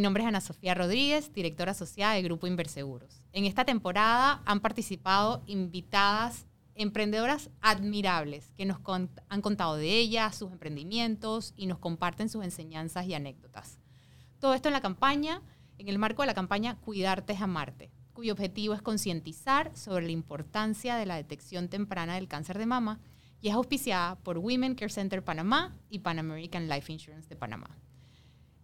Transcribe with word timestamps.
Mi 0.00 0.04
nombre 0.04 0.22
es 0.22 0.28
Ana 0.28 0.40
Sofía 0.40 0.72
Rodríguez, 0.72 1.30
directora 1.34 1.72
asociada 1.72 2.14
de 2.14 2.22
Grupo 2.22 2.46
Inverseguros. 2.46 3.22
En 3.34 3.44
esta 3.44 3.66
temporada 3.66 4.40
han 4.46 4.60
participado 4.60 5.42
invitadas 5.44 6.46
emprendedoras 6.74 7.50
admirables 7.60 8.50
que 8.56 8.64
nos 8.64 8.78
han 9.28 9.42
contado 9.42 9.76
de 9.76 9.98
ellas, 9.98 10.36
sus 10.36 10.52
emprendimientos 10.52 11.52
y 11.54 11.66
nos 11.66 11.80
comparten 11.80 12.30
sus 12.30 12.42
enseñanzas 12.44 13.04
y 13.04 13.12
anécdotas. 13.12 13.78
Todo 14.38 14.54
esto 14.54 14.70
en 14.70 14.72
la 14.72 14.80
campaña, 14.80 15.42
en 15.76 15.88
el 15.88 15.98
marco 15.98 16.22
de 16.22 16.28
la 16.28 16.34
campaña 16.34 16.76
Cuidarte 16.76 17.34
es 17.34 17.42
Amarte, 17.42 17.90
cuyo 18.14 18.32
objetivo 18.32 18.72
es 18.72 18.80
concientizar 18.80 19.70
sobre 19.76 20.06
la 20.06 20.12
importancia 20.12 20.96
de 20.96 21.04
la 21.04 21.16
detección 21.16 21.68
temprana 21.68 22.14
del 22.14 22.26
cáncer 22.26 22.56
de 22.56 22.64
mama 22.64 23.00
y 23.42 23.50
es 23.50 23.54
auspiciada 23.54 24.16
por 24.20 24.38
Women 24.38 24.76
Care 24.76 24.88
Center 24.88 25.22
Panamá 25.22 25.76
y 25.90 25.98
Pan 25.98 26.18
American 26.18 26.70
Life 26.70 26.90
Insurance 26.90 27.28
de 27.28 27.36
Panamá. 27.36 27.76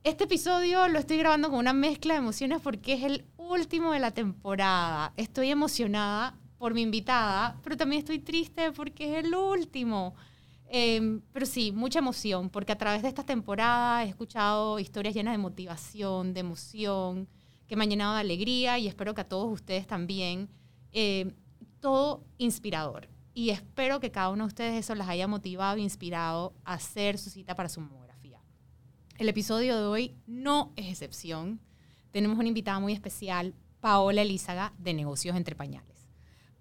Este 0.07 0.23
episodio 0.23 0.87
lo 0.87 1.01
estoy 1.01 1.19
grabando 1.19 1.51
con 1.51 1.59
una 1.59 1.73
mezcla 1.73 2.15
de 2.15 2.19
emociones 2.19 2.61
porque 2.63 2.93
es 2.93 3.03
el 3.03 3.25
último 3.37 3.91
de 3.91 3.99
la 3.99 4.13
temporada. 4.13 5.13
Estoy 5.17 5.51
emocionada 5.51 6.39
por 6.59 6.75
mi 6.75 6.83
invitada, 6.83 7.59
pero 7.65 7.77
también 7.77 7.99
estoy 7.99 8.21
triste 8.21 8.71
porque 8.71 9.11
es 9.19 9.25
el 9.25 9.35
último. 9.35 10.15
Em, 10.69 11.23
pero 11.33 11.45
sí, 11.45 11.73
mucha 11.73 11.99
emoción, 11.99 12.51
porque 12.51 12.71
a 12.71 12.79
través 12.79 13.03
de 13.03 13.09
esta 13.09 13.25
temporada 13.25 14.05
he 14.05 14.09
escuchado 14.09 14.79
historias 14.79 15.13
llenas 15.13 15.35
de 15.35 15.39
motivación, 15.39 16.35
de 16.35 16.39
emoción, 16.39 17.29
que 17.67 17.75
me 17.75 17.83
han 17.83 17.91
llenado 17.91 18.15
de 18.15 18.21
alegría 18.21 18.79
y 18.79 18.87
espero 18.87 19.13
que 19.13 19.23
a 19.23 19.29
todos 19.29 19.53
ustedes 19.53 19.89
también. 19.89 20.49
Em, 20.93 21.33
todo 21.81 22.23
inspirador. 22.39 23.09
Y 23.35 23.51
espero 23.51 23.99
que 23.99 24.13
cada 24.13 24.29
uno 24.29 24.45
de 24.45 24.49
ustedes 24.49 24.77
eso 24.77 24.95
les 24.95 25.09
haya 25.09 25.27
motivado 25.27 25.79
e 25.79 25.81
inspirado 25.81 26.55
a 26.65 26.75
hacer 26.75 27.19
su 27.19 27.29
cita 27.29 27.57
para 27.57 27.69
su 27.69 27.81
amor. 27.81 28.06
El 29.19 29.31
episodio 29.31 29.79
de 29.79 29.87
hoy 29.87 30.15
no 30.27 30.75
es 30.77 30.89
excepción. 30.89 31.59
Tenemos 32.11 32.39
una 32.39 32.49
invitada 32.49 32.81
muy 32.81 32.93
especial, 32.93 33.55
Paola 33.81 34.21
Elízaga, 34.21 34.75
de 34.77 34.93
Negocios 34.93 35.35
Entre 35.37 35.55
Pañales. 35.55 36.11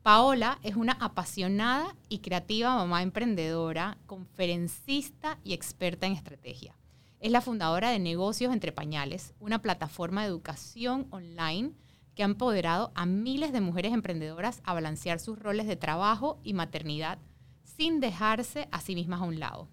Paola 0.03 0.57
es 0.63 0.77
una 0.77 0.93
apasionada 0.93 1.97
y 2.07 2.19
creativa 2.19 2.73
mamá 2.73 3.01
emprendedora, 3.01 3.97
conferencista 4.05 5.37
y 5.43 5.51
experta 5.51 6.07
en 6.07 6.13
estrategia. 6.13 6.77
Es 7.19 7.29
la 7.29 7.41
fundadora 7.41 7.89
de 7.89 7.99
Negocios 7.99 8.53
Entre 8.53 8.71
Pañales, 8.71 9.33
una 9.41 9.61
plataforma 9.61 10.21
de 10.21 10.29
educación 10.29 11.07
online 11.09 11.73
que 12.15 12.23
ha 12.23 12.25
empoderado 12.25 12.93
a 12.95 13.05
miles 13.05 13.51
de 13.51 13.59
mujeres 13.59 13.91
emprendedoras 13.91 14.61
a 14.63 14.73
balancear 14.73 15.19
sus 15.19 15.37
roles 15.37 15.67
de 15.67 15.75
trabajo 15.75 16.39
y 16.41 16.53
maternidad 16.53 17.19
sin 17.65 17.99
dejarse 17.99 18.69
a 18.71 18.79
sí 18.79 18.95
mismas 18.95 19.19
a 19.19 19.25
un 19.25 19.41
lado. 19.41 19.67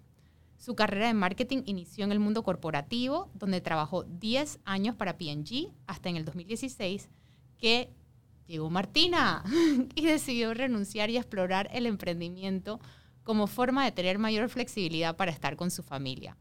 Su 0.63 0.77
carrera 0.77 1.09
de 1.09 1.15
marketing 1.15 1.65
inició 1.67 2.05
en 2.05 2.13
el 2.13 2.21
mundo 2.21 2.45
corporativo, 2.45 3.29
donde 3.35 3.61
trabajó 3.61 4.05
10 4.05 4.61
años 4.65 4.95
para 4.95 5.19
P&G 5.19 5.73
hasta 5.89 6.09
en 6.09 6.15
el 6.15 6.25
2016 6.25 7.11
que 7.59 7.91
llegó 8.47 8.71
Martina 8.71 9.43
y 9.97 10.07
decidió 10.07 10.55
renunciar 10.55 11.11
y 11.11 11.17
explorar 11.17 11.69
el 11.73 11.87
emprendimiento 11.87 12.79
como 13.25 13.49
forma 13.49 13.85
de 13.85 13.91
tener 13.91 14.21
mayor 14.21 14.49
flexibilidad 14.49 15.17
para 15.17 15.33
estar 15.33 15.57
con 15.57 15.73
su 15.73 15.83
familia. 15.83 16.39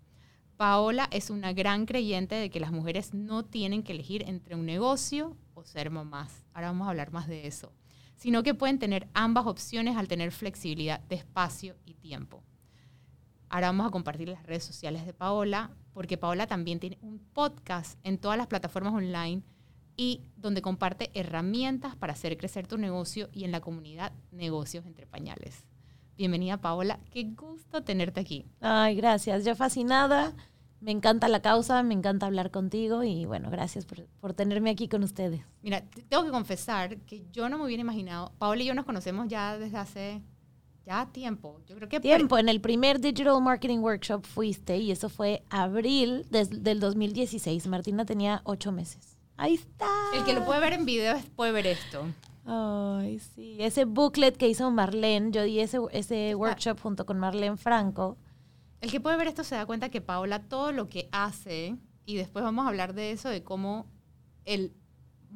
Paola 0.55 1.07
es 1.09 1.31
una 1.31 1.51
gran 1.51 1.87
creyente 1.87 2.35
de 2.35 2.51
que 2.51 2.59
las 2.59 2.71
mujeres 2.71 3.15
no 3.15 3.43
tienen 3.43 3.81
que 3.81 3.93
elegir 3.93 4.29
entre 4.29 4.53
un 4.53 4.67
negocio 4.67 5.35
o 5.55 5.63
ser 5.63 5.89
mamás. 5.89 6.45
Ahora 6.53 6.67
vamos 6.67 6.85
a 6.85 6.91
hablar 6.91 7.11
más 7.11 7.27
de 7.27 7.47
eso. 7.47 7.73
Sino 8.17 8.43
que 8.43 8.53
pueden 8.53 8.77
tener 8.77 9.07
ambas 9.15 9.47
opciones 9.47 9.97
al 9.97 10.07
tener 10.07 10.31
flexibilidad 10.31 10.99
de 10.99 11.15
espacio 11.15 11.75
y 11.87 11.95
tiempo. 11.95 12.43
Ahora 13.53 13.67
vamos 13.67 13.85
a 13.85 13.89
compartir 13.89 14.29
las 14.29 14.45
redes 14.45 14.63
sociales 14.63 15.05
de 15.05 15.11
Paola, 15.11 15.71
porque 15.93 16.17
Paola 16.17 16.47
también 16.47 16.79
tiene 16.79 16.97
un 17.01 17.19
podcast 17.19 17.99
en 18.01 18.17
todas 18.17 18.37
las 18.37 18.47
plataformas 18.47 18.93
online 18.93 19.43
y 19.97 20.21
donde 20.37 20.61
comparte 20.61 21.11
herramientas 21.15 21.97
para 21.97 22.13
hacer 22.13 22.37
crecer 22.37 22.65
tu 22.65 22.77
negocio 22.77 23.27
y 23.33 23.43
en 23.43 23.51
la 23.51 23.59
comunidad 23.59 24.13
Negocios 24.31 24.85
entre 24.85 25.05
Pañales. 25.05 25.65
Bienvenida 26.15 26.61
Paola, 26.61 27.01
qué 27.11 27.25
gusto 27.25 27.83
tenerte 27.83 28.21
aquí. 28.21 28.45
Ay, 28.61 28.95
gracias, 28.95 29.43
yo 29.43 29.53
fascinada, 29.53 30.33
me 30.79 30.91
encanta 30.91 31.27
la 31.27 31.41
causa, 31.41 31.83
me 31.83 31.93
encanta 31.93 32.27
hablar 32.27 32.51
contigo 32.51 33.03
y 33.03 33.25
bueno, 33.25 33.49
gracias 33.49 33.85
por, 33.85 34.05
por 34.21 34.33
tenerme 34.33 34.69
aquí 34.69 34.87
con 34.87 35.03
ustedes. 35.03 35.41
Mira, 35.61 35.83
tengo 36.07 36.23
que 36.23 36.31
confesar 36.31 36.99
que 36.99 37.25
yo 37.33 37.49
no 37.49 37.57
me 37.57 37.65
hubiera 37.65 37.81
imaginado, 37.81 38.31
Paola 38.37 38.63
y 38.63 38.67
yo 38.67 38.75
nos 38.75 38.85
conocemos 38.85 39.27
ya 39.27 39.57
desde 39.57 39.77
hace 39.77 40.21
ya 40.91 41.05
tiempo. 41.05 41.61
Yo 41.67 41.75
creo 41.75 41.87
que 41.87 41.99
tiempo. 41.99 42.37
En 42.37 42.49
el 42.49 42.59
primer 42.59 42.99
Digital 42.99 43.41
Marketing 43.41 43.79
Workshop 43.79 44.25
fuiste 44.25 44.77
y 44.77 44.91
eso 44.91 45.07
fue 45.07 45.43
abril 45.49 46.25
del 46.29 46.79
2016. 46.79 47.67
Martina 47.67 48.05
tenía 48.05 48.41
ocho 48.43 48.71
meses. 48.71 49.17
Ahí 49.37 49.55
está. 49.55 49.87
El 50.13 50.25
que 50.25 50.33
lo 50.33 50.45
puede 50.45 50.59
ver 50.59 50.73
en 50.73 50.85
video 50.85 51.17
puede 51.35 51.51
ver 51.51 51.67
esto. 51.67 52.05
Ay, 52.45 53.19
sí. 53.19 53.55
Ese 53.59 53.85
booklet 53.85 54.35
que 54.35 54.49
hizo 54.49 54.69
Marlene, 54.69 55.31
yo 55.31 55.43
di 55.43 55.59
ese, 55.59 55.79
ese 55.91 56.35
workshop 56.35 56.79
junto 56.81 57.05
con 57.05 57.19
Marlene 57.19 57.57
Franco. 57.57 58.17
El 58.81 58.91
que 58.91 58.99
puede 58.99 59.15
ver 59.15 59.27
esto 59.27 59.43
se 59.43 59.55
da 59.55 59.65
cuenta 59.65 59.89
que 59.89 60.01
Paola 60.01 60.39
todo 60.39 60.71
lo 60.71 60.89
que 60.89 61.07
hace, 61.11 61.77
y 62.05 62.17
después 62.17 62.43
vamos 62.43 62.65
a 62.65 62.69
hablar 62.69 62.93
de 62.93 63.11
eso, 63.11 63.29
de 63.29 63.43
cómo 63.43 63.85
el, 64.43 64.73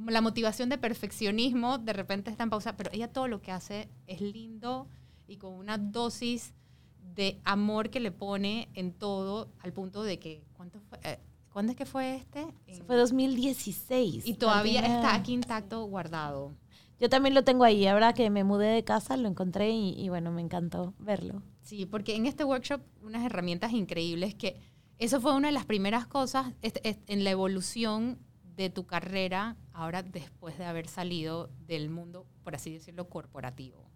la 0.07 0.21
motivación 0.21 0.67
de 0.67 0.77
perfeccionismo 0.77 1.77
de 1.77 1.93
repente 1.93 2.31
está 2.31 2.43
en 2.43 2.49
pausa, 2.49 2.75
pero 2.75 2.89
ella 2.91 3.07
todo 3.07 3.27
lo 3.27 3.41
que 3.41 3.51
hace 3.51 3.87
es 4.07 4.19
lindo, 4.19 4.87
y 5.27 5.37
con 5.37 5.53
una 5.53 5.77
dosis 5.77 6.53
de 7.15 7.39
amor 7.43 7.89
que 7.89 7.99
le 7.99 8.11
pone 8.11 8.69
en 8.73 8.93
todo 8.93 9.49
al 9.59 9.73
punto 9.73 10.03
de 10.03 10.19
que, 10.19 10.43
¿cuánto 10.53 10.79
fue? 10.79 10.99
Eh, 11.03 11.19
¿Cuándo 11.51 11.71
es 11.71 11.77
que 11.77 11.85
fue 11.85 12.17
este? 12.17 12.45
fue 12.85 12.97
2016. 12.97 14.27
Y 14.27 14.33
todavía 14.33 14.81
está 14.81 15.15
aquí 15.15 15.31
intacto, 15.31 15.85
guardado. 15.85 16.53
Yo 16.99 17.07
también 17.09 17.33
lo 17.33 17.45
tengo 17.45 17.63
ahí. 17.63 17.87
Ahora 17.87 18.13
que 18.13 18.29
me 18.29 18.43
mudé 18.43 18.67
de 18.67 18.83
casa, 18.83 19.15
lo 19.15 19.29
encontré 19.29 19.71
y, 19.71 20.09
bueno, 20.09 20.31
me 20.31 20.41
encantó 20.41 20.93
verlo. 20.99 21.41
Sí, 21.61 21.85
porque 21.85 22.15
en 22.15 22.25
este 22.25 22.43
workshop 22.43 22.81
unas 23.01 23.25
herramientas 23.25 23.71
increíbles 23.71 24.35
que 24.35 24.59
eso 24.97 25.21
fue 25.21 25.33
una 25.33 25.47
de 25.47 25.53
las 25.53 25.65
primeras 25.65 26.07
cosas 26.07 26.53
en 26.61 27.23
la 27.23 27.31
evolución 27.31 28.19
de 28.55 28.69
tu 28.69 28.85
carrera 28.85 29.55
ahora 29.73 30.03
después 30.03 30.57
de 30.57 30.65
haber 30.65 30.87
salido 30.87 31.49
del 31.67 31.89
mundo, 31.89 32.25
por 32.43 32.55
así 32.55 32.71
decirlo, 32.71 33.07
corporativo. 33.09 33.89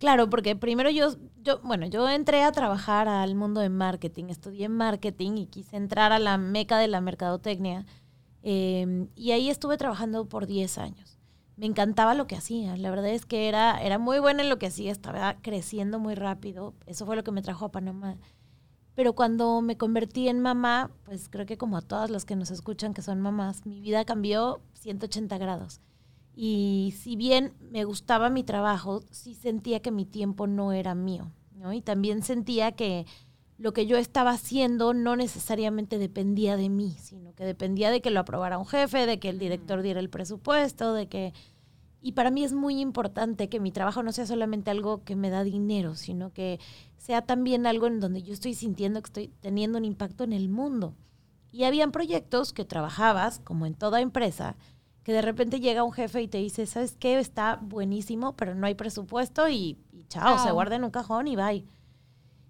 Claro, 0.00 0.30
porque 0.30 0.56
primero 0.56 0.88
yo, 0.88 1.10
yo, 1.42 1.60
bueno, 1.60 1.86
yo 1.86 2.08
entré 2.08 2.42
a 2.42 2.52
trabajar 2.52 3.06
al 3.06 3.34
mundo 3.34 3.60
de 3.60 3.68
marketing, 3.68 4.24
estudié 4.30 4.70
marketing 4.70 5.32
y 5.36 5.46
quise 5.46 5.76
entrar 5.76 6.10
a 6.10 6.18
la 6.18 6.38
meca 6.38 6.78
de 6.78 6.88
la 6.88 7.02
mercadotecnia. 7.02 7.84
Em, 8.42 9.08
y 9.14 9.32
ahí 9.32 9.50
estuve 9.50 9.76
trabajando 9.76 10.26
por 10.26 10.46
10 10.46 10.78
años. 10.78 11.18
Me 11.56 11.66
encantaba 11.66 12.14
lo 12.14 12.26
que 12.26 12.34
hacía. 12.34 12.78
La 12.78 12.88
verdad 12.88 13.10
es 13.10 13.26
que 13.26 13.46
era, 13.46 13.78
era 13.82 13.98
muy 13.98 14.20
buena 14.20 14.42
en 14.42 14.48
lo 14.48 14.58
que 14.58 14.68
hacía, 14.68 14.90
estaba 14.90 15.36
creciendo 15.42 15.98
muy 15.98 16.14
rápido. 16.14 16.72
Eso 16.86 17.04
fue 17.04 17.14
lo 17.14 17.22
que 17.22 17.32
me 17.32 17.42
trajo 17.42 17.66
a 17.66 17.70
Panamá. 17.70 18.16
Pero 18.94 19.14
cuando 19.14 19.60
me 19.60 19.76
convertí 19.76 20.28
en 20.28 20.40
mamá, 20.40 20.90
pues 21.04 21.28
creo 21.28 21.44
que 21.44 21.58
como 21.58 21.76
a 21.76 21.82
todas 21.82 22.08
las 22.08 22.24
que 22.24 22.36
nos 22.36 22.50
escuchan 22.50 22.94
que 22.94 23.02
son 23.02 23.20
mamás, 23.20 23.66
mi 23.66 23.82
vida 23.82 24.06
cambió 24.06 24.62
180 24.74 25.36
grados. 25.36 25.82
Y 26.42 26.94
si 26.96 27.16
bien 27.16 27.52
me 27.70 27.84
gustaba 27.84 28.30
mi 28.30 28.44
trabajo, 28.44 29.02
sí 29.10 29.34
sentía 29.34 29.80
que 29.80 29.90
mi 29.90 30.06
tiempo 30.06 30.46
no 30.46 30.72
era 30.72 30.94
mío, 30.94 31.30
¿no? 31.52 31.74
Y 31.74 31.82
también 31.82 32.22
sentía 32.22 32.72
que 32.72 33.04
lo 33.58 33.74
que 33.74 33.84
yo 33.84 33.98
estaba 33.98 34.30
haciendo 34.30 34.94
no 34.94 35.16
necesariamente 35.16 35.98
dependía 35.98 36.56
de 36.56 36.70
mí, 36.70 36.96
sino 36.98 37.34
que 37.34 37.44
dependía 37.44 37.90
de 37.90 38.00
que 38.00 38.10
lo 38.10 38.20
aprobara 38.20 38.56
un 38.56 38.64
jefe, 38.64 39.04
de 39.04 39.18
que 39.18 39.28
el 39.28 39.38
director 39.38 39.82
diera 39.82 40.00
el 40.00 40.08
presupuesto, 40.08 40.94
de 40.94 41.08
que... 41.08 41.34
Y 42.00 42.12
para 42.12 42.30
mí 42.30 42.42
es 42.42 42.54
muy 42.54 42.80
importante 42.80 43.50
que 43.50 43.60
mi 43.60 43.70
trabajo 43.70 44.02
no 44.02 44.10
sea 44.10 44.24
solamente 44.24 44.70
algo 44.70 45.04
que 45.04 45.16
me 45.16 45.28
da 45.28 45.44
dinero, 45.44 45.94
sino 45.94 46.32
que 46.32 46.58
sea 46.96 47.20
también 47.20 47.66
algo 47.66 47.86
en 47.86 48.00
donde 48.00 48.22
yo 48.22 48.32
estoy 48.32 48.54
sintiendo 48.54 49.02
que 49.02 49.08
estoy 49.08 49.28
teniendo 49.42 49.76
un 49.76 49.84
impacto 49.84 50.24
en 50.24 50.32
el 50.32 50.48
mundo. 50.48 50.94
Y 51.52 51.64
habían 51.64 51.92
proyectos 51.92 52.54
que 52.54 52.64
trabajabas, 52.64 53.40
como 53.40 53.66
en 53.66 53.74
toda 53.74 54.00
empresa, 54.00 54.56
que 55.02 55.12
de 55.12 55.22
repente 55.22 55.60
llega 55.60 55.84
un 55.84 55.92
jefe 55.92 56.22
y 56.22 56.28
te 56.28 56.38
dice, 56.38 56.66
¿sabes 56.66 56.96
qué? 56.98 57.18
Está 57.18 57.58
buenísimo, 57.62 58.36
pero 58.36 58.54
no 58.54 58.66
hay 58.66 58.74
presupuesto 58.74 59.48
y, 59.48 59.78
chao, 60.08 60.38
se 60.38 60.50
guarda 60.50 60.76
en 60.76 60.84
un 60.84 60.90
cajón 60.90 61.28
y 61.28 61.36
bye. 61.36 61.64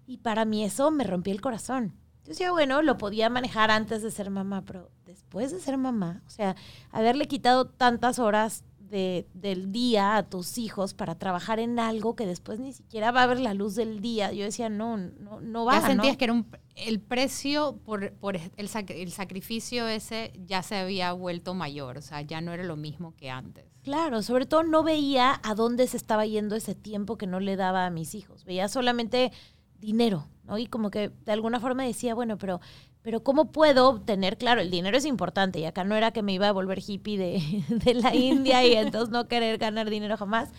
Y 0.05 0.17
para 0.17 0.45
mí 0.45 0.63
eso 0.63 0.91
me 0.91 1.03
rompió 1.03 1.33
el 1.33 1.41
corazón. 1.41 1.93
Yo 2.23 2.29
decía, 2.29 2.51
bueno, 2.51 2.81
lo 2.81 2.97
podía 2.97 3.29
manejar 3.29 3.71
antes 3.71 4.03
de 4.03 4.11
ser 4.11 4.29
mamá, 4.29 4.63
pero 4.65 4.91
después 5.05 5.51
de 5.51 5.59
ser 5.59 5.77
mamá, 5.77 6.21
o 6.27 6.29
sea, 6.29 6.55
haberle 6.91 7.27
quitado 7.27 7.67
tantas 7.67 8.19
horas 8.19 8.63
del 8.91 9.71
día 9.71 10.17
a 10.17 10.23
tus 10.23 10.57
hijos 10.57 10.93
para 10.93 11.15
trabajar 11.15 11.59
en 11.59 11.79
algo 11.79 12.15
que 12.15 12.25
después 12.25 12.59
ni 12.59 12.73
siquiera 12.73 13.11
va 13.11 13.23
a 13.23 13.27
ver 13.27 13.39
la 13.39 13.53
luz 13.53 13.75
del 13.75 14.01
día. 14.01 14.33
Yo 14.33 14.43
decía, 14.43 14.69
no, 14.69 14.97
no, 14.97 15.39
no 15.39 15.65
va. 15.65 15.79
Ya 15.79 15.87
sentías 15.87 16.17
que 16.17 16.25
era 16.25 16.33
un, 16.33 16.45
el 16.75 16.99
precio 16.99 17.77
por, 17.85 18.11
por 18.13 18.35
el, 18.35 18.51
el, 18.57 19.11
sacrificio 19.11 19.87
ese 19.87 20.33
ya 20.45 20.61
se 20.61 20.75
había 20.75 21.13
vuelto 21.13 21.53
mayor, 21.53 21.97
o 21.97 22.01
sea, 22.01 22.21
ya 22.21 22.41
no 22.41 22.51
era 22.51 22.63
lo 22.63 22.75
mismo 22.75 23.15
que 23.15 23.29
antes. 23.29 23.65
Claro, 23.83 24.21
sobre 24.21 24.45
todo 24.45 24.63
no 24.63 24.83
veía 24.83 25.39
a 25.41 25.55
dónde 25.55 25.87
se 25.87 25.97
estaba 25.97 26.25
yendo 26.25 26.55
ese 26.55 26.75
tiempo 26.75 27.17
que 27.17 27.27
no 27.27 27.39
le 27.39 27.55
daba 27.55 27.85
a 27.85 27.89
mis 27.89 28.13
hijos. 28.13 28.45
Veía 28.45 28.67
solamente 28.67 29.31
dinero, 29.79 30.27
¿no? 30.43 30.57
Y 30.57 30.67
como 30.67 30.91
que 30.91 31.09
de 31.09 31.31
alguna 31.31 31.59
forma 31.59 31.83
decía, 31.83 32.13
bueno, 32.13 32.37
pero, 32.37 32.59
pero 33.01 33.23
¿cómo 33.23 33.51
puedo 33.51 33.89
obtener? 33.89 34.37
Claro, 34.37 34.61
el 34.61 34.71
dinero 34.71 34.97
es 34.97 35.05
importante 35.05 35.59
y 35.59 35.65
acá 35.65 35.83
no 35.83 35.95
era 35.95 36.11
que 36.11 36.21
me 36.21 36.33
iba 36.33 36.47
a 36.47 36.51
volver 36.51 36.79
hippie 36.85 37.17
de, 37.17 37.63
de 37.69 37.93
la 37.93 38.15
India 38.15 38.65
y 38.65 38.73
entonces 38.73 39.09
no 39.09 39.27
querer 39.27 39.57
ganar 39.57 39.89
dinero 39.89 40.17
jamás. 40.17 40.49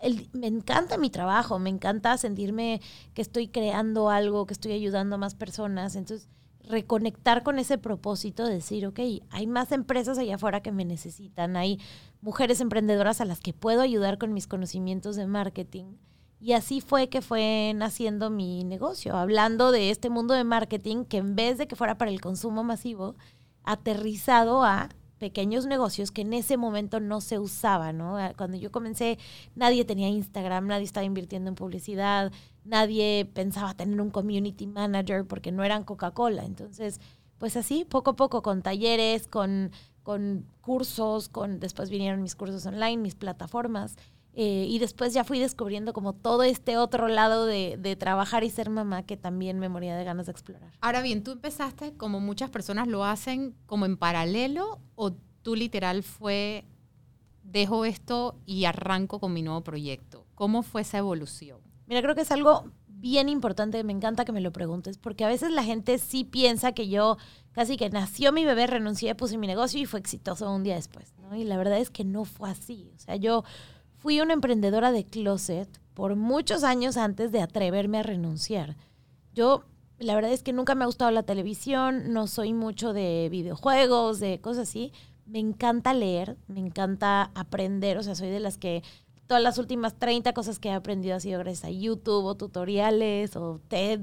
El, 0.00 0.28
me 0.32 0.48
encanta 0.48 0.98
mi 0.98 1.08
trabajo, 1.08 1.58
me 1.58 1.70
encanta 1.70 2.16
sentirme 2.18 2.80
que 3.14 3.22
estoy 3.22 3.48
creando 3.48 4.10
algo, 4.10 4.46
que 4.46 4.54
estoy 4.54 4.72
ayudando 4.72 5.14
a 5.14 5.18
más 5.18 5.34
personas. 5.34 5.96
Entonces, 5.96 6.28
reconectar 6.68 7.42
con 7.42 7.58
ese 7.58 7.78
propósito, 7.78 8.46
de 8.46 8.54
decir, 8.54 8.86
ok, 8.86 9.00
hay 9.30 9.46
más 9.46 9.72
empresas 9.72 10.18
allá 10.18 10.36
afuera 10.36 10.62
que 10.62 10.72
me 10.72 10.84
necesitan, 10.84 11.56
hay 11.56 11.78
mujeres 12.20 12.60
emprendedoras 12.60 13.20
a 13.20 13.24
las 13.24 13.40
que 13.40 13.52
puedo 13.52 13.82
ayudar 13.82 14.18
con 14.18 14.32
mis 14.32 14.46
conocimientos 14.46 15.16
de 15.16 15.26
marketing. 15.26 15.96
Y 16.44 16.52
así 16.52 16.82
fue 16.82 17.08
que 17.08 17.22
fue 17.22 17.72
naciendo 17.74 18.28
mi 18.28 18.64
negocio, 18.64 19.16
hablando 19.16 19.72
de 19.72 19.88
este 19.88 20.10
mundo 20.10 20.34
de 20.34 20.44
marketing 20.44 21.06
que 21.06 21.16
en 21.16 21.34
vez 21.36 21.56
de 21.56 21.66
que 21.66 21.74
fuera 21.74 21.96
para 21.96 22.10
el 22.10 22.20
consumo 22.20 22.62
masivo, 22.62 23.14
aterrizado 23.62 24.62
a 24.62 24.90
pequeños 25.16 25.64
negocios 25.64 26.10
que 26.10 26.20
en 26.20 26.34
ese 26.34 26.58
momento 26.58 27.00
no 27.00 27.22
se 27.22 27.38
usaban, 27.38 27.96
¿no? 27.96 28.18
Cuando 28.36 28.58
yo 28.58 28.70
comencé, 28.70 29.18
nadie 29.54 29.86
tenía 29.86 30.10
Instagram, 30.10 30.66
nadie 30.66 30.84
estaba 30.84 31.06
invirtiendo 31.06 31.48
en 31.48 31.54
publicidad, 31.54 32.30
nadie 32.62 33.26
pensaba 33.32 33.72
tener 33.72 33.98
un 33.98 34.10
community 34.10 34.66
manager 34.66 35.24
porque 35.26 35.50
no 35.50 35.64
eran 35.64 35.82
Coca-Cola. 35.82 36.44
Entonces, 36.44 37.00
pues 37.38 37.56
así, 37.56 37.86
poco 37.86 38.10
a 38.10 38.16
poco, 38.16 38.42
con 38.42 38.60
talleres, 38.60 39.28
con, 39.28 39.70
con 40.02 40.44
cursos, 40.60 41.30
con 41.30 41.58
después 41.58 41.88
vinieron 41.88 42.20
mis 42.20 42.34
cursos 42.34 42.66
online, 42.66 42.98
mis 42.98 43.14
plataformas. 43.14 43.96
Eh, 44.36 44.66
y 44.68 44.80
después 44.80 45.14
ya 45.14 45.22
fui 45.22 45.38
descubriendo 45.38 45.92
como 45.92 46.12
todo 46.12 46.42
este 46.42 46.76
otro 46.76 47.06
lado 47.06 47.46
de, 47.46 47.76
de, 47.78 47.94
trabajar 47.94 48.42
y 48.42 48.50
ser 48.50 48.68
mamá 48.68 49.04
que 49.04 49.16
también 49.16 49.60
me 49.60 49.68
moría 49.68 49.96
de 49.96 50.02
ganas 50.02 50.26
de 50.26 50.32
explorar. 50.32 50.72
Ahora 50.80 51.02
bien, 51.02 51.22
tú 51.22 51.30
empezaste 51.30 51.96
como 51.96 52.18
muchas 52.18 52.50
personas 52.50 52.88
lo 52.88 53.04
hacen 53.04 53.54
como 53.66 53.86
en 53.86 53.96
paralelo 53.96 54.80
o 54.96 55.12
tú 55.42 55.54
literal 55.54 56.02
fue, 56.02 56.64
dejo 57.44 57.84
esto 57.84 58.36
y 58.44 58.64
arranco 58.64 59.20
con 59.20 59.32
mi 59.32 59.42
nuevo 59.42 59.62
proyecto. 59.62 60.26
¿Cómo 60.34 60.64
fue 60.64 60.80
esa 60.80 60.98
evolución? 60.98 61.60
Mira, 61.86 62.02
creo 62.02 62.16
que 62.16 62.22
es 62.22 62.32
algo 62.32 62.64
bien 62.88 63.28
importante, 63.28 63.84
me 63.84 63.92
encanta 63.92 64.24
que 64.24 64.32
me 64.32 64.40
lo 64.40 64.50
preguntes, 64.50 64.96
porque 64.96 65.24
a 65.24 65.28
veces 65.28 65.52
la 65.52 65.62
gente 65.62 65.98
sí 65.98 66.24
piensa 66.24 66.72
que 66.72 66.88
yo 66.88 67.18
casi 67.52 67.76
que 67.76 67.90
nació 67.90 68.32
mi 68.32 68.46
bebé, 68.46 68.66
renuncié, 68.66 69.14
puse 69.14 69.36
mi 69.36 69.46
negocio 69.46 69.78
y 69.78 69.84
fue 69.84 70.00
exitoso 70.00 70.50
un 70.50 70.64
día 70.64 70.74
después, 70.74 71.12
¿no? 71.18 71.36
Y 71.36 71.44
la 71.44 71.58
verdad 71.58 71.78
es 71.78 71.90
que 71.90 72.04
no 72.04 72.24
fue 72.24 72.50
así. 72.50 72.90
O 72.96 72.98
sea, 72.98 73.16
yo 73.16 73.44
fui 74.04 74.20
una 74.20 74.34
emprendedora 74.34 74.92
de 74.92 75.06
closet 75.06 75.66
por 75.94 76.14
muchos 76.14 76.62
años 76.62 76.98
antes 76.98 77.32
de 77.32 77.40
atreverme 77.40 77.96
a 77.96 78.02
renunciar. 78.02 78.76
Yo, 79.34 79.64
la 79.98 80.14
verdad 80.14 80.30
es 80.30 80.42
que 80.42 80.52
nunca 80.52 80.74
me 80.74 80.84
ha 80.84 80.88
gustado 80.88 81.10
la 81.10 81.22
televisión, 81.22 82.12
no 82.12 82.26
soy 82.26 82.52
mucho 82.52 82.92
de 82.92 83.28
videojuegos, 83.30 84.20
de 84.20 84.42
cosas 84.42 84.68
así. 84.68 84.92
Me 85.24 85.38
encanta 85.38 85.94
leer, 85.94 86.36
me 86.48 86.60
encanta 86.60 87.30
aprender, 87.34 87.96
o 87.96 88.02
sea, 88.02 88.14
soy 88.14 88.28
de 88.28 88.40
las 88.40 88.58
que 88.58 88.82
todas 89.26 89.42
las 89.42 89.56
últimas 89.56 89.94
30 89.94 90.34
cosas 90.34 90.58
que 90.58 90.68
he 90.68 90.72
aprendido 90.72 91.16
ha 91.16 91.20
sido 91.20 91.38
gracias 91.38 91.64
a 91.64 91.70
YouTube 91.70 92.26
o 92.26 92.34
tutoriales 92.34 93.36
o 93.36 93.58
TED. 93.68 94.02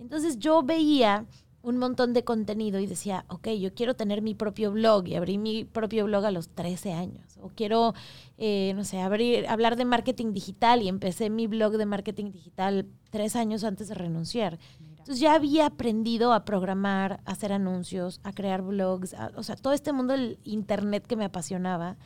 Entonces 0.00 0.40
yo 0.40 0.64
veía 0.64 1.24
un 1.62 1.76
montón 1.76 2.14
de 2.14 2.24
contenido 2.24 2.80
y 2.80 2.86
decía, 2.86 3.24
ok, 3.28 3.48
yo 3.50 3.74
quiero 3.74 3.94
tener 3.94 4.22
mi 4.22 4.34
propio 4.34 4.72
blog 4.72 5.06
y 5.06 5.14
abrí 5.14 5.36
mi 5.36 5.64
propio 5.64 6.06
blog 6.06 6.24
a 6.24 6.30
los 6.30 6.48
13 6.48 6.92
años. 6.92 7.36
O 7.42 7.48
quiero, 7.48 7.94
eh, 8.38 8.72
no 8.74 8.84
sé, 8.84 9.00
abrir, 9.00 9.46
hablar 9.46 9.76
de 9.76 9.84
marketing 9.84 10.32
digital 10.32 10.82
y 10.82 10.88
empecé 10.88 11.28
mi 11.28 11.46
blog 11.46 11.76
de 11.76 11.86
marketing 11.86 12.32
digital 12.32 12.86
tres 13.10 13.36
años 13.36 13.64
antes 13.64 13.88
de 13.88 13.94
renunciar. 13.94 14.58
Entonces 14.80 15.20
ya 15.20 15.34
había 15.34 15.66
aprendido 15.66 16.32
a 16.32 16.44
programar, 16.44 17.20
a 17.24 17.32
hacer 17.32 17.52
anuncios, 17.52 18.20
a 18.22 18.32
crear 18.32 18.62
blogs, 18.62 19.14
o 19.36 19.42
sea, 19.42 19.56
todo 19.56 19.72
este 19.72 19.92
mundo 19.92 20.14
del 20.14 20.38
Internet 20.44 21.06
que 21.06 21.16
me 21.16 21.24
apasionaba 21.24 21.96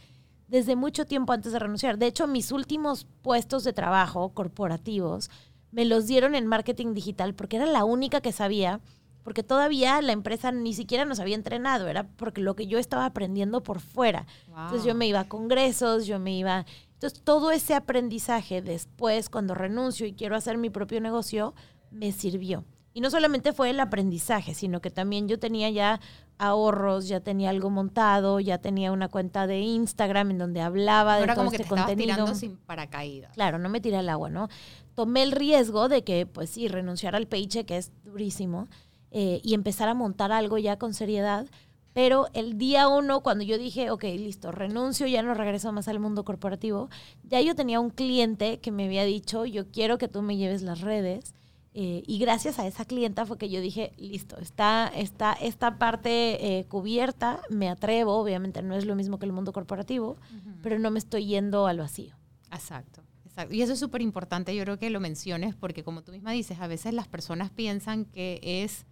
desde 0.48 0.76
mucho 0.76 1.06
tiempo 1.06 1.32
antes 1.32 1.52
de 1.52 1.58
renunciar. 1.58 1.98
De 1.98 2.06
hecho, 2.06 2.26
mis 2.26 2.52
últimos 2.52 3.06
puestos 3.22 3.64
de 3.64 3.72
trabajo 3.72 4.30
corporativos 4.30 5.30
me 5.70 5.84
los 5.84 6.06
dieron 6.06 6.34
en 6.34 6.46
marketing 6.46 6.94
digital 6.94 7.34
porque 7.34 7.56
era 7.56 7.66
la 7.66 7.84
única 7.84 8.20
que 8.20 8.32
sabía 8.32 8.80
porque 9.24 9.42
todavía 9.42 10.00
la 10.02 10.12
empresa 10.12 10.52
ni 10.52 10.74
siquiera 10.74 11.04
nos 11.04 11.18
había 11.18 11.34
entrenado, 11.34 11.88
era 11.88 12.04
porque 12.04 12.42
lo 12.42 12.54
que 12.54 12.66
yo 12.66 12.78
estaba 12.78 13.06
aprendiendo 13.06 13.62
por 13.62 13.80
fuera. 13.80 14.26
Entonces 14.48 14.84
yo 14.84 14.94
me 14.94 15.06
iba 15.06 15.20
a 15.20 15.28
congresos, 15.28 16.06
yo 16.06 16.18
me 16.18 16.36
iba... 16.36 16.66
Entonces 16.92 17.22
todo 17.24 17.50
ese 17.50 17.74
aprendizaje 17.74 18.62
después, 18.62 19.30
cuando 19.30 19.54
renuncio 19.54 20.06
y 20.06 20.12
quiero 20.12 20.36
hacer 20.36 20.58
mi 20.58 20.70
propio 20.70 21.00
negocio, 21.00 21.54
me 21.90 22.12
sirvió. 22.12 22.64
Y 22.92 23.00
no 23.00 23.10
solamente 23.10 23.52
fue 23.52 23.70
el 23.70 23.80
aprendizaje, 23.80 24.54
sino 24.54 24.80
que 24.80 24.90
también 24.90 25.26
yo 25.26 25.40
tenía 25.40 25.68
ya 25.68 26.00
ahorros, 26.38 27.08
ya 27.08 27.20
tenía 27.20 27.50
algo 27.50 27.70
montado, 27.70 28.40
ya 28.40 28.58
tenía 28.58 28.92
una 28.92 29.08
cuenta 29.08 29.46
de 29.46 29.60
Instagram 29.60 30.32
en 30.32 30.38
donde 30.38 30.60
hablaba 30.60 31.16
de 31.16 31.26
todo 31.26 31.36
como 31.36 31.50
este 31.50 31.58
que 31.58 31.62
te 31.64 31.68
contenido. 31.68 32.14
tirando 32.14 32.34
sin 32.34 32.56
paracaídas. 32.56 33.32
Claro, 33.32 33.58
no 33.58 33.68
me 33.68 33.80
tiré 33.80 33.96
al 33.96 34.08
agua, 34.08 34.30
¿no? 34.30 34.48
Tomé 34.94 35.24
el 35.24 35.32
riesgo 35.32 35.88
de 35.88 36.04
que, 36.04 36.26
pues 36.26 36.50
sí, 36.50 36.68
renunciar 36.68 37.16
al 37.16 37.26
paycheck 37.26 37.68
es 37.72 37.90
durísimo, 38.04 38.68
eh, 39.16 39.40
y 39.44 39.54
empezar 39.54 39.88
a 39.88 39.94
montar 39.94 40.32
algo 40.32 40.58
ya 40.58 40.76
con 40.76 40.92
seriedad. 40.92 41.46
Pero 41.92 42.26
el 42.34 42.58
día 42.58 42.88
uno, 42.88 43.20
cuando 43.22 43.44
yo 43.44 43.56
dije, 43.56 43.92
ok, 43.92 44.02
listo, 44.02 44.50
renuncio, 44.50 45.06
ya 45.06 45.22
no 45.22 45.32
regreso 45.34 45.72
más 45.72 45.86
al 45.86 46.00
mundo 46.00 46.24
corporativo, 46.24 46.90
ya 47.22 47.40
yo 47.40 47.54
tenía 47.54 47.78
un 47.78 47.90
cliente 47.90 48.58
que 48.58 48.72
me 48.72 48.86
había 48.86 49.04
dicho, 49.04 49.46
yo 49.46 49.70
quiero 49.70 49.98
que 49.98 50.08
tú 50.08 50.20
me 50.20 50.36
lleves 50.36 50.62
las 50.62 50.80
redes. 50.80 51.32
Eh, 51.74 52.02
y 52.06 52.18
gracias 52.18 52.58
a 52.58 52.66
esa 52.66 52.84
clienta 52.84 53.24
fue 53.24 53.38
que 53.38 53.48
yo 53.48 53.60
dije, 53.60 53.92
listo, 53.96 54.36
está, 54.38 54.88
está 54.88 55.32
esta 55.34 55.78
parte 55.78 56.58
eh, 56.58 56.64
cubierta, 56.66 57.40
me 57.50 57.68
atrevo, 57.68 58.16
obviamente 58.16 58.62
no 58.62 58.74
es 58.74 58.84
lo 58.84 58.96
mismo 58.96 59.20
que 59.20 59.26
el 59.26 59.32
mundo 59.32 59.52
corporativo, 59.52 60.16
pero 60.62 60.80
no 60.80 60.90
me 60.90 60.98
estoy 60.98 61.26
yendo 61.26 61.68
al 61.68 61.78
vacío. 61.78 62.16
Exacto. 62.52 63.02
Exacto. 63.26 63.54
Y 63.54 63.62
eso 63.62 63.72
es 63.72 63.78
súper 63.78 64.02
importante, 64.02 64.54
yo 64.54 64.64
creo 64.64 64.78
que 64.78 64.90
lo 64.90 64.98
menciones, 64.98 65.54
porque 65.54 65.84
como 65.84 66.02
tú 66.02 66.10
misma 66.10 66.32
dices, 66.32 66.60
a 66.60 66.66
veces 66.66 66.94
las 66.94 67.08
personas 67.08 67.50
piensan 67.50 68.04
que 68.04 68.40
es 68.42 68.86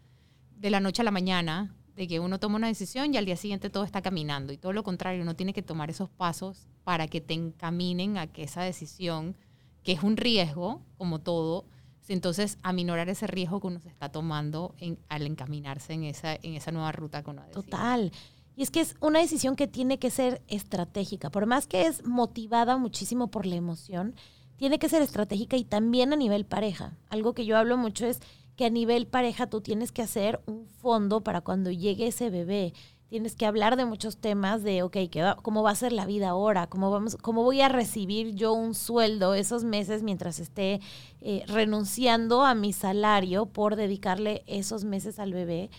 de 0.56 0.70
la 0.70 0.80
noche 0.80 1.02
a 1.02 1.04
la 1.04 1.10
mañana, 1.10 1.74
de 1.96 2.08
que 2.08 2.20
uno 2.20 2.40
toma 2.40 2.56
una 2.56 2.68
decisión 2.68 3.12
y 3.12 3.16
al 3.16 3.26
día 3.26 3.36
siguiente 3.36 3.70
todo 3.70 3.84
está 3.84 4.02
caminando. 4.02 4.52
Y 4.52 4.56
todo 4.56 4.72
lo 4.72 4.82
contrario, 4.82 5.22
uno 5.22 5.36
tiene 5.36 5.52
que 5.52 5.62
tomar 5.62 5.90
esos 5.90 6.08
pasos 6.08 6.68
para 6.84 7.06
que 7.06 7.20
te 7.20 7.34
encaminen 7.34 8.16
a 8.18 8.26
que 8.26 8.42
esa 8.44 8.62
decisión, 8.62 9.36
que 9.82 9.92
es 9.92 10.02
un 10.02 10.16
riesgo, 10.16 10.82
como 10.96 11.20
todo, 11.20 11.66
entonces 12.08 12.58
aminorar 12.62 13.08
ese 13.08 13.26
riesgo 13.26 13.60
que 13.60 13.68
uno 13.68 13.80
se 13.80 13.88
está 13.88 14.10
tomando 14.10 14.74
al 15.08 15.26
encaminarse 15.26 15.92
en 15.92 16.04
esa, 16.04 16.34
en 16.34 16.54
esa 16.54 16.72
nueva 16.72 16.92
ruta 16.92 17.22
que 17.22 17.30
uno 17.30 17.42
ha 17.42 17.46
Total. 17.46 18.12
Y 18.54 18.62
es 18.62 18.70
que 18.70 18.80
es 18.80 18.96
una 19.00 19.20
decisión 19.20 19.56
que 19.56 19.66
tiene 19.66 19.98
que 19.98 20.10
ser 20.10 20.42
estratégica. 20.48 21.30
Por 21.30 21.46
más 21.46 21.66
que 21.66 21.86
es 21.86 22.04
motivada 22.04 22.76
muchísimo 22.76 23.28
por 23.28 23.46
la 23.46 23.54
emoción, 23.54 24.14
tiene 24.56 24.78
que 24.78 24.88
ser 24.88 25.00
estratégica 25.02 25.56
y 25.56 25.64
también 25.64 26.12
a 26.12 26.16
nivel 26.16 26.44
pareja. 26.44 26.96
Algo 27.08 27.32
que 27.32 27.46
yo 27.46 27.56
hablo 27.56 27.76
mucho 27.76 28.06
es 28.06 28.20
que 28.56 28.66
a 28.66 28.70
nivel 28.70 29.06
pareja 29.06 29.46
tú 29.46 29.60
tienes 29.60 29.92
que 29.92 30.02
hacer 30.02 30.40
un 30.46 30.66
fondo 30.66 31.22
para 31.22 31.40
cuando 31.40 31.70
llegue 31.70 32.06
ese 32.06 32.30
bebé. 32.30 32.74
Tienes 33.08 33.36
que 33.36 33.44
hablar 33.44 33.76
de 33.76 33.84
muchos 33.84 34.16
temas 34.16 34.62
de, 34.62 34.82
ok, 34.82 34.96
¿cómo 35.42 35.62
va 35.62 35.70
a 35.70 35.74
ser 35.74 35.92
la 35.92 36.06
vida 36.06 36.30
ahora? 36.30 36.66
¿Cómo, 36.66 36.90
vamos, 36.90 37.16
¿Cómo 37.16 37.42
voy 37.42 37.60
a 37.60 37.68
recibir 37.68 38.34
yo 38.34 38.54
un 38.54 38.74
sueldo 38.74 39.34
esos 39.34 39.64
meses 39.64 40.02
mientras 40.02 40.38
esté 40.38 40.80
eh, 41.20 41.44
renunciando 41.46 42.42
a 42.42 42.54
mi 42.54 42.72
salario 42.72 43.46
por 43.46 43.76
dedicarle 43.76 44.42
esos 44.46 44.84
meses 44.84 45.18
al 45.18 45.34
bebé? 45.34 45.70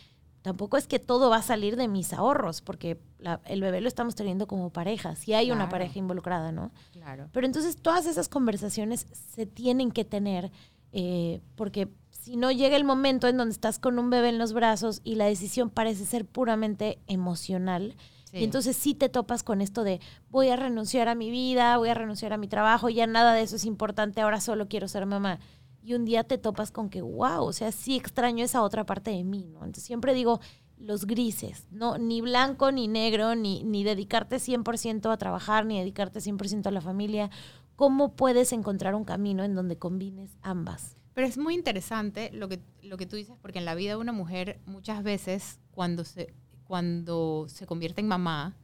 Tampoco 0.43 0.75
es 0.75 0.87
que 0.87 0.99
todo 0.99 1.29
va 1.29 1.37
a 1.37 1.41
salir 1.41 1.77
de 1.77 1.87
mis 1.87 2.11
ahorros, 2.11 2.61
porque 2.61 2.99
el 3.45 3.61
bebé 3.61 3.79
lo 3.79 3.87
estamos 3.87 4.13
teniendo 4.13 4.45
como 4.45 4.71
pareja, 4.71 5.15
si 5.15 5.33
hay 5.33 5.51
una 5.51 5.69
pareja 5.69 5.97
involucrada, 5.97 6.51
¿no? 6.51 6.71
Claro. 6.91 7.29
Pero 7.31 7.47
entonces 7.47 7.77
todas 7.77 8.05
esas 8.05 8.27
conversaciones 8.27 9.07
se 9.13 9.45
tienen 9.45 9.89
que 9.91 10.03
tener, 10.03 10.51
eh, 10.91 11.39
porque 11.55 11.87
si 12.23 12.37
no 12.37 12.51
llega 12.51 12.77
el 12.77 12.85
momento 12.85 13.27
en 13.27 13.35
donde 13.35 13.51
estás 13.51 13.79
con 13.79 13.99
un 13.99 14.09
bebé 14.09 14.29
en 14.29 14.37
los 14.37 14.53
brazos 14.53 15.01
y 15.03 15.15
la 15.15 15.25
decisión 15.25 15.69
parece 15.69 16.05
ser 16.05 16.25
puramente 16.25 16.99
emocional, 17.07 17.97
y 18.31 18.45
entonces 18.45 18.77
sí 18.77 18.95
te 18.95 19.09
topas 19.09 19.43
con 19.43 19.59
esto 19.59 19.83
de 19.83 19.99
voy 20.31 20.47
a 20.47 20.55
renunciar 20.55 21.09
a 21.09 21.15
mi 21.15 21.29
vida, 21.29 21.77
voy 21.77 21.89
a 21.89 21.93
renunciar 21.93 22.31
a 22.31 22.37
mi 22.37 22.47
trabajo, 22.47 22.87
ya 22.89 23.05
nada 23.07 23.33
de 23.33 23.41
eso 23.41 23.57
es 23.57 23.65
importante, 23.65 24.21
ahora 24.21 24.39
solo 24.39 24.69
quiero 24.69 24.87
ser 24.87 25.05
mamá. 25.05 25.39
Y 25.83 25.95
un 25.95 26.05
día 26.05 26.23
te 26.23 26.37
topas 26.37 26.71
con 26.71 26.89
que, 26.89 27.01
wow, 27.01 27.43
o 27.43 27.51
sea, 27.51 27.73
sí 27.73 27.97
extraño 27.97 28.45
esa 28.45 28.63
otra 28.63 28.85
parte 28.85 29.11
de 29.11 29.25
mí, 29.25 29.49
¿no? 29.49 29.59
Entonces 29.59 29.83
siempre 29.83 30.13
digo 30.13 30.39
los 30.77 31.05
grises, 31.05 31.67
no 31.71 31.97
ni 31.97 32.21
blanco 32.21 32.71
ni 32.71 32.87
negro, 32.87 33.35
ni, 33.35 33.63
ni 33.65 33.83
dedicarte 33.83 34.37
100% 34.37 35.11
a 35.11 35.17
trabajar, 35.17 35.65
ni 35.65 35.77
dedicarte 35.77 36.19
100% 36.19 36.67
a 36.67 36.71
la 36.71 36.81
familia. 36.81 37.29
¿Cómo 37.75 38.15
puedes 38.15 38.53
encontrar 38.53 38.95
un 38.95 39.03
camino 39.03 39.43
en 39.43 39.55
donde 39.55 39.77
combines 39.77 40.37
ambas? 40.41 40.95
Pero 41.13 41.27
es 41.27 41.37
muy 41.37 41.53
interesante 41.53 42.31
lo 42.33 42.49
que, 42.49 42.59
lo 42.81 42.97
que 42.97 43.05
tú 43.05 43.15
dices, 43.15 43.35
porque 43.41 43.59
en 43.59 43.65
la 43.65 43.75
vida 43.75 43.91
de 43.91 43.97
una 43.97 44.11
mujer 44.11 44.59
muchas 44.65 45.03
veces 45.03 45.59
cuando 45.71 46.05
se, 46.05 46.33
cuando 46.63 47.45
se 47.47 47.65
convierte 47.65 48.01
en 48.01 48.07
mamá, 48.07 48.55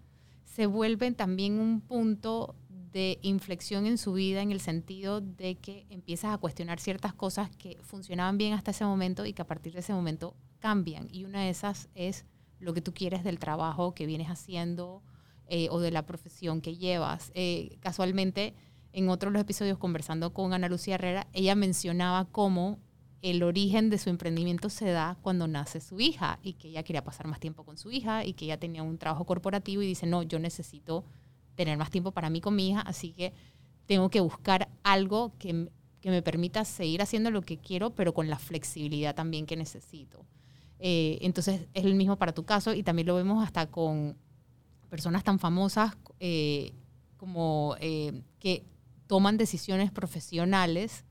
se 0.46 0.66
vuelve 0.66 1.12
también 1.12 1.60
un 1.60 1.82
punto 1.82 2.56
de 2.92 3.20
inflexión 3.22 3.86
en 3.86 3.98
su 3.98 4.14
vida 4.14 4.42
en 4.42 4.52
el 4.52 4.62
sentido 4.62 5.22
de 5.22 5.56
que 5.56 5.86
empiezas 5.90 6.34
a 6.34 6.38
cuestionar 6.38 6.80
ciertas 6.80 7.14
cosas 7.14 7.50
que 7.56 7.78
funcionaban 7.84 8.38
bien 8.38 8.54
hasta 8.54 8.72
ese 8.72 8.84
momento 8.84 9.26
y 9.26 9.34
que 9.34 9.44
a 9.44 9.48
partir 9.48 9.74
de 9.74 9.80
ese 9.80 9.94
momento 9.94 10.36
cambian. 10.60 11.08
Y 11.12 11.26
una 11.26 11.44
de 11.44 11.50
esas 11.50 11.90
es 11.94 12.26
lo 12.60 12.74
que 12.74 12.82
tú 12.82 12.94
quieres 12.94 13.24
del 13.24 13.40
trabajo 13.40 13.94
que 13.94 14.06
vienes 14.06 14.28
haciendo 14.28 15.04
eh, 15.48 15.68
o 15.72 15.80
de 15.80 15.92
la 15.92 16.06
profesión 16.06 16.62
que 16.62 16.78
llevas. 16.78 17.32
Eh, 17.36 17.78
casualmente, 17.80 18.56
en 18.94 19.10
otro 19.10 19.30
de 19.30 19.34
los 19.34 19.42
episodios 19.42 19.78
conversando 19.78 20.34
con 20.34 20.54
Ana 20.54 20.70
Lucía 20.70 20.96
Herrera, 20.96 21.28
ella 21.34 21.56
mencionaba 21.56 22.26
cómo 22.26 22.80
el 23.22 23.44
origen 23.44 23.90
de 23.90 23.98
su 23.98 24.10
emprendimiento 24.10 24.70
se 24.70 24.92
da 24.92 25.18
cuando 25.22 25.48
nace 25.48 25.82
su 25.82 26.00
hija 26.00 26.40
y 26.42 26.54
que 26.54 26.70
ella 26.70 26.84
quería 26.84 27.04
pasar 27.04 27.28
más 27.28 27.40
tiempo 27.40 27.66
con 27.66 27.78
su 27.78 27.92
hija 27.92 28.26
y 28.26 28.34
que 28.34 28.46
ella 28.46 28.60
tenía 28.60 28.82
un 28.82 28.98
trabajo 28.98 29.26
corporativo 29.26 29.82
y 29.82 29.88
dice, 29.88 30.08
no, 30.08 30.24
yo 30.24 30.40
necesito 30.40 31.04
tener 31.56 31.78
más 31.78 31.92
tiempo 31.92 32.12
para 32.12 32.30
mí 32.30 32.40
con 32.40 32.56
mi 32.56 32.70
hija, 32.70 32.82
así 32.82 33.12
que 33.12 33.34
tengo 33.86 34.10
que 34.10 34.22
buscar 34.22 34.70
algo 34.84 35.34
que, 35.38 35.70
que 36.00 36.10
me 36.10 36.22
permita 36.22 36.64
seguir 36.64 37.02
haciendo 37.02 37.32
lo 37.32 37.42
que 37.42 37.58
quiero, 37.58 37.90
pero 37.90 38.14
con 38.14 38.30
la 38.30 38.40
flexibilidad 38.40 39.16
también 39.16 39.46
que 39.46 39.58
necesito. 39.58 40.26
Eh, 40.80 41.18
entonces 41.22 41.68
es 41.74 41.84
el 41.84 41.96
mismo 41.96 42.18
para 42.18 42.34
tu 42.34 42.46
caso 42.46 42.74
y 42.74 42.84
también 42.84 43.08
lo 43.08 43.16
vemos 43.16 43.44
hasta 43.44 43.68
con 43.68 44.16
personas 44.90 45.26
tan 45.26 45.38
famosas 45.38 45.98
eh, 46.22 46.72
como 47.18 47.76
eh, 47.82 48.22
que 48.40 48.64
toman 49.10 49.38
decisiones 49.38 49.90
profesionales 49.90 51.04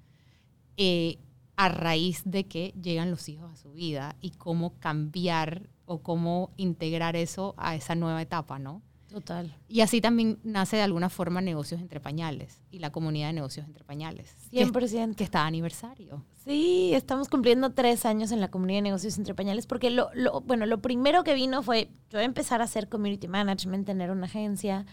a 1.56 1.68
raíz 1.68 2.22
de 2.24 2.46
que 2.46 2.72
llegan 2.80 3.10
los 3.10 3.28
hijos 3.28 3.52
a 3.52 3.56
su 3.56 3.72
vida 3.72 4.14
y 4.20 4.30
cómo 4.30 4.78
cambiar 4.78 5.68
o 5.84 6.00
cómo 6.00 6.52
integrar 6.56 7.16
eso 7.16 7.56
a 7.58 7.74
esa 7.74 7.96
nueva 7.96 8.22
etapa, 8.22 8.60
¿no? 8.60 8.82
Total. 9.08 9.56
Y 9.66 9.80
así 9.80 10.00
también 10.00 10.38
nace 10.44 10.76
de 10.76 10.82
alguna 10.82 11.08
forma 11.08 11.40
Negocios 11.40 11.80
Entre 11.80 11.98
Pañales 11.98 12.62
y 12.70 12.78
la 12.78 12.92
comunidad 12.92 13.28
de 13.28 13.32
Negocios 13.32 13.66
Entre 13.66 13.82
Pañales. 13.82 14.36
100%. 14.52 15.10
Que, 15.10 15.16
que 15.16 15.24
está 15.24 15.44
aniversario. 15.44 16.24
Sí, 16.44 16.92
estamos 16.94 17.28
cumpliendo 17.28 17.70
tres 17.70 18.06
años 18.06 18.30
en 18.30 18.40
la 18.40 18.50
comunidad 18.50 18.78
de 18.78 18.82
Negocios 18.82 19.18
Entre 19.18 19.34
Pañales 19.34 19.66
porque 19.66 19.90
lo, 19.90 20.10
lo, 20.14 20.42
bueno, 20.42 20.66
lo 20.66 20.80
primero 20.80 21.24
que 21.24 21.34
vino 21.34 21.64
fue 21.64 21.90
yo 22.10 22.20
empezar 22.20 22.60
a 22.60 22.64
hacer 22.64 22.88
community 22.88 23.26
management, 23.26 23.86
tener 23.86 24.12
una 24.12 24.26
agencia. 24.26 24.86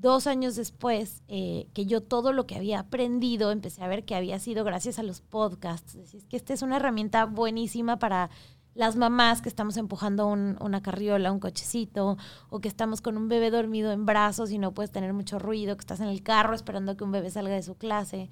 Dos 0.00 0.26
años 0.26 0.56
después, 0.56 1.22
eh, 1.28 1.66
que 1.74 1.84
yo 1.84 2.00
todo 2.00 2.32
lo 2.32 2.46
que 2.46 2.56
había 2.56 2.80
aprendido, 2.80 3.50
empecé 3.50 3.84
a 3.84 3.86
ver 3.86 4.06
que 4.06 4.14
había 4.14 4.38
sido 4.38 4.64
gracias 4.64 4.98
a 4.98 5.02
los 5.02 5.20
podcasts. 5.20 5.94
Es 5.94 6.24
que 6.24 6.38
esta 6.38 6.54
es 6.54 6.62
una 6.62 6.76
herramienta 6.76 7.26
buenísima 7.26 7.98
para 7.98 8.30
las 8.74 8.96
mamás 8.96 9.42
que 9.42 9.50
estamos 9.50 9.76
empujando 9.76 10.26
una 10.26 10.80
carriola, 10.80 11.30
un 11.30 11.38
cochecito, 11.38 12.16
o 12.48 12.60
que 12.60 12.68
estamos 12.68 13.02
con 13.02 13.18
un 13.18 13.28
bebé 13.28 13.50
dormido 13.50 13.92
en 13.92 14.06
brazos 14.06 14.50
y 14.52 14.58
no 14.58 14.72
puedes 14.72 14.90
tener 14.90 15.12
mucho 15.12 15.38
ruido, 15.38 15.76
que 15.76 15.82
estás 15.82 16.00
en 16.00 16.08
el 16.08 16.22
carro 16.22 16.54
esperando 16.54 16.96
que 16.96 17.04
un 17.04 17.12
bebé 17.12 17.28
salga 17.28 17.54
de 17.54 17.62
su 17.62 17.74
clase. 17.74 18.30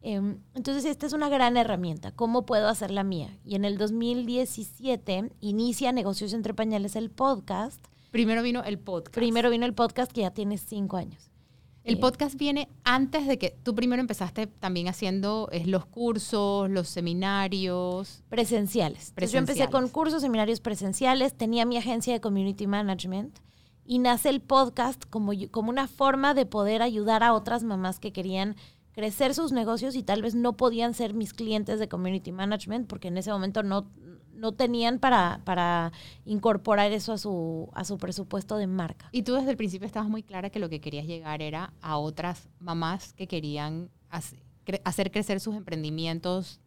Em, 0.00 0.38
entonces, 0.54 0.86
esta 0.86 1.04
es 1.04 1.12
una 1.12 1.28
gran 1.28 1.58
herramienta. 1.58 2.12
¿Cómo 2.12 2.46
puedo 2.46 2.66
hacer 2.66 2.90
la 2.90 3.04
mía? 3.04 3.36
Y 3.44 3.56
en 3.56 3.66
el 3.66 3.76
2017 3.76 5.32
inicia 5.40 5.92
Negocios 5.92 6.32
entre 6.32 6.54
Pañales 6.54 6.96
el 6.96 7.10
podcast. 7.10 7.89
Primero 8.10 8.42
vino 8.42 8.62
el 8.64 8.78
podcast. 8.78 9.14
Primero 9.14 9.50
vino 9.50 9.66
el 9.66 9.74
podcast 9.74 10.12
que 10.12 10.22
ya 10.22 10.30
tiene 10.30 10.58
cinco 10.58 10.96
años. 10.96 11.30
El 11.82 11.98
podcast 11.98 12.36
viene 12.36 12.68
antes 12.84 13.26
de 13.26 13.38
que 13.38 13.56
tú 13.62 13.74
primero 13.74 14.00
empezaste 14.00 14.46
también 14.46 14.88
haciendo 14.88 15.48
los 15.64 15.86
cursos, 15.86 16.68
los 16.70 16.88
seminarios. 16.88 18.22
Presenciales. 18.28 19.14
yo 19.16 19.38
empecé 19.38 19.68
con 19.68 19.88
cursos, 19.88 20.22
seminarios 20.22 20.60
presenciales, 20.60 21.34
tenía 21.34 21.64
mi 21.64 21.78
agencia 21.78 22.12
de 22.12 22.20
community 22.20 22.66
management 22.66 23.38
y 23.86 23.98
nace 23.98 24.28
el 24.28 24.40
podcast 24.40 25.04
como, 25.08 25.32
como 25.50 25.70
una 25.70 25.88
forma 25.88 26.34
de 26.34 26.46
poder 26.46 26.82
ayudar 26.82 27.22
a 27.22 27.32
otras 27.32 27.64
mamás 27.64 27.98
que 27.98 28.12
querían 28.12 28.56
crecer 28.92 29.34
sus 29.34 29.50
negocios 29.52 29.96
y 29.96 30.02
tal 30.02 30.20
vez 30.20 30.34
no 30.34 30.56
podían 30.56 30.94
ser 30.94 31.14
mis 31.14 31.32
clientes 31.32 31.78
de 31.78 31.88
community 31.88 32.30
management 32.30 32.88
porque 32.88 33.08
en 33.08 33.16
ese 33.16 33.32
momento 33.32 33.62
no, 33.62 33.90
no 34.40 34.52
tenían 34.52 34.98
para, 34.98 35.42
para 35.44 35.92
incorporar 36.24 36.90
eso 36.92 37.12
a 37.12 37.18
su, 37.18 37.68
a 37.74 37.84
su 37.84 37.98
presupuesto 37.98 38.56
de 38.56 38.66
marca. 38.66 39.08
Y 39.12 39.22
tú 39.22 39.34
desde 39.34 39.50
el 39.50 39.56
principio 39.56 39.86
estabas 39.86 40.08
muy 40.08 40.22
clara 40.22 40.48
que 40.48 40.58
lo 40.58 40.70
que 40.70 40.80
querías 40.80 41.06
llegar 41.06 41.42
era 41.42 41.74
a 41.82 41.98
otras 41.98 42.48
mamás 42.58 43.12
que 43.12 43.26
querían 43.26 43.90
hacer 44.08 45.10
crecer 45.10 45.40
sus 45.40 45.54
emprendimientos, 45.54 46.58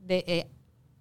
de, 0.00 0.24
eh, 0.26 0.50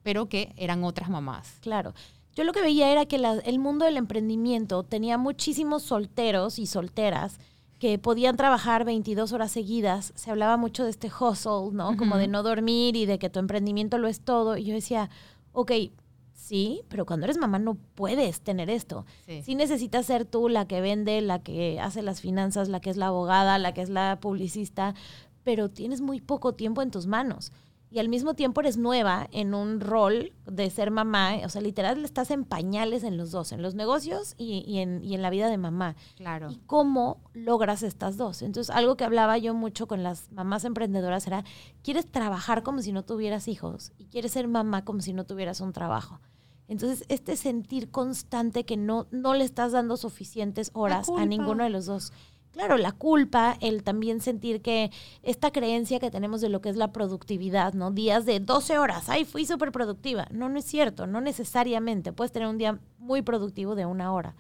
pero 0.04 0.30
que 0.30 0.54
eran 0.56 0.84
otras 0.84 1.10
mamás. 1.10 1.58
Claro. 1.62 1.94
Yo 2.36 2.44
lo 2.44 2.54
que 2.54 2.62
veía 2.62 2.92
era 2.92 3.06
que 3.06 3.16
el 3.44 3.60
mundo 3.60 3.86
del 3.86 3.98
emprendimiento 3.98 4.84
tenía 4.84 5.18
muchísimos 5.18 5.82
solteros 5.82 6.60
y 6.60 6.68
solteras 6.68 7.40
que 7.80 7.98
podían 7.98 8.38
trabajar 8.38 8.86
22 8.86 9.32
horas 9.34 9.52
seguidas. 9.52 10.14
Se 10.16 10.30
hablaba 10.30 10.58
mucho 10.58 10.84
de 10.84 10.92
este 10.92 11.08
hustle, 11.08 11.72
¿no? 11.74 11.98
Como 11.98 12.18
de 12.18 12.28
no 12.28 12.44
dormir 12.44 12.96
y 12.96 13.08
de 13.08 13.18
que 13.18 13.30
tu 13.30 13.40
emprendimiento 13.40 13.98
lo 13.98 14.08
es 14.08 14.22
todo. 14.22 14.58
Y 14.58 14.66
yo 14.66 14.74
decía, 14.76 15.10
ok, 15.54 15.72
Sí, 16.40 16.82
pero 16.88 17.06
cuando 17.06 17.26
eres 17.26 17.38
mamá 17.38 17.60
no 17.60 17.76
puedes 17.96 18.42
tener 18.42 18.70
esto. 18.70 19.06
Sí. 19.26 19.56
necesitas 19.56 20.06
ser 20.06 20.26
tú 20.26 20.50
la 20.50 20.68
que 20.68 20.82
vende, 20.82 21.22
la 21.22 21.44
que 21.44 21.80
hace 21.80 22.02
las 22.02 22.22
finanzas, 22.22 22.70
la 22.70 22.80
que 22.80 22.90
es 22.90 22.98
la 22.98 23.08
abogada, 23.08 23.60
la 23.60 23.74
que 23.74 23.82
es 23.82 23.90
la 23.90 24.20
publicista, 24.20 24.96
pero 25.44 25.70
tienes 25.70 26.02
muy 26.02 26.22
poco 26.22 26.54
tiempo 26.54 26.82
en 26.82 26.92
tus 26.92 27.08
manos. 27.08 27.52
Y 27.92 28.00
al 28.00 28.08
mismo 28.08 28.36
tiempo 28.36 28.62
eres 28.62 28.78
nueva 28.78 29.28
en 29.32 29.54
un 29.56 29.80
rol 29.80 30.34
de 30.46 30.70
ser 30.70 30.92
mamá, 30.92 31.38
o 31.44 31.50
sea, 31.50 31.62
literal 31.62 32.04
estás 32.06 32.30
en 32.30 32.46
pañales 32.46 33.04
en 33.04 33.18
los 33.18 33.32
dos, 33.32 33.52
en 33.52 33.64
los 33.64 33.74
negocios 33.74 34.36
y, 34.38 34.78
en, 34.78 35.04
y 35.04 35.16
en 35.16 35.22
la 35.24 35.32
vida 35.32 35.50
de 35.50 35.58
mamá. 35.58 35.96
Claro. 36.16 36.52
¿Y 36.52 36.58
cómo 36.68 37.22
logras 37.34 37.82
estas 37.82 38.16
dos? 38.16 38.44
Entonces, 38.44 38.76
algo 38.76 38.96
que 38.96 39.06
hablaba 39.06 39.40
yo 39.40 39.56
mucho 39.56 39.88
con 39.88 40.04
las 40.04 40.32
mamás 40.32 40.66
emprendedoras 40.66 41.26
era, 41.26 41.44
quieres 41.82 42.06
trabajar 42.12 42.62
como 42.62 42.82
si 42.82 42.92
no 42.92 43.04
tuvieras 43.04 43.48
hijos 43.48 43.92
y 43.98 44.06
quieres 44.06 44.34
ser 44.34 44.48
mamá 44.48 44.86
como 44.86 45.02
si 45.02 45.14
no 45.14 45.26
tuvieras 45.26 45.60
un 45.60 45.74
trabajo. 45.74 46.20
Entonces, 46.68 47.04
este 47.10 47.36
sentir 47.36 47.90
constante 47.90 48.64
que 48.64 48.78
no, 48.78 49.08
no 49.10 49.34
le 49.34 49.44
estás 49.44 49.72
dando 49.72 49.98
suficientes 49.98 50.70
horas 50.74 51.10
a 51.10 51.26
ninguno 51.26 51.64
de 51.64 51.72
los 51.72 51.88
dos. 51.88 52.14
Claro, 52.52 52.78
la 52.78 52.92
culpa, 52.92 53.58
el 53.62 53.84
también 53.84 54.22
sentir 54.22 54.62
que 54.62 54.92
esta 55.22 55.52
creencia 55.52 56.00
que 56.00 56.10
tenemos 56.10 56.42
de 56.42 56.50
lo 56.50 56.62
que 56.62 56.70
es 56.70 56.76
la 56.76 56.92
productividad, 56.92 57.74
¿no? 57.74 57.92
Días 57.92 58.26
de 58.26 58.40
12 58.40 58.80
horas, 58.80 59.08
ay, 59.08 59.24
fui 59.24 59.46
súper 59.46 59.72
productiva. 59.72 60.28
No, 60.32 60.50
no 60.50 60.58
es 60.58 60.66
cierto, 60.66 61.06
no 61.06 61.22
necesariamente. 61.22 62.12
Puedes 62.12 62.32
tener 62.32 62.48
un 62.48 62.58
día 62.58 62.80
muy 62.98 63.22
productivo 63.22 63.76
de 63.76 63.86
una 63.86 64.12
hora. 64.14 64.36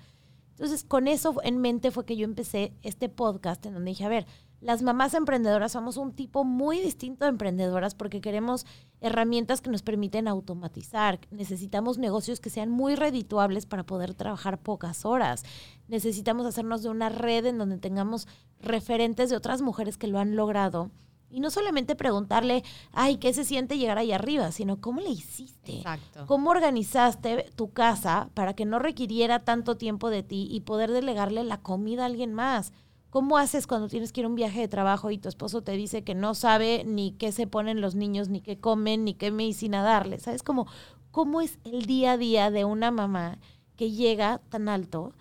Entonces, 0.52 0.84
con 0.84 1.08
eso 1.08 1.36
en 1.44 1.60
mente 1.60 1.92
fue 1.92 2.06
que 2.06 2.18
yo 2.18 2.26
empecé 2.26 2.74
este 2.82 3.10
podcast 3.10 3.66
en 3.66 3.76
donde 3.76 3.92
dije, 3.92 4.04
a 4.04 4.10
ver, 4.10 4.26
las 4.62 4.82
mamás 4.82 5.14
emprendedoras 5.14 5.72
somos 5.72 5.96
un 5.96 6.14
tipo 6.14 6.44
muy 6.44 6.80
distinto 6.80 7.24
de 7.24 7.30
emprendedoras 7.30 7.96
porque 7.96 8.20
queremos 8.20 8.66
herramientas 9.00 9.62
que 9.62 9.70
nos 9.70 9.84
permiten 9.84 10.28
automatizar. 10.28 11.20
Necesitamos 11.32 11.98
negocios 11.98 12.42
que 12.42 12.50
sean 12.50 12.70
muy 12.70 12.96
redituables 12.96 13.66
para 13.66 13.86
poder 13.86 14.14
trabajar 14.14 14.60
pocas 14.60 15.06
horas. 15.06 15.44
Necesitamos 15.88 16.46
hacernos 16.46 16.84
de 16.84 16.90
una 16.90 17.08
red 17.08 17.46
en 17.46 17.58
donde 17.58 17.78
tengamos 17.78 18.28
referentes 18.60 19.30
de 19.30 19.38
otras 19.38 19.62
mujeres 19.62 19.98
que 19.98 20.08
lo 20.08 20.20
han 20.20 20.36
logrado. 20.36 20.92
Y 21.32 21.40
no 21.40 21.52
solamente 21.52 21.96
preguntarle, 21.96 22.64
ay, 22.92 23.18
¿qué 23.18 23.34
se 23.34 23.46
siente 23.46 23.78
llegar 23.78 23.98
ahí 24.00 24.12
arriba? 24.12 24.52
Sino, 24.52 24.82
¿cómo 24.82 25.00
le 25.00 25.10
hiciste? 25.10 25.78
Exacto. 25.78 26.26
¿Cómo 26.26 26.50
organizaste 26.50 27.52
tu 27.56 27.72
casa 27.72 28.30
para 28.34 28.56
que 28.56 28.66
no 28.66 28.80
requiriera 28.80 29.46
tanto 29.46 29.78
tiempo 29.78 30.10
de 30.10 30.24
ti 30.24 30.48
y 30.50 30.62
poder 30.62 30.92
delegarle 30.92 31.44
la 31.44 31.62
comida 31.62 32.04
a 32.04 32.08
alguien 32.08 32.34
más? 32.34 32.74
¿Cómo 33.10 33.38
haces 33.38 33.66
cuando 33.66 33.88
tienes 33.88 34.12
que 34.12 34.22
ir 34.22 34.26
a 34.26 34.30
un 34.30 34.36
viaje 34.36 34.60
de 34.60 34.68
trabajo 34.68 35.10
y 35.10 35.18
tu 35.18 35.30
esposo 35.30 35.64
te 35.64 35.72
dice 35.72 36.04
que 36.04 36.14
no 36.14 36.36
sabe 36.36 36.84
ni 36.86 37.14
qué 37.14 37.32
se 37.32 37.48
ponen 37.48 37.82
los 37.82 37.96
niños, 37.96 38.30
ni 38.30 38.42
qué 38.42 38.60
comen, 38.60 39.04
ni 39.04 39.16
qué 39.16 39.32
medicina 39.32 39.82
darles? 39.82 40.24
¿Sabes 40.24 40.44
cómo, 40.44 40.68
cómo 41.12 41.42
es 41.42 41.58
el 41.64 41.86
día 41.88 42.14
a 42.14 42.18
día 42.18 42.52
de 42.52 42.66
una 42.66 42.92
mamá 42.92 43.40
que 43.76 43.92
llega 43.92 44.42
tan 44.50 44.70
alto? 44.70 45.16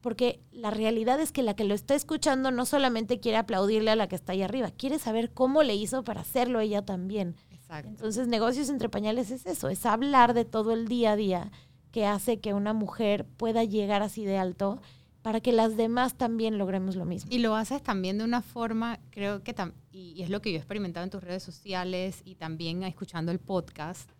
Porque 0.00 0.40
la 0.52 0.70
realidad 0.70 1.20
es 1.20 1.32
que 1.32 1.42
la 1.42 1.54
que 1.54 1.64
lo 1.64 1.74
está 1.74 1.94
escuchando 1.94 2.50
no 2.50 2.64
solamente 2.64 3.20
quiere 3.20 3.36
aplaudirle 3.36 3.90
a 3.90 3.96
la 3.96 4.08
que 4.08 4.16
está 4.16 4.32
ahí 4.32 4.42
arriba, 4.42 4.70
quiere 4.70 4.98
saber 4.98 5.32
cómo 5.32 5.62
le 5.62 5.74
hizo 5.74 6.02
para 6.02 6.22
hacerlo 6.22 6.60
ella 6.60 6.84
también. 6.84 7.36
Exacto. 7.50 7.90
Entonces, 7.90 8.26
negocios 8.26 8.70
entre 8.70 8.88
pañales 8.88 9.30
es 9.30 9.44
eso, 9.44 9.68
es 9.68 9.84
hablar 9.84 10.32
de 10.32 10.46
todo 10.46 10.72
el 10.72 10.88
día 10.88 11.12
a 11.12 11.16
día 11.16 11.50
que 11.90 12.06
hace 12.06 12.40
que 12.40 12.54
una 12.54 12.72
mujer 12.72 13.24
pueda 13.24 13.64
llegar 13.64 14.02
así 14.02 14.24
de 14.24 14.38
alto 14.38 14.80
para 15.24 15.40
que 15.40 15.52
las 15.52 15.78
demás 15.78 16.16
también 16.16 16.58
logremos 16.58 16.96
lo 16.96 17.06
mismo. 17.06 17.30
Y 17.32 17.38
lo 17.38 17.56
haces 17.56 17.82
también 17.82 18.18
de 18.18 18.24
una 18.24 18.42
forma, 18.42 19.00
creo 19.08 19.42
que, 19.42 19.54
y 19.90 20.22
es 20.22 20.28
lo 20.28 20.42
que 20.42 20.50
yo 20.50 20.56
he 20.56 20.58
experimentado 20.58 21.02
en 21.02 21.08
tus 21.08 21.24
redes 21.24 21.42
sociales 21.42 22.20
y 22.26 22.34
también 22.34 22.82
escuchando 22.82 23.32
el 23.32 23.38
podcast, 23.38 24.10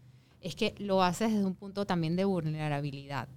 es 0.41 0.57
que 0.57 0.75
lo 0.79 1.03
haces 1.03 1.31
desde 1.31 1.45
un 1.45 1.57
punto 1.57 1.85
también 1.85 2.17
de 2.17 2.25
vulnerabilidad. 2.25 3.29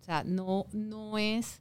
O 0.00 0.02
sea, 0.02 0.24
no, 0.24 0.64
no 0.72 1.18
es 1.18 1.60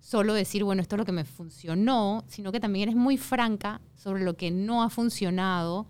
solo 0.00 0.32
decir, 0.32 0.64
bueno, 0.64 0.80
esto 0.80 0.96
es 0.96 1.00
lo 1.00 1.04
que 1.04 1.12
me 1.12 1.26
funcionó, 1.26 2.24
sino 2.26 2.50
que 2.50 2.58
también 2.58 2.84
eres 2.88 2.96
muy 2.96 3.18
franca 3.18 3.82
sobre 3.96 4.24
lo 4.24 4.38
que 4.38 4.50
no 4.50 4.82
ha 4.82 4.88
funcionado 4.88 5.86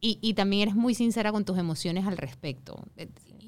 y, 0.00 0.18
y 0.22 0.32
también 0.32 0.62
eres 0.62 0.74
muy 0.74 0.94
sincera 0.94 1.32
con 1.32 1.44
tus 1.44 1.58
emociones 1.58 2.06
al 2.06 2.16
respecto 2.16 2.82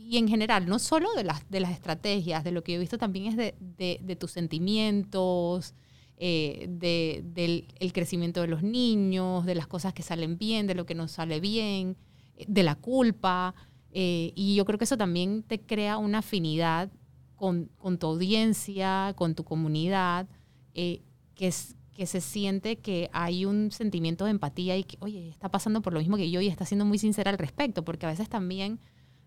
y 0.08 0.18
en 0.18 0.28
general, 0.28 0.66
no 0.66 0.78
solo 0.78 1.12
de 1.14 1.24
las, 1.24 1.48
de 1.50 1.58
las 1.58 1.72
estrategias, 1.72 2.44
de 2.44 2.52
lo 2.52 2.62
que 2.62 2.72
yo 2.72 2.76
he 2.76 2.80
visto 2.80 2.96
también 2.96 3.26
es 3.26 3.36
de, 3.36 3.54
de, 4.00 4.16
tus 4.16 4.30
sentimientos, 4.30 5.74
eh, 6.16 6.66
de, 6.68 7.24
del 7.24 7.66
el 7.80 7.92
crecimiento 7.92 8.40
de 8.40 8.46
los 8.46 8.62
niños, 8.62 9.44
de 9.44 9.56
las 9.56 9.66
cosas 9.66 9.92
que 9.94 10.04
salen 10.04 10.38
bien, 10.38 10.68
de 10.68 10.76
lo 10.76 10.86
que 10.86 10.94
no 10.94 11.08
sale 11.08 11.40
bien, 11.40 11.96
eh, 12.36 12.44
de 12.46 12.62
la 12.62 12.76
culpa. 12.76 13.56
Eh, 13.90 14.32
y 14.36 14.54
yo 14.54 14.64
creo 14.64 14.78
que 14.78 14.84
eso 14.84 14.96
también 14.96 15.42
te 15.42 15.60
crea 15.60 15.98
una 15.98 16.18
afinidad 16.18 16.92
con, 17.34 17.68
con 17.76 17.98
tu 17.98 18.06
audiencia, 18.06 19.12
con 19.16 19.34
tu 19.34 19.42
comunidad, 19.42 20.28
que, 20.72 21.02
es, 21.38 21.74
que 21.94 22.06
se 22.06 22.20
siente 22.20 22.76
que 22.76 23.10
hay 23.12 23.44
un 23.44 23.72
sentimiento 23.72 24.24
de 24.26 24.30
empatía 24.30 24.76
y 24.76 24.84
que, 24.84 24.98
oye, 25.00 25.30
está 25.30 25.50
pasando 25.50 25.82
por 25.82 25.94
lo 25.94 25.98
mismo 25.98 26.16
que 26.16 26.30
yo 26.30 26.40
y 26.40 26.46
está 26.46 26.64
siendo 26.64 26.84
muy 26.84 26.98
sincera 26.98 27.32
al 27.32 27.38
respecto, 27.38 27.84
porque 27.84 28.06
a 28.06 28.10
veces 28.10 28.28
también 28.28 28.78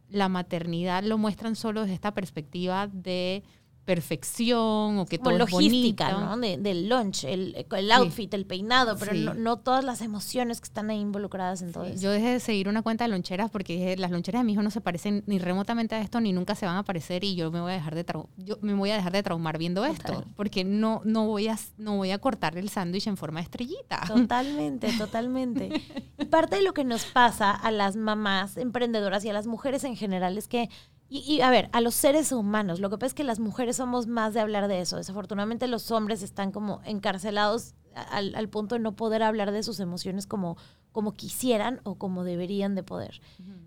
la 0.09 0.29
maternidad 0.29 1.03
lo 1.03 1.17
muestran 1.17 1.55
solo 1.55 1.81
desde 1.81 1.93
esta 1.95 2.13
perspectiva 2.13 2.87
de 2.87 3.43
perfección 3.89 4.99
o 4.99 5.07
que 5.07 5.17
todo 5.17 5.35
logística, 5.35 6.11
¿no? 6.11 6.37
del 6.37 6.87
lunch, 6.87 7.23
el, 7.23 7.65
el 7.71 7.91
outfit, 7.91 8.31
el 8.35 8.45
peinado, 8.45 8.95
pero 8.99 9.33
no, 9.33 9.57
todas 9.57 9.83
las 9.83 10.03
emociones 10.03 10.61
que 10.61 10.65
están 10.65 10.91
ahí 10.91 10.99
involucradas 10.99 11.63
en 11.63 11.71
todo 11.71 11.85
eso. 11.85 11.99
Yo 11.99 12.11
dejé 12.11 12.33
de 12.33 12.39
seguir 12.39 12.67
una 12.67 12.83
cuenta 12.83 13.05
de 13.05 13.07
loncheras 13.07 13.49
porque 13.49 13.95
las 13.97 14.11
loncheras 14.11 14.41
de 14.41 14.43
mi 14.43 14.53
hijo 14.53 14.61
no 14.61 14.69
se 14.69 14.79
parecen 14.79 15.23
ni 15.25 15.39
remotamente 15.39 15.95
a 15.95 16.01
esto 16.01 16.21
ni 16.21 16.33
nunca 16.33 16.53
se 16.53 16.67
van 16.67 16.77
a 16.77 16.83
parecer 16.83 17.23
y 17.23 17.33
yo 17.33 17.49
me 17.49 17.61
voy 17.61 17.71
a 17.71 17.73
dejar 17.73 17.95
de 17.95 18.05
yo 18.37 18.59
me 18.61 18.75
voy 18.75 18.91
a 18.91 18.95
dejar 18.95 19.11
de 19.11 19.23
traumar 19.23 19.57
viendo 19.57 19.83
esto 19.83 20.23
porque 20.35 20.63
no 20.63 21.01
no 21.03 21.25
voy 21.25 21.47
a 21.47 21.57
no 21.79 21.97
voy 21.97 22.11
a 22.11 22.19
cortar 22.19 22.59
el 22.59 22.69
sándwich 22.69 23.07
en 23.07 23.17
forma 23.17 23.39
de 23.39 23.45
estrellita. 23.45 24.01
Totalmente, 24.05 24.93
totalmente. 24.99 25.81
y 26.19 26.25
parte 26.25 26.57
de 26.57 26.61
lo 26.61 26.75
que 26.75 26.83
nos 26.83 27.05
pasa 27.05 27.49
a 27.49 27.71
las 27.71 27.95
mamás 27.95 28.55
emprendedoras 28.55 29.25
y 29.25 29.29
a 29.29 29.33
las 29.33 29.47
mujeres 29.47 29.83
en 29.83 29.95
general 29.95 30.37
es 30.37 30.47
que 30.47 30.69
y, 31.09 31.41
a 31.41 31.49
ver, 31.49 31.69
a 31.73 31.81
los 31.81 31.95
seres 31.95 32.31
humanos, 32.31 32.79
lo 32.79 32.91
que 32.91 32.97
pasa 32.97 33.07
es 33.07 33.13
que 33.15 33.23
las 33.23 33.39
mujeres 33.39 33.77
somos 33.77 34.05
más 34.05 34.35
de 34.35 34.41
hablar 34.41 34.67
de 34.67 34.79
eso. 34.79 34.97
Desafortunadamente 34.97 35.67
los 35.67 35.89
hombres 35.89 36.21
están 36.21 36.51
como 36.51 36.81
encarcelados 36.85 37.73
al, 37.95 38.49
punto 38.49 38.75
de 38.75 38.79
no 38.79 38.95
poder 38.95 39.23
hablar 39.23 39.51
de 39.51 39.63
sus 39.63 39.79
emociones 39.79 40.27
como, 40.27 40.57
como 40.91 41.15
quisieran 41.15 41.81
o 41.83 41.95
como 41.95 42.23
deberían 42.23 42.75
de 42.75 42.83
poder. 42.83 43.21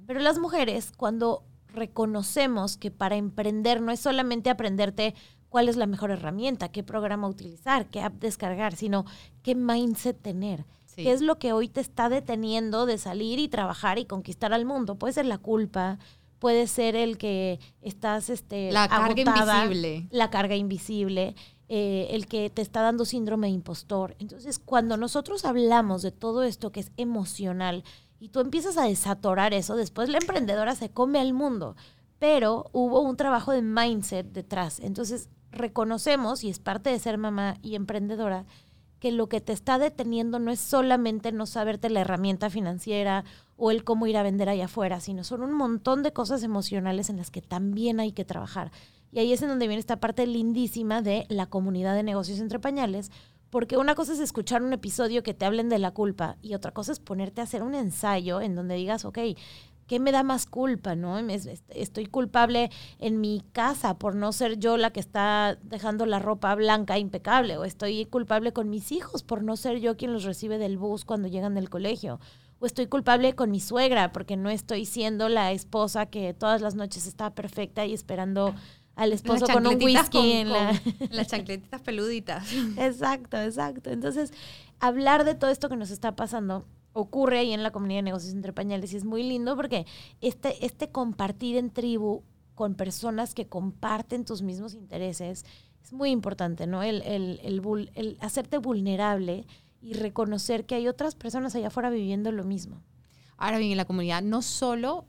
Pero 0.07 0.21
las 0.21 0.39
mujeres, 0.39 0.93
cuando 0.97 1.43
reconocemos 1.69 2.77
que 2.77 2.91
para 2.93 3.17
emprender 3.17 3.81
no 3.81 3.91
es 3.91 3.99
solamente 3.99 4.51
aprenderte 4.51 5.15
cuál 5.49 5.69
es 5.69 5.77
la 5.77 5.87
mejor 5.87 6.11
herramienta, 6.11 6.71
qué 6.71 6.83
programa 6.83 7.29
utilizar, 7.29 7.87
qué 7.91 8.03
app 8.03 8.15
descargar, 8.15 8.77
sino 8.77 9.05
qué 9.43 9.55
mindset 9.55 10.21
tener. 10.21 10.65
¿Qué 10.95 11.11
es 11.11 11.23
lo 11.23 11.39
que 11.39 11.55
hoy 11.55 11.69
te 11.69 11.81
está 11.81 12.11
deteniendo 12.11 12.85
de 12.85 12.99
salir 12.99 13.39
y 13.39 13.49
trabajar 13.49 13.99
y 13.99 14.05
conquistar 14.05 14.53
al 14.53 14.67
mundo? 14.67 14.97
Puede 14.97 15.15
ser 15.15 15.25
la 15.25 15.39
culpa, 15.39 15.99
puede 16.43 16.67
ser 16.67 16.97
el 16.97 17.19
que 17.19 17.61
estás 17.83 18.29
este, 18.29 18.73
la 18.73 18.89
carga 18.89 19.21
invisible. 19.21 20.09
La 20.11 20.29
carga 20.29 20.57
invisible. 20.57 21.37
Eh, 21.69 22.09
el 22.11 22.27
que 22.27 22.51
te 22.51 22.63
está 22.63 22.83
dando 22.83 23.05
síndrome 23.05 23.47
de 23.47 23.53
impostor. 23.53 24.17
Entonces, 24.19 24.59
cuando 24.59 24.97
nosotros 24.97 25.45
hablamos 25.45 26.03
de 26.03 26.11
todo 26.11 26.43
esto 26.43 26.73
que 26.73 26.81
es 26.81 26.91
emocional 26.97 27.85
y 28.19 28.31
tú 28.31 28.41
empiezas 28.41 28.77
a 28.77 28.87
desatorar 28.87 29.55
eso, 29.55 29.77
después 29.77 30.09
la 30.09 30.19
emprendedora 30.19 30.75
se 30.75 30.91
come 30.91 31.21
al 31.21 31.33
mundo. 31.33 31.77
Pero 32.19 32.67
hubo 32.73 33.03
un 33.03 33.17
trabajo 33.17 33.53
de 33.53 33.63
mindset 33.63 34.27
detrás. 34.33 34.81
Entonces, 34.81 35.29
reconocemos, 35.53 36.43
y 36.43 36.51
es 36.51 36.59
parte 36.59 36.91
de 36.91 36.99
ser 36.99 37.19
mamá 37.19 37.55
y 37.63 37.77
emprendedora, 37.77 38.47
que 39.03 39.11
lo 39.11 39.29
que 39.29 39.41
te 39.41 39.53
está 39.53 39.81
deteniendo 39.81 40.39
no 40.39 40.53
es 40.53 40.61
solamente 40.61 41.33
no 41.33 41.45
saberte 41.45 41.91
la 41.91 42.03
herramienta 42.03 42.51
financiera 42.51 43.25
o 43.57 43.73
el 43.73 43.83
cómo 43.83 44.07
ir 44.07 44.17
a 44.17 44.23
vender 44.23 44.49
allá 44.49 44.67
afuera, 44.67 45.01
sino 45.01 45.25
son 45.25 45.43
un 45.43 45.55
montón 45.55 46.05
de 46.05 46.13
cosas 46.13 46.45
emocionales 46.45 47.11
en 47.11 47.17
las 47.17 47.33
que 47.33 47.43
también 47.43 47.99
hay 47.99 48.13
que 48.13 48.25
trabajar. 48.25 48.71
Y 49.11 49.19
ahí 49.19 49.33
es 49.33 49.43
en 49.43 49.49
donde 49.49 49.67
viene 49.67 49.81
esta 49.81 49.99
parte 49.99 50.25
lindísima 50.25 51.03
de 51.03 51.27
la 51.31 51.47
comunidad 51.47 51.97
de 51.97 52.05
negocios 52.05 52.39
entre 52.39 52.61
pañales, 52.61 53.11
porque 53.51 53.77
una 53.77 53.97
cosa 53.97 54.13
es 54.13 54.21
escuchar 54.21 54.63
un 54.63 54.73
episodio 54.73 55.25
que 55.25 55.35
te 55.35 55.47
hablen 55.47 55.69
de 55.69 55.81
la 55.81 55.91
culpa 55.91 56.37
y 56.41 56.55
otra 56.55 56.71
cosa 56.71 56.93
es 56.93 57.01
ponerte 57.01 57.41
a 57.41 57.45
hacer 57.45 57.65
un 57.65 57.75
ensayo 57.75 58.41
en 58.41 58.55
donde 58.55 58.77
digas, 58.77 59.05
ok, 59.05 59.19
¿qué 59.93 60.01
me 60.01 60.11
da 60.11 60.23
más 60.23 60.47
culpa, 60.47 60.95
no? 60.95 61.19
Estoy 61.69 62.07
culpable 62.07 62.71
en 62.99 63.21
mi 63.21 63.45
casa 63.53 63.99
por 63.99 64.15
no 64.15 64.33
ser 64.33 64.59
yo 64.59 64.79
la 64.79 64.91
que 64.91 65.01
está 65.01 65.59
dejando 65.65 66.07
la 66.07 66.19
ropa 66.19 66.55
blanca 66.55 66.99
impecable, 66.99 67.59
o 67.59 67.65
estoy 67.65 68.07
culpable 68.07 68.55
con 68.55 68.71
mis 68.71 68.91
hijos 68.91 69.23
por 69.23 69.43
no 69.43 69.55
ser 69.55 69.81
yo 69.81 69.99
quien 69.99 70.15
los 70.15 70.25
recibe 70.25 70.57
del 70.57 70.79
bus 70.79 71.05
cuando 71.05 71.29
llegan 71.29 71.55
del 71.55 71.69
colegio, 71.69 72.21
o 72.59 72.65
estoy 72.65 72.87
culpable 72.87 73.35
con 73.35 73.51
mi 73.51 73.61
suegra 73.61 74.13
porque 74.13 74.39
no 74.39 74.49
estoy 74.49 74.87
siendo 74.87 75.29
la 75.29 75.53
esposa 75.53 76.07
que 76.07 76.33
todas 76.33 76.63
las 76.63 76.75
noches 76.75 77.07
está 77.07 77.35
perfecta 77.35 77.85
y 77.85 77.93
esperando 77.93 78.55
al 78.97 79.13
esposo 79.13 79.47
con 79.47 79.67
un 79.67 79.75
whisky 79.75 80.33
en 80.33 80.53
la... 80.53 80.73
las 81.11 81.27
chancletitas 81.27 81.83
peluditas. 81.83 82.51
Exacto, 82.79 83.37
exacto. 83.37 83.91
Entonces, 83.91 84.33
hablar 84.81 85.25
de 85.25 85.35
todo 85.35 85.51
esto 85.51 85.69
que 85.69 85.77
nos 85.77 85.91
está 85.91 86.17
pasando 86.17 86.65
ocurre 86.93 87.39
ahí 87.39 87.53
en 87.53 87.63
la 87.63 87.71
comunidad 87.71 87.99
de 87.99 88.05
negocios 88.05 88.35
entre 88.35 88.53
pañales 88.53 88.93
y 88.93 88.97
es 88.97 89.05
muy 89.05 89.23
lindo 89.23 89.57
porque 89.57 89.87
este, 90.21 90.65
este 90.65 90.91
compartir 90.91 91.57
en 91.57 91.71
tribu 91.71 92.23
con 92.55 92.75
personas 92.75 93.35
que 93.35 93.47
comparten 93.47 94.25
tus 94.25 94.43
mismos 94.43 94.75
intereses 94.75 95.45
es 95.83 95.93
muy 95.93 96.11
importante, 96.11 96.67
¿no? 96.67 96.83
El, 96.83 97.03
el, 97.03 97.41
el, 97.43 98.19
hacerte 98.21 98.59
vulnerable 98.59 99.47
y 99.81 99.95
reconocer 99.95 100.65
que 100.65 100.77
hay 100.77 100.87
otras 100.87 101.15
personas 101.15 101.55
allá 101.55 101.69
afuera 101.69 101.91
viviendo 101.91 102.31
lo 102.31 102.45
mismo. 102.45 102.83
Ahora 103.37 103.59
bien, 103.59 103.73
en 103.73 103.79
la 103.79 103.85
comunidad 103.85 104.23
no 104.23 104.43
solo 104.43 105.07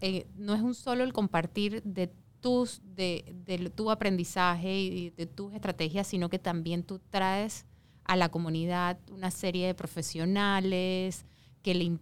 eh, 0.00 0.26
no 0.36 0.54
es 0.54 0.60
un 0.60 0.74
solo 0.74 1.02
el 1.04 1.12
compartir 1.12 1.82
de 1.82 2.12
tus 2.40 2.82
de, 2.84 3.34
de 3.46 3.70
tu 3.70 3.90
aprendizaje 3.90 4.78
y 4.78 5.10
de 5.10 5.26
tus 5.26 5.52
estrategias, 5.54 6.06
sino 6.06 6.28
que 6.28 6.38
también 6.38 6.84
tú 6.84 7.00
traes 7.10 7.64
a 8.04 8.16
la 8.16 8.28
comunidad 8.28 8.98
una 9.10 9.30
serie 9.30 9.66
de 9.66 9.74
profesionales 9.74 11.24
que, 11.62 11.74
le 11.74 11.98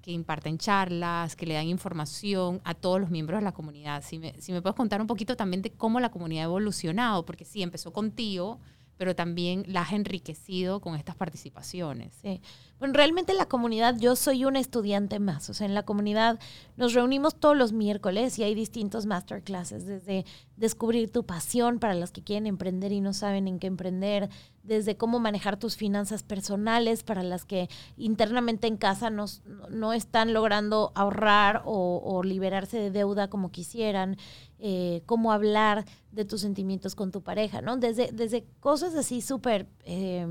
que 0.00 0.10
imparten 0.10 0.56
charlas, 0.58 1.36
que 1.36 1.46
le 1.46 1.54
dan 1.54 1.66
información 1.68 2.60
a 2.64 2.74
todos 2.74 3.00
los 3.00 3.10
miembros 3.10 3.40
de 3.40 3.44
la 3.44 3.52
comunidad. 3.52 4.02
Si 4.02 4.18
me, 4.18 4.40
si 4.40 4.52
me 4.52 4.62
puedes 4.62 4.74
contar 4.74 5.00
un 5.00 5.06
poquito 5.06 5.36
también 5.36 5.60
de 5.60 5.70
cómo 5.70 6.00
la 6.00 6.10
comunidad 6.10 6.44
ha 6.44 6.46
evolucionado, 6.46 7.24
porque 7.26 7.44
sí, 7.44 7.62
empezó 7.62 7.92
contigo, 7.92 8.58
pero 8.96 9.14
también 9.14 9.64
la 9.66 9.82
has 9.82 9.92
enriquecido 9.92 10.80
con 10.80 10.94
estas 10.94 11.14
participaciones. 11.14 12.14
Sí. 12.22 12.40
Bueno, 12.82 12.94
realmente 12.94 13.32
la 13.32 13.46
comunidad, 13.46 13.96
yo 13.96 14.16
soy 14.16 14.44
una 14.44 14.58
estudiante 14.58 15.20
más. 15.20 15.48
O 15.48 15.54
sea, 15.54 15.68
en 15.68 15.74
la 15.74 15.84
comunidad 15.84 16.40
nos 16.76 16.94
reunimos 16.94 17.36
todos 17.36 17.56
los 17.56 17.72
miércoles 17.72 18.40
y 18.40 18.42
hay 18.42 18.56
distintos 18.56 19.06
masterclasses, 19.06 19.86
desde 19.86 20.24
descubrir 20.56 21.08
tu 21.12 21.24
pasión 21.24 21.78
para 21.78 21.94
los 21.94 22.10
que 22.10 22.24
quieren 22.24 22.48
emprender 22.48 22.90
y 22.90 23.00
no 23.00 23.12
saben 23.12 23.46
en 23.46 23.60
qué 23.60 23.68
emprender, 23.68 24.30
desde 24.62 24.96
cómo 24.96 25.18
manejar 25.18 25.58
tus 25.58 25.76
finanzas 25.76 26.22
personales 26.22 27.02
para 27.02 27.22
las 27.22 27.44
que 27.44 27.68
internamente 27.96 28.66
en 28.66 28.76
casa 28.76 29.10
no, 29.10 29.26
no 29.70 29.92
están 29.92 30.32
logrando 30.32 30.92
ahorrar 30.94 31.62
o, 31.64 32.22
liberarse 32.24 32.78
de 32.78 32.90
deuda 32.90 33.28
como 33.28 33.50
quisieran, 33.50 34.16
eh, 34.60 35.02
cómo 35.06 35.32
hablar 35.32 35.84
de 36.12 36.24
tus 36.24 36.42
sentimientos 36.42 36.94
con 36.94 37.10
tu 37.10 37.22
pareja, 37.22 37.60
¿no? 37.60 37.76
Desde, 37.76 38.12
desde 38.12 38.44
cosas 38.60 38.94
así 38.94 39.20
súper, 39.20 39.66
eh, 39.84 40.26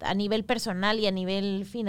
a 0.00 0.14
nivel 0.14 0.44
personal 0.44 0.98
y 0.98 1.06
a 1.06 1.12
nivel 1.12 1.64
financiero, 1.64 1.87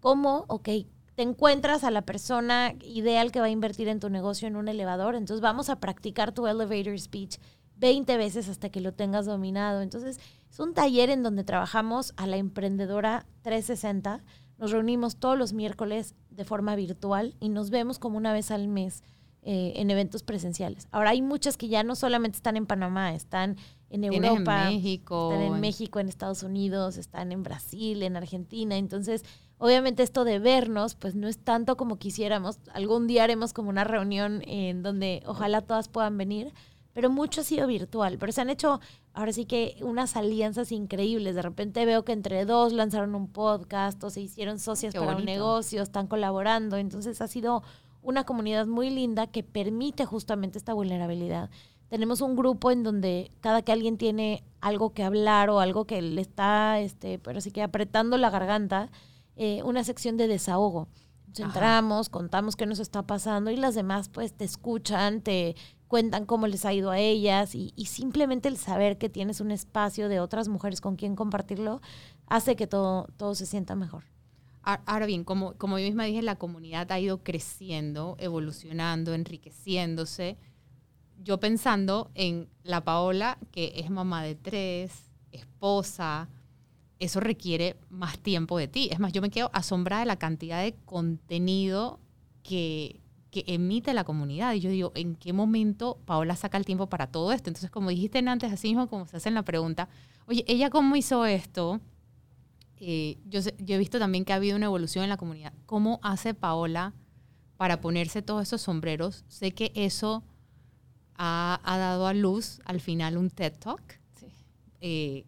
como, 0.00 0.44
ok, 0.48 0.68
te 1.14 1.22
encuentras 1.22 1.82
a 1.84 1.90
la 1.90 2.02
persona 2.02 2.74
ideal 2.80 3.32
que 3.32 3.40
va 3.40 3.46
a 3.46 3.50
invertir 3.50 3.88
en 3.88 4.00
tu 4.00 4.10
negocio 4.10 4.46
en 4.46 4.56
un 4.56 4.68
elevador, 4.68 5.14
entonces 5.14 5.40
vamos 5.40 5.70
a 5.70 5.80
practicar 5.80 6.32
tu 6.32 6.46
elevator 6.46 6.98
speech 6.98 7.38
20 7.76 8.16
veces 8.16 8.48
hasta 8.48 8.70
que 8.70 8.80
lo 8.80 8.92
tengas 8.92 9.26
dominado. 9.26 9.82
Entonces, 9.82 10.18
es 10.50 10.60
un 10.60 10.74
taller 10.74 11.10
en 11.10 11.22
donde 11.22 11.44
trabajamos 11.44 12.14
a 12.16 12.26
la 12.26 12.36
emprendedora 12.36 13.26
360. 13.42 14.24
Nos 14.58 14.70
reunimos 14.70 15.16
todos 15.16 15.38
los 15.38 15.52
miércoles 15.52 16.14
de 16.30 16.44
forma 16.44 16.76
virtual 16.76 17.34
y 17.40 17.50
nos 17.50 17.70
vemos 17.70 17.98
como 17.98 18.16
una 18.16 18.32
vez 18.32 18.50
al 18.50 18.68
mes 18.68 19.02
eh, 19.48 19.74
en 19.76 19.92
eventos 19.92 20.24
presenciales. 20.24 20.88
Ahora 20.90 21.10
hay 21.10 21.22
muchas 21.22 21.56
que 21.56 21.68
ya 21.68 21.84
no 21.84 21.94
solamente 21.94 22.34
están 22.34 22.56
en 22.56 22.66
Panamá, 22.66 23.14
están 23.14 23.56
en 23.90 24.02
Europa, 24.02 24.68
en 24.68 24.74
México, 24.74 25.30
están 25.32 25.54
en 25.54 25.60
México, 25.60 26.00
en 26.00 26.08
Estados 26.08 26.42
Unidos, 26.42 26.96
están 26.96 27.30
en 27.30 27.44
Brasil, 27.44 28.02
en 28.02 28.16
Argentina. 28.16 28.76
Entonces, 28.76 29.24
obviamente 29.58 30.02
esto 30.02 30.24
de 30.24 30.40
vernos, 30.40 30.96
pues 30.96 31.14
no 31.14 31.28
es 31.28 31.38
tanto 31.38 31.76
como 31.76 31.96
quisiéramos. 31.96 32.58
Algún 32.74 33.06
día 33.06 33.22
haremos 33.22 33.52
como 33.52 33.70
una 33.70 33.84
reunión 33.84 34.42
en 34.48 34.82
donde 34.82 35.22
ojalá 35.26 35.60
todas 35.60 35.88
puedan 35.88 36.18
venir 36.18 36.52
pero 36.96 37.10
mucho 37.10 37.42
ha 37.42 37.44
sido 37.44 37.66
virtual. 37.66 38.16
Pero 38.18 38.32
se 38.32 38.40
han 38.40 38.48
hecho 38.48 38.80
ahora 39.12 39.30
sí 39.30 39.44
que 39.44 39.76
unas 39.82 40.16
alianzas 40.16 40.72
increíbles. 40.72 41.34
De 41.34 41.42
repente 41.42 41.84
veo 41.84 42.06
que 42.06 42.12
entre 42.12 42.46
dos 42.46 42.72
lanzaron 42.72 43.14
un 43.14 43.28
podcast 43.28 44.02
o 44.02 44.08
se 44.08 44.22
hicieron 44.22 44.58
socias 44.58 44.94
para 44.94 45.14
un 45.14 45.26
negocio, 45.26 45.82
están 45.82 46.06
colaborando. 46.06 46.78
Entonces 46.78 47.20
ha 47.20 47.28
sido 47.28 47.62
una 48.06 48.24
comunidad 48.24 48.66
muy 48.66 48.90
linda 48.90 49.26
que 49.26 49.42
permite 49.42 50.04
justamente 50.04 50.58
esta 50.58 50.74
vulnerabilidad. 50.74 51.50
Tenemos 51.88 52.20
un 52.20 52.36
grupo 52.36 52.70
en 52.70 52.82
donde 52.82 53.30
cada 53.40 53.62
que 53.62 53.72
alguien 53.72 53.98
tiene 53.98 54.42
algo 54.60 54.92
que 54.92 55.04
hablar 55.04 55.50
o 55.50 55.60
algo 55.60 55.84
que 55.86 56.00
le 56.02 56.20
está, 56.20 56.80
este, 56.80 57.18
pero 57.18 57.40
sí 57.40 57.50
que 57.50 57.62
apretando 57.62 58.16
la 58.16 58.30
garganta, 58.30 58.90
eh, 59.36 59.62
una 59.64 59.84
sección 59.84 60.16
de 60.16 60.28
desahogo 60.28 60.88
entramos, 61.38 62.08
contamos 62.08 62.56
qué 62.56 62.64
nos 62.64 62.78
está 62.78 63.02
pasando 63.02 63.50
y 63.50 63.56
las 63.56 63.74
demás 63.74 64.08
pues 64.08 64.32
te 64.32 64.46
escuchan, 64.46 65.20
te, 65.20 65.54
cuentan 65.88 66.26
cómo 66.26 66.46
les 66.46 66.64
ha 66.64 66.72
ido 66.72 66.90
a 66.90 66.98
ellas 66.98 67.54
y, 67.54 67.72
simplemente 67.86 68.48
el 68.48 68.56
saber 68.56 68.98
que 68.98 69.08
tienes 69.08 69.40
un 69.40 69.50
espacio 69.50 70.08
de 70.08 70.20
otras 70.20 70.48
mujeres 70.48 70.80
con 70.80 70.96
quien 70.96 71.16
compartirlo 71.16 71.80
hace 72.26 72.56
que 72.56 72.66
todo, 72.66 73.08
todo 73.16 73.34
se 73.34 73.46
sienta 73.46 73.74
mejor. 73.74 74.04
Ahora 74.66 75.06
bien, 75.06 75.22
como, 75.22 75.54
como 75.54 75.78
yo 75.78 75.86
misma 75.86 76.04
dije, 76.04 76.22
la 76.22 76.34
comunidad 76.34 76.90
ha 76.90 76.98
ido 76.98 77.22
creciendo, 77.22 78.16
evolucionando, 78.18 79.14
enriqueciéndose. 79.14 80.36
Yo 81.22 81.38
pensando 81.38 82.10
en 82.14 82.48
la 82.64 82.82
Paola, 82.82 83.38
que 83.52 83.74
es 83.76 83.90
mamá 83.90 84.24
de 84.24 84.34
tres, 84.34 85.12
esposa, 85.30 86.28
eso 86.98 87.20
requiere 87.20 87.76
más 87.90 88.18
tiempo 88.18 88.58
de 88.58 88.66
ti. 88.66 88.88
Es 88.90 88.98
más, 88.98 89.12
yo 89.12 89.22
me 89.22 89.30
quedo 89.30 89.50
asombrada 89.52 90.00
de 90.00 90.06
la 90.06 90.18
cantidad 90.18 90.60
de 90.60 90.74
contenido 90.84 92.00
que, 92.42 93.00
que 93.30 93.44
emite 93.46 93.94
la 93.94 94.02
comunidad. 94.02 94.52
Y 94.54 94.60
yo 94.60 94.70
digo, 94.70 94.90
¿en 94.96 95.14
qué 95.14 95.32
momento 95.32 95.98
Paola 96.06 96.34
saca 96.34 96.58
el 96.58 96.64
tiempo 96.64 96.88
para 96.88 97.06
todo 97.06 97.30
esto? 97.30 97.50
Entonces, 97.50 97.70
como 97.70 97.90
dijiste 97.90 98.18
antes, 98.18 98.52
así 98.52 98.66
mismo 98.66 98.88
como 98.88 99.06
se 99.06 99.18
hace 99.18 99.28
en 99.28 99.36
la 99.36 99.44
pregunta, 99.44 99.88
oye, 100.26 100.44
¿ella 100.48 100.70
cómo 100.70 100.96
hizo 100.96 101.24
esto? 101.24 101.80
Eh, 102.78 103.18
yo, 103.26 103.40
he 103.40 103.78
visto 103.78 103.98
también 103.98 104.24
que 104.24 104.32
ha 104.32 104.36
habido 104.36 104.56
una 104.56 104.66
evolución 104.66 105.04
en 105.04 105.10
la 105.10 105.16
comunidad. 105.16 105.52
¿Cómo 105.66 105.98
hace 106.02 106.34
Paola 106.34 106.94
para 107.56 107.80
ponerse 107.80 108.22
todos 108.22 108.42
esos 108.42 108.62
sombreros? 108.62 109.24
Sé 109.28 109.52
que 109.52 109.72
eso 109.74 110.24
ha, 111.14 111.60
dado 111.64 112.06
a 112.06 112.14
luz 112.14 112.60
al 112.64 112.80
final 112.80 113.16
un 113.16 113.30
TED 113.30 113.54
Talk. 113.58 114.00
Eh, 114.80 115.24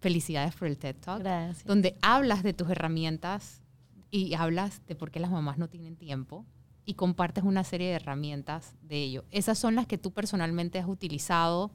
felicidades 0.00 0.54
por 0.54 0.68
el 0.68 0.78
TED 0.78 0.96
Talk. 0.96 1.20
Gracias. 1.20 1.64
Donde 1.64 1.96
hablas 2.02 2.42
de 2.42 2.52
tus 2.52 2.68
herramientas 2.68 3.62
y 4.10 4.34
hablas 4.34 4.82
de 4.86 4.94
por 4.94 5.10
qué 5.10 5.20
las 5.20 5.30
mamás 5.30 5.58
no 5.58 5.68
tienen 5.68 5.96
tiempo 5.96 6.44
y 6.84 6.94
compartes 6.94 7.44
una 7.44 7.64
serie 7.64 7.88
de 7.88 7.94
herramientas 7.94 8.74
de 8.82 9.02
ello. 9.02 9.24
Esas 9.30 9.58
son 9.58 9.74
las 9.74 9.86
que 9.86 9.98
tú 9.98 10.12
personalmente 10.12 10.78
has 10.78 10.88
utilizado 10.88 11.70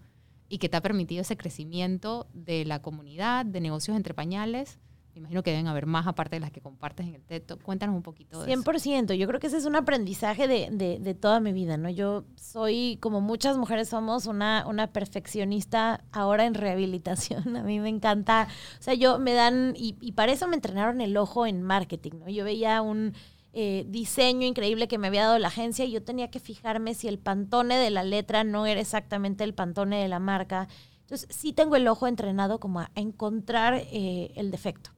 y 0.50 0.58
que 0.60 0.70
te 0.70 0.78
ha 0.78 0.82
permitido 0.82 1.22
ese 1.22 1.38
crecimiento 1.38 2.28
de 2.34 2.66
la 2.66 2.82
comunidad, 2.82 3.46
de 3.46 3.62
negocios 3.62 3.98
entre 3.98 4.14
pañales 4.14 4.78
imagino 5.20 5.44
que 5.44 5.52
deben 5.52 5.68
haber 5.68 5.86
más 5.86 6.08
aparte 6.08 6.36
de 6.36 6.40
las 6.40 6.52
que 6.52 6.62
compartes 6.62 7.08
en 7.08 7.16
el 7.16 7.24
TED 7.24 7.44
Cuéntanos 7.64 7.96
un 7.96 8.02
poquito 8.02 8.44
de 8.44 8.54
100%. 8.54 9.14
Yo 9.14 9.28
creo 9.28 9.40
que 9.40 9.48
ese 9.48 9.58
es 9.58 9.66
un 9.66 9.76
aprendizaje 9.76 10.48
de, 10.48 10.70
de, 10.72 11.14
toda 11.14 11.40
mi 11.40 11.54
vida, 11.54 11.78
¿no? 11.78 11.90
Yo 11.90 12.26
soy, 12.36 12.98
como 13.02 13.22
muchas 13.22 13.58
mujeres 13.58 13.90
somos, 13.90 14.26
una, 14.26 14.66
una 14.68 14.88
perfeccionista 14.88 16.04
ahora 16.12 16.46
en 16.46 16.54
rehabilitación. 16.54 17.56
A 17.58 17.64
mí 17.64 17.80
me 17.80 17.90
encanta, 17.90 18.48
o 18.80 18.84
sea, 18.84 18.94
yo 18.94 19.20
me 19.20 19.34
dan, 19.34 19.74
y, 19.78 19.96
y 20.00 20.14
para 20.14 20.32
eso 20.32 20.48
me 20.48 20.56
entrenaron 20.56 21.02
el 21.02 21.16
ojo 21.18 21.46
en 21.46 21.62
marketing, 21.62 22.12
¿no? 22.20 22.30
Yo 22.30 22.44
veía 22.44 22.82
un 22.82 23.14
eh, 23.58 23.86
diseño 23.88 24.46
increíble 24.46 24.90
que 24.90 24.98
me 24.98 25.08
había 25.08 25.24
dado 25.24 25.40
la 25.40 25.48
agencia 25.48 25.86
y 25.86 25.92
yo 25.92 26.04
tenía 26.04 26.30
que 26.30 26.42
fijarme 26.42 26.94
si 26.94 27.08
el 27.08 27.20
pantone 27.20 27.78
de 27.78 27.90
la 27.90 28.04
letra 28.04 28.44
no 28.44 28.66
era 28.66 28.82
exactamente 28.82 29.46
el 29.46 29.54
pantone 29.54 30.02
de 30.02 30.10
la 30.10 30.20
marca. 30.20 30.68
Entonces, 31.00 31.34
sí 31.34 31.54
tengo 31.54 31.78
el 31.78 31.88
ojo 31.88 32.06
entrenado 32.06 32.60
como 32.60 32.82
a 32.82 32.92
encontrar 32.96 33.76
eh, 33.76 34.34
el 34.36 34.52
defecto. 34.52 34.95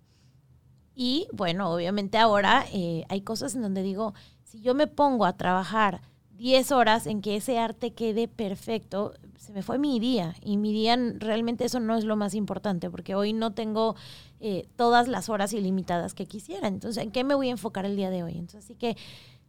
Y 0.99 1.27
bueno, 1.31 1.71
obviamente 1.71 2.17
ahora 2.17 2.65
eh, 2.73 3.05
hay 3.07 3.21
cosas 3.21 3.53
en 3.53 3.61
donde 3.61 3.83
digo, 3.83 4.15
si 4.43 4.61
yo 4.61 4.73
me 4.73 4.87
pongo 4.87 5.25
a 5.25 5.37
trabajar 5.37 6.01
10 6.37 6.71
horas 6.71 7.05
en 7.05 7.21
que 7.21 7.35
ese 7.35 7.59
arte 7.59 7.93
quede 7.93 8.27
perfecto, 8.27 9.13
se 9.37 9.53
me 9.53 9.61
fue 9.61 9.77
mi 9.77 9.99
día. 9.99 10.33
Y 10.41 10.57
mi 10.57 10.73
día 10.73 10.97
realmente 11.19 11.65
eso 11.65 11.79
no 11.79 11.95
es 11.95 12.03
lo 12.03 12.15
más 12.15 12.33
importante, 12.33 12.89
porque 12.89 13.13
hoy 13.13 13.31
no 13.31 13.53
tengo 13.53 13.95
eh, 14.39 14.67
todas 14.75 15.07
las 15.07 15.29
horas 15.29 15.53
ilimitadas 15.53 16.15
que 16.15 16.25
quisiera. 16.25 16.67
Entonces, 16.67 17.03
¿en 17.03 17.11
qué 17.11 17.23
me 17.23 17.35
voy 17.35 17.49
a 17.49 17.51
enfocar 17.51 17.85
el 17.85 17.95
día 17.95 18.09
de 18.09 18.23
hoy? 18.23 18.31
Entonces, 18.31 18.65
así 18.65 18.73
que 18.73 18.97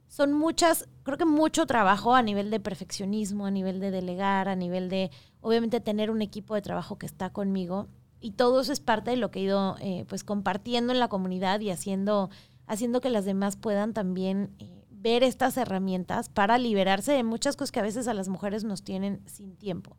son 0.06 0.34
muchas, 0.34 0.87
creo 1.02 1.16
que 1.16 1.24
mucho 1.24 1.64
trabajo 1.64 2.14
a 2.14 2.20
nivel 2.20 2.50
de 2.50 2.61
perfeccionismo, 2.61 3.46
a 3.46 3.50
nivel 3.50 3.80
de 3.80 3.90
delegar, 3.90 4.50
a 4.50 4.56
nivel 4.56 4.90
de, 4.90 5.11
obviamente, 5.40 5.80
tener 5.80 6.11
un 6.11 6.20
equipo 6.20 6.54
de 6.54 6.61
trabajo 6.61 6.98
que 6.98 7.06
está 7.06 7.30
conmigo 7.30 7.88
y 8.20 8.33
todo 8.33 8.61
eso 8.61 8.72
es 8.72 8.81
parte 8.81 9.11
de 9.11 9.16
lo 9.16 9.31
que 9.31 9.40
he 9.40 9.42
ido 9.44 9.76
eh, 9.81 10.04
pues 10.09 10.24
compartiendo 10.24 10.92
en 10.92 10.98
la 10.98 11.09
comunidad 11.09 11.61
y 11.61 11.70
haciendo, 11.70 12.31
haciendo 12.66 13.00
que 13.00 13.11
las 13.11 13.24
demás 13.24 13.57
puedan 13.57 13.94
también 13.94 14.54
eh, 14.59 14.85
ver 14.90 15.22
estas 15.22 15.57
herramientas 15.57 16.28
para 16.28 16.59
liberarse 16.59 17.12
de 17.12 17.22
muchas 17.22 17.57
cosas 17.57 17.72
que 17.72 17.81
a 17.81 17.85
veces 17.85 18.09
a 18.09 18.14
las 18.14 18.28
mujeres 18.28 18.64
nos 18.64 18.83
tienen 18.83 19.22
sin 19.26 19.57
tiempo. 19.57 19.96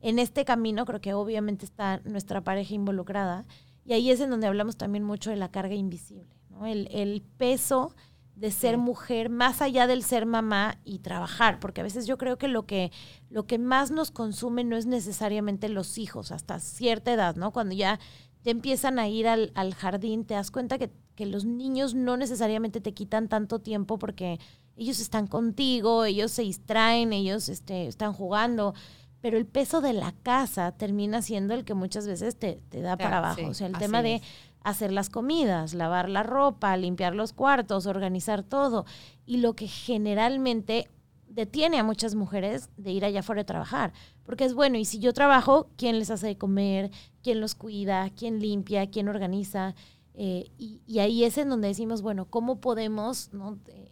En 0.00 0.18
este 0.18 0.44
camino 0.44 0.84
creo 0.84 1.00
que 1.00 1.14
obviamente 1.14 1.64
está 1.64 2.00
nuestra 2.04 2.42
pareja 2.42 2.74
involucrada 2.74 3.44
y 3.84 3.94
ahí 3.94 4.10
es 4.10 4.20
en 4.20 4.30
donde 4.30 4.46
hablamos 4.46 4.76
también 4.76 5.04
mucho 5.04 5.30
de 5.30 5.36
la 5.36 5.50
carga 5.50 5.74
invisible, 5.74 6.36
¿no? 6.50 6.66
el, 6.66 6.88
el 6.92 7.22
peso 7.36 7.94
de 8.36 8.50
ser 8.50 8.76
mujer 8.76 9.30
más 9.30 9.62
allá 9.62 9.86
del 9.86 10.02
ser 10.02 10.26
mamá 10.26 10.78
y 10.84 10.98
trabajar, 10.98 11.58
porque 11.58 11.80
a 11.80 11.84
veces 11.84 12.06
yo 12.06 12.18
creo 12.18 12.36
que 12.36 12.48
lo 12.48 12.66
que 12.66 12.92
lo 13.30 13.46
que 13.46 13.58
más 13.58 13.90
nos 13.90 14.10
consume 14.10 14.62
no 14.62 14.76
es 14.76 14.84
necesariamente 14.84 15.70
los 15.70 15.96
hijos 15.96 16.30
hasta 16.30 16.60
cierta 16.60 17.12
edad, 17.12 17.34
¿no? 17.36 17.50
Cuando 17.50 17.74
ya 17.74 17.98
te 18.42 18.50
empiezan 18.50 18.98
a 18.98 19.08
ir 19.08 19.26
al, 19.26 19.74
jardín, 19.74 20.24
te 20.24 20.34
das 20.34 20.50
cuenta 20.50 20.78
que, 20.78 20.92
los 21.18 21.46
niños 21.46 21.94
no 21.94 22.18
necesariamente 22.18 22.82
te 22.82 22.92
quitan 22.92 23.26
tanto 23.28 23.58
tiempo 23.58 23.98
porque 23.98 24.38
ellos 24.76 25.00
están 25.00 25.26
contigo, 25.26 26.04
ellos 26.04 26.30
se 26.30 26.42
distraen, 26.42 27.14
ellos 27.14 27.48
este, 27.48 27.86
están 27.86 28.12
jugando, 28.12 28.74
pero 29.22 29.38
el 29.38 29.46
peso 29.46 29.80
de 29.80 29.94
la 29.94 30.12
casa 30.12 30.72
termina 30.72 31.22
siendo 31.22 31.54
el 31.54 31.64
que 31.64 31.72
muchas 31.72 32.06
veces 32.06 32.36
te, 32.36 32.60
te 32.68 32.82
da 32.82 32.98
para 32.98 33.18
abajo. 33.18 33.46
o 33.48 33.54
sea, 33.54 33.66
el 33.66 33.78
tema 33.78 34.02
de 34.02 34.20
hacer 34.66 34.90
las 34.90 35.10
comidas, 35.10 35.74
lavar 35.74 36.08
la 36.08 36.24
ropa, 36.24 36.76
limpiar 36.76 37.14
los 37.14 37.32
cuartos, 37.32 37.86
organizar 37.86 38.42
todo. 38.42 38.84
Y 39.24 39.36
lo 39.36 39.54
que 39.54 39.68
generalmente 39.68 40.90
detiene 41.28 41.78
a 41.78 41.84
muchas 41.84 42.16
mujeres 42.16 42.68
de 42.76 42.90
ir 42.90 43.04
allá 43.04 43.20
afuera 43.20 43.42
a 43.42 43.46
trabajar. 43.46 43.92
Porque 44.24 44.44
es 44.44 44.54
bueno, 44.54 44.76
y 44.76 44.84
si 44.84 44.98
yo 44.98 45.12
trabajo, 45.12 45.68
¿quién 45.76 46.00
les 46.00 46.10
hace 46.10 46.26
de 46.26 46.36
comer? 46.36 46.90
¿Quién 47.22 47.40
los 47.40 47.54
cuida? 47.54 48.10
¿Quién 48.10 48.40
limpia? 48.40 48.90
¿Quién 48.90 49.08
organiza? 49.08 49.76
Eh, 50.14 50.50
y, 50.58 50.98
ahí 50.98 51.22
es 51.22 51.38
en 51.38 51.48
donde 51.48 51.68
decimos, 51.68 52.02
bueno, 52.02 52.24
¿cómo 52.24 52.60
podemos 52.60 53.30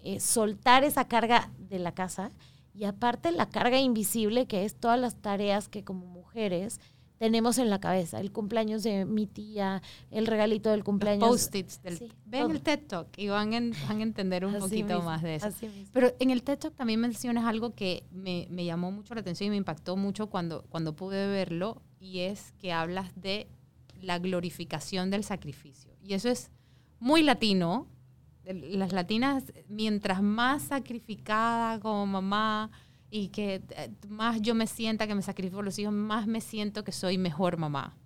eh, 0.03 0.19
soltar 0.19 0.83
esa 0.83 1.07
carga 1.07 1.53
de 1.57 1.79
la 1.79 1.93
casa? 1.93 2.33
Y 2.75 2.83
aparte 2.83 3.31
la 3.31 3.49
carga 3.49 3.79
invisible, 3.79 4.47
que 4.47 4.65
es 4.65 4.75
todas 4.75 4.99
las 4.99 5.15
tareas 5.15 5.69
que 5.69 5.85
como 5.85 6.07
mujeres 6.07 6.81
tenemos 7.19 7.59
en 7.59 7.71
la 7.71 7.81
cabeza. 7.81 8.21
El 8.21 8.33
cumpleaños 8.33 8.83
de 8.83 9.05
mi 9.05 9.27
tía, 9.27 9.83
el 10.11 10.27
regalito 10.27 10.71
del 10.71 10.85
cumpleaños. 10.85 11.29
Post-its. 11.29 11.81
ven 12.25 12.51
el 12.51 12.61
TED 12.61 12.81
Talk 12.87 13.09
y 13.17 13.29
van, 13.29 13.51
van 13.89 13.99
a 13.99 14.03
entender 14.03 14.45
un 14.45 14.55
poquito 14.59 15.03
más 15.03 15.23
de 15.23 15.37
eso. 15.37 15.49
Pero 15.93 16.13
en 16.19 16.31
el 16.31 16.43
TED 16.43 16.59
Talk 16.59 16.75
también 16.75 17.01
mencionas 17.01 17.45
algo 17.45 17.75
que 17.75 18.05
me, 18.11 18.47
me, 18.51 18.65
llamó 18.65 18.91
mucho 18.91 19.15
la 19.15 19.21
atención 19.21 19.49
y 19.49 19.51
me 19.51 19.57
impactó 19.57 19.97
mucho 19.97 20.29
cuando, 20.29 20.65
cuando 20.69 20.95
pude 20.95 21.27
verlo 21.29 21.83
y 22.01 22.21
es 22.21 22.53
que 22.59 22.73
hablas 22.73 23.11
de 23.15 23.49
la 24.01 24.19
glorificación 24.19 25.11
del 25.11 25.25
sacrificio. 25.25 25.93
Y 26.03 26.15
eso 26.15 26.29
es 26.29 26.51
muy 26.99 27.23
latino. 27.23 27.87
Las 28.45 28.93
latinas, 28.93 29.45
mientras 29.69 30.23
más 30.23 30.65
sacrificada 30.65 31.81
como 31.81 32.05
mamá, 32.05 32.71
y 33.17 33.29
que 33.29 33.63
eh, 33.77 33.93
más 34.09 34.43
yo 34.43 34.57
me 34.57 34.67
sienta 34.67 35.07
que 35.07 35.15
me 35.15 35.23
sacrifico 35.23 35.63
los 35.63 35.79
hijos, 35.79 35.95
más 35.95 36.27
me 36.27 36.41
siento 36.41 36.83
que 36.83 36.91
soy 36.91 37.17
mejor 37.17 37.59
mamá. 37.59 37.97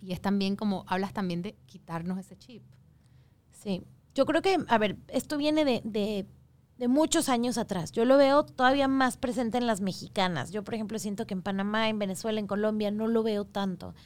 Y 0.00 0.12
es 0.12 0.20
también 0.20 0.54
como, 0.54 0.84
hablas 0.86 1.12
también 1.12 1.42
de 1.42 1.56
quitarnos 1.66 2.18
ese 2.18 2.36
chip. 2.38 2.62
Sí, 3.50 3.82
yo 4.14 4.26
creo 4.26 4.40
que, 4.40 4.58
a 4.68 4.78
ver, 4.78 4.96
esto 5.08 5.38
viene 5.38 5.64
de, 5.64 5.82
de, 5.84 6.24
de, 6.76 6.86
muchos 6.86 7.28
años 7.28 7.58
atrás. 7.58 7.90
Yo 7.90 8.04
lo 8.04 8.16
veo 8.16 8.44
todavía 8.44 8.86
más 8.86 9.16
presente 9.16 9.58
en 9.58 9.66
las 9.66 9.80
mexicanas. 9.80 10.52
Yo, 10.52 10.62
por 10.62 10.74
ejemplo, 10.74 11.00
siento 11.00 11.26
que 11.26 11.34
en 11.34 11.42
Panamá, 11.42 11.88
en 11.88 11.98
Venezuela, 11.98 12.38
en 12.38 12.46
Colombia, 12.46 12.92
no 12.92 13.08
lo 13.08 13.24
veo 13.24 13.44
tanto. 13.44 13.96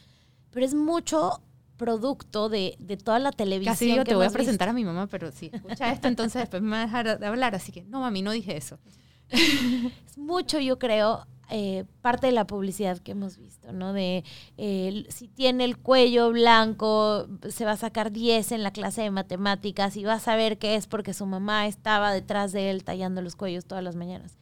Pero 0.51 0.65
es 0.65 0.75
mucho 0.75 1.43
producto 1.77 2.49
de, 2.49 2.77
de 2.79 2.97
toda 2.97 3.19
la 3.19 3.33
televisión. 3.33 3.75
Casi 3.75 3.95
yo 3.95 4.05
te 4.05 4.15
voy 4.15 4.25
a 4.25 4.31
presentar 4.31 4.71
a 4.71 4.73
mi 4.73 4.87
mamá, 4.87 5.09
pero 5.09 5.31
si 5.31 5.51
escucha 5.53 5.93
esto, 5.93 6.09
entonces 6.09 6.41
después 6.41 6.63
me 6.63 6.71
va 6.71 6.79
a 6.79 6.87
dejar 6.87 7.19
de 7.19 7.27
hablar. 7.27 7.55
Así 7.55 7.71
que, 7.71 7.85
no, 7.85 8.01
mami, 8.01 8.23
no 8.23 8.31
dije 8.31 8.57
eso. 8.57 8.79
es 10.07 10.19
mucho, 10.19 10.61
yo 10.61 10.79
creo, 10.79 11.27
eh, 11.51 11.85
parte 12.01 12.29
de 12.29 12.33
la 12.33 12.47
publicidad 12.47 12.99
que 12.99 13.13
hemos 13.13 13.37
visto, 13.37 13.73
¿no? 13.73 13.93
De 13.93 14.25
si 15.09 15.29
tiene 15.29 15.65
el 15.65 15.77
cuello 15.77 16.31
blanco, 16.31 17.27
se 17.49 17.65
va 17.65 17.73
a 17.73 17.77
sacar 17.77 18.13
10 18.13 18.53
en 18.53 18.63
la 18.63 18.71
clase 18.71 19.03
de 19.03 19.11
matemáticas 19.11 19.97
y 19.97 20.05
va 20.05 20.15
a 20.15 20.21
saber 20.21 20.59
que 20.59 20.77
es 20.77 20.87
porque 20.87 21.13
su 21.13 21.27
mamá 21.27 21.67
estaba 21.67 22.13
detrás 22.13 22.53
de 22.53 22.71
él 22.71 22.85
tallando 22.85 23.21
los 23.21 23.37
cuellos 23.37 23.67
todas 23.67 23.85
las 23.85 23.97
mañanas. 23.97 24.39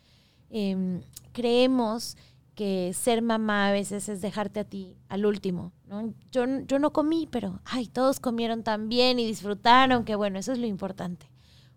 Em, 0.50 1.02
creemos 1.32 2.16
que 2.54 2.92
ser 2.92 3.22
mamá 3.22 3.68
a 3.68 3.72
veces 3.72 4.08
es 4.08 4.20
dejarte 4.20 4.60
a 4.60 4.64
ti 4.64 4.96
al 5.08 5.24
último, 5.24 5.72
¿no? 5.86 6.12
Yo, 6.30 6.44
yo 6.66 6.78
no 6.78 6.92
comí, 6.92 7.26
pero, 7.30 7.60
ay, 7.64 7.86
todos 7.86 8.20
comieron 8.20 8.62
tan 8.62 8.88
bien 8.88 9.18
y 9.18 9.26
disfrutaron, 9.26 10.04
que 10.04 10.14
bueno, 10.14 10.38
eso 10.38 10.52
es 10.52 10.58
lo 10.58 10.66
importante. 10.66 11.29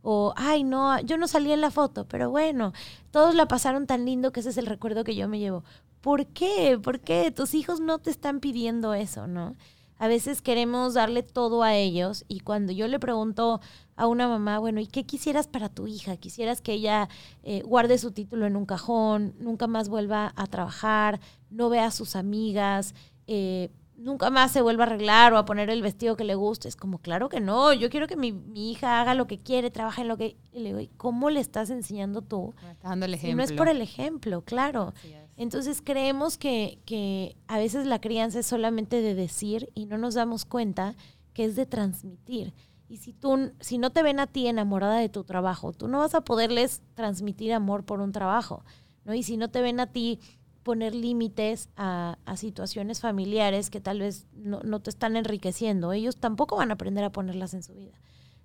O, 0.04 0.34
ay, 0.36 0.64
no, 0.64 1.00
yo 1.00 1.18
no 1.18 1.28
salí 1.28 1.52
en 1.54 1.62
la 1.62 1.72
foto, 1.72 2.06
pero 2.08 2.30
bueno, 2.30 2.74
todos 3.10 3.34
la 3.36 3.48
pasaron 3.48 3.88
tan 3.88 4.06
lindo 4.06 4.32
que 4.32 4.42
ese 4.42 4.50
es 4.50 4.58
el 4.58 4.66
recuerdo 4.66 5.06
que 5.06 5.16
yo 5.16 5.30
me 5.30 5.40
llevo. 5.40 5.64
¿Por 6.02 6.28
qué? 6.28 6.78
¿Por 6.84 7.00
qué? 7.00 7.32
Tus 7.32 7.54
hijos 7.54 7.80
no 7.80 8.00
te 8.00 8.10
están 8.10 8.42
pidiendo 8.42 8.94
eso, 8.94 9.28
¿no? 9.28 9.56
A 9.98 10.10
veces 10.10 10.42
queremos 10.42 10.94
darle 10.96 11.24
todo 11.24 11.64
a 11.64 11.76
ellos 11.76 12.26
y 12.28 12.42
cuando 12.42 12.74
yo 12.74 12.90
le 12.90 13.00
pregunto 13.00 13.62
a 13.96 14.08
una 14.08 14.28
mamá, 14.28 14.60
bueno, 14.60 14.82
¿y 14.82 14.88
qué 14.88 15.06
quisieras 15.06 15.48
para 15.48 15.70
tu 15.70 15.88
hija? 15.88 16.18
¿Quisieras 16.18 16.60
que 16.60 16.74
ella 16.74 17.08
eh, 17.44 17.62
guarde 17.62 17.98
su 17.98 18.12
título 18.12 18.46
en 18.46 18.58
un 18.58 18.66
cajón, 18.66 19.34
nunca 19.40 19.68
más 19.68 19.88
vuelva 19.88 20.34
a 20.36 20.48
trabajar, 20.48 21.22
no 21.50 21.70
vea 21.70 21.86
a 21.86 21.92
sus 21.92 22.18
amigas, 22.18 22.96
eh, 23.28 23.72
nunca 24.04 24.30
más 24.30 24.52
se 24.52 24.62
vuelva 24.62 24.84
a 24.84 24.88
arreglar 24.88 25.34
o 25.34 25.38
a 25.38 25.46
poner 25.46 25.70
el 25.70 25.82
vestido 25.82 26.16
que 26.16 26.24
le 26.24 26.36
guste? 26.36 26.68
Es 26.68 26.76
como, 26.76 27.00
claro 27.00 27.30
que 27.30 27.40
no, 27.40 27.74
yo 27.74 27.90
quiero 27.90 28.08
que 28.08 28.16
mi, 28.16 28.34
hija 28.54 29.02
haga 29.02 29.14
lo 29.14 29.28
que 29.28 29.40
quiere, 29.40 29.72
trabaje 29.72 30.02
en 30.02 30.08
lo 30.08 30.18
que... 30.18 30.38
Y 30.52 30.60
le 30.60 30.74
digo, 30.74 30.94
¿cómo 30.98 31.30
le 31.30 31.40
estás 31.40 31.70
enseñando 31.70 32.22
tú? 32.22 32.54
estás 32.58 32.90
dando 32.92 33.06
el 33.06 33.14
ejemplo. 33.14 33.38
no 33.38 33.44
es 33.44 33.54
por 33.54 33.68
el 33.70 33.82
ejemplo, 33.82 34.42
claro. 34.42 34.94
Entonces 35.38 35.82
creemos 35.84 36.38
que, 36.38 36.80
que 36.86 37.36
a 37.48 37.58
veces 37.58 37.88
la 37.88 38.00
crianza 38.00 38.40
es 38.40 38.46
solamente 38.46 39.02
de 39.02 39.16
decir 39.16 39.70
y 39.74 39.86
no 39.86 39.98
nos 39.98 40.14
damos 40.14 40.46
cuenta 40.46 40.96
que 41.34 41.46
es 41.46 41.56
de 41.56 41.66
transmitir. 41.66 42.54
Y 42.88 42.98
si 42.98 43.14
tú, 43.14 43.52
si 43.60 43.80
no 43.80 43.90
te 43.90 44.04
ven 44.04 44.20
a 44.20 44.28
ti 44.28 44.46
enamorada 44.46 44.98
de 44.98 45.10
tu 45.10 45.24
trabajo, 45.24 45.74
tú 45.74 45.88
no 45.88 46.00
vas 46.00 46.14
a 46.14 46.22
poderles 46.22 46.84
transmitir 46.94 47.52
amor 47.54 47.86
por 47.86 48.02
un 48.02 48.12
trabajo, 48.12 48.64
¿no? 49.04 49.16
Y 49.16 49.24
si 49.24 49.38
no 49.38 49.50
te 49.50 49.62
ven 49.62 49.80
a 49.80 49.88
ti 49.88 50.20
poner 50.64 50.96
límites 50.96 51.70
a, 51.76 52.18
situaciones 52.36 53.02
familiares 53.02 53.70
que 53.70 53.82
tal 53.82 54.00
vez 54.00 54.26
no, 54.34 54.62
no, 54.64 54.82
te 54.82 54.90
están 54.90 55.16
enriqueciendo, 55.16 55.94
ellos 55.94 56.18
tampoco 56.18 56.56
van 56.56 56.72
a 56.72 56.76
aprender 56.76 57.04
a 57.04 57.12
ponerlas 57.12 57.54
en 57.54 57.64
su 57.64 57.74
vida. 57.74 58.00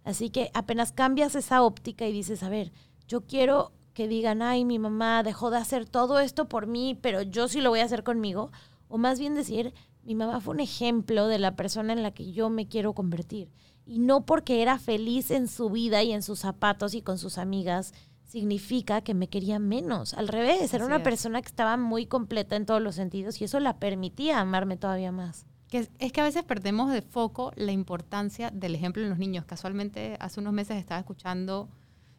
Así 0.05 0.31
que 0.31 0.51
apenas 0.55 0.93
cambias 0.93 1.35
esa 1.35 1.63
óptica 1.63 2.07
y 2.07 2.13
dices, 2.13 2.43
a 2.43 2.49
ver, 2.49 2.73
yo 3.07 3.23
quiero 3.23 3.73
que 3.95 4.09
digan, 4.09 4.43
ay, 4.43 4.65
mi 4.65 4.79
mamá 4.79 5.23
dejó 5.23 5.51
de 5.51 5.59
hacer 5.59 5.89
todo 5.89 6.21
esto 6.21 6.49
por 6.49 6.67
mí, 6.67 6.99
pero 7.01 7.23
yo 7.23 7.49
sí 7.49 7.61
lo 7.61 7.71
voy 7.71 7.81
a 7.81 7.85
hacer 7.85 8.05
conmigo. 8.05 8.51
O 8.89 8.99
más 8.99 9.19
bien 9.19 9.35
decir, 9.35 9.75
mi 10.03 10.15
mamá 10.15 10.41
fue 10.41 10.55
un 10.55 10.61
ejemplo 10.61 11.27
de 11.27 11.39
la 11.39 11.57
persona 11.57 11.93
en 11.93 12.03
la 12.03 12.13
que 12.13 12.33
yo 12.33 12.51
me 12.51 12.69
quiero 12.69 12.93
convertir 12.95 13.51
y 13.89 14.01
no 14.01 14.27
porque 14.27 14.61
era 14.61 14.79
feliz 14.79 15.31
en 15.31 15.49
su 15.49 15.71
vida 15.71 16.03
y 16.03 16.13
en 16.13 16.23
sus 16.23 16.41
zapatos 16.41 16.93
y 16.95 17.01
con 17.01 17.17
sus 17.17 17.39
amigas, 17.39 17.95
significa 18.29 19.01
que 19.01 19.15
me 19.15 19.29
quería 19.29 19.59
menos. 19.59 20.15
Al 20.15 20.29
revés, 20.29 20.73
era 20.73 20.87
una 20.87 21.03
persona 21.03 21.43
que 21.43 21.49
estaba 21.49 21.77
muy 21.77 22.07
completa 22.07 22.55
en 22.55 22.67
todos 22.67 22.81
los 22.81 22.95
sentidos 22.95 23.41
y 23.41 23.45
eso 23.45 23.59
la 23.59 23.79
permitía 23.79 24.39
amarme 24.39 24.77
todavía 24.77 25.11
más. 25.11 25.47
Que 25.69 25.89
es, 25.99 26.13
que 26.13 26.21
a 26.21 26.25
veces 26.25 26.45
perdemos 26.45 26.93
de 26.93 27.03
foco 27.03 27.53
la 27.57 27.73
importancia 27.73 28.51
del 28.51 28.75
ejemplo 28.75 29.03
en 29.03 29.11
los 29.11 29.19
niños. 29.19 29.45
Casualmente, 29.45 30.17
hace 30.21 30.41
unos 30.41 30.53
meses 30.53 30.77
estaba 30.77 31.01
escuchando, 31.01 31.69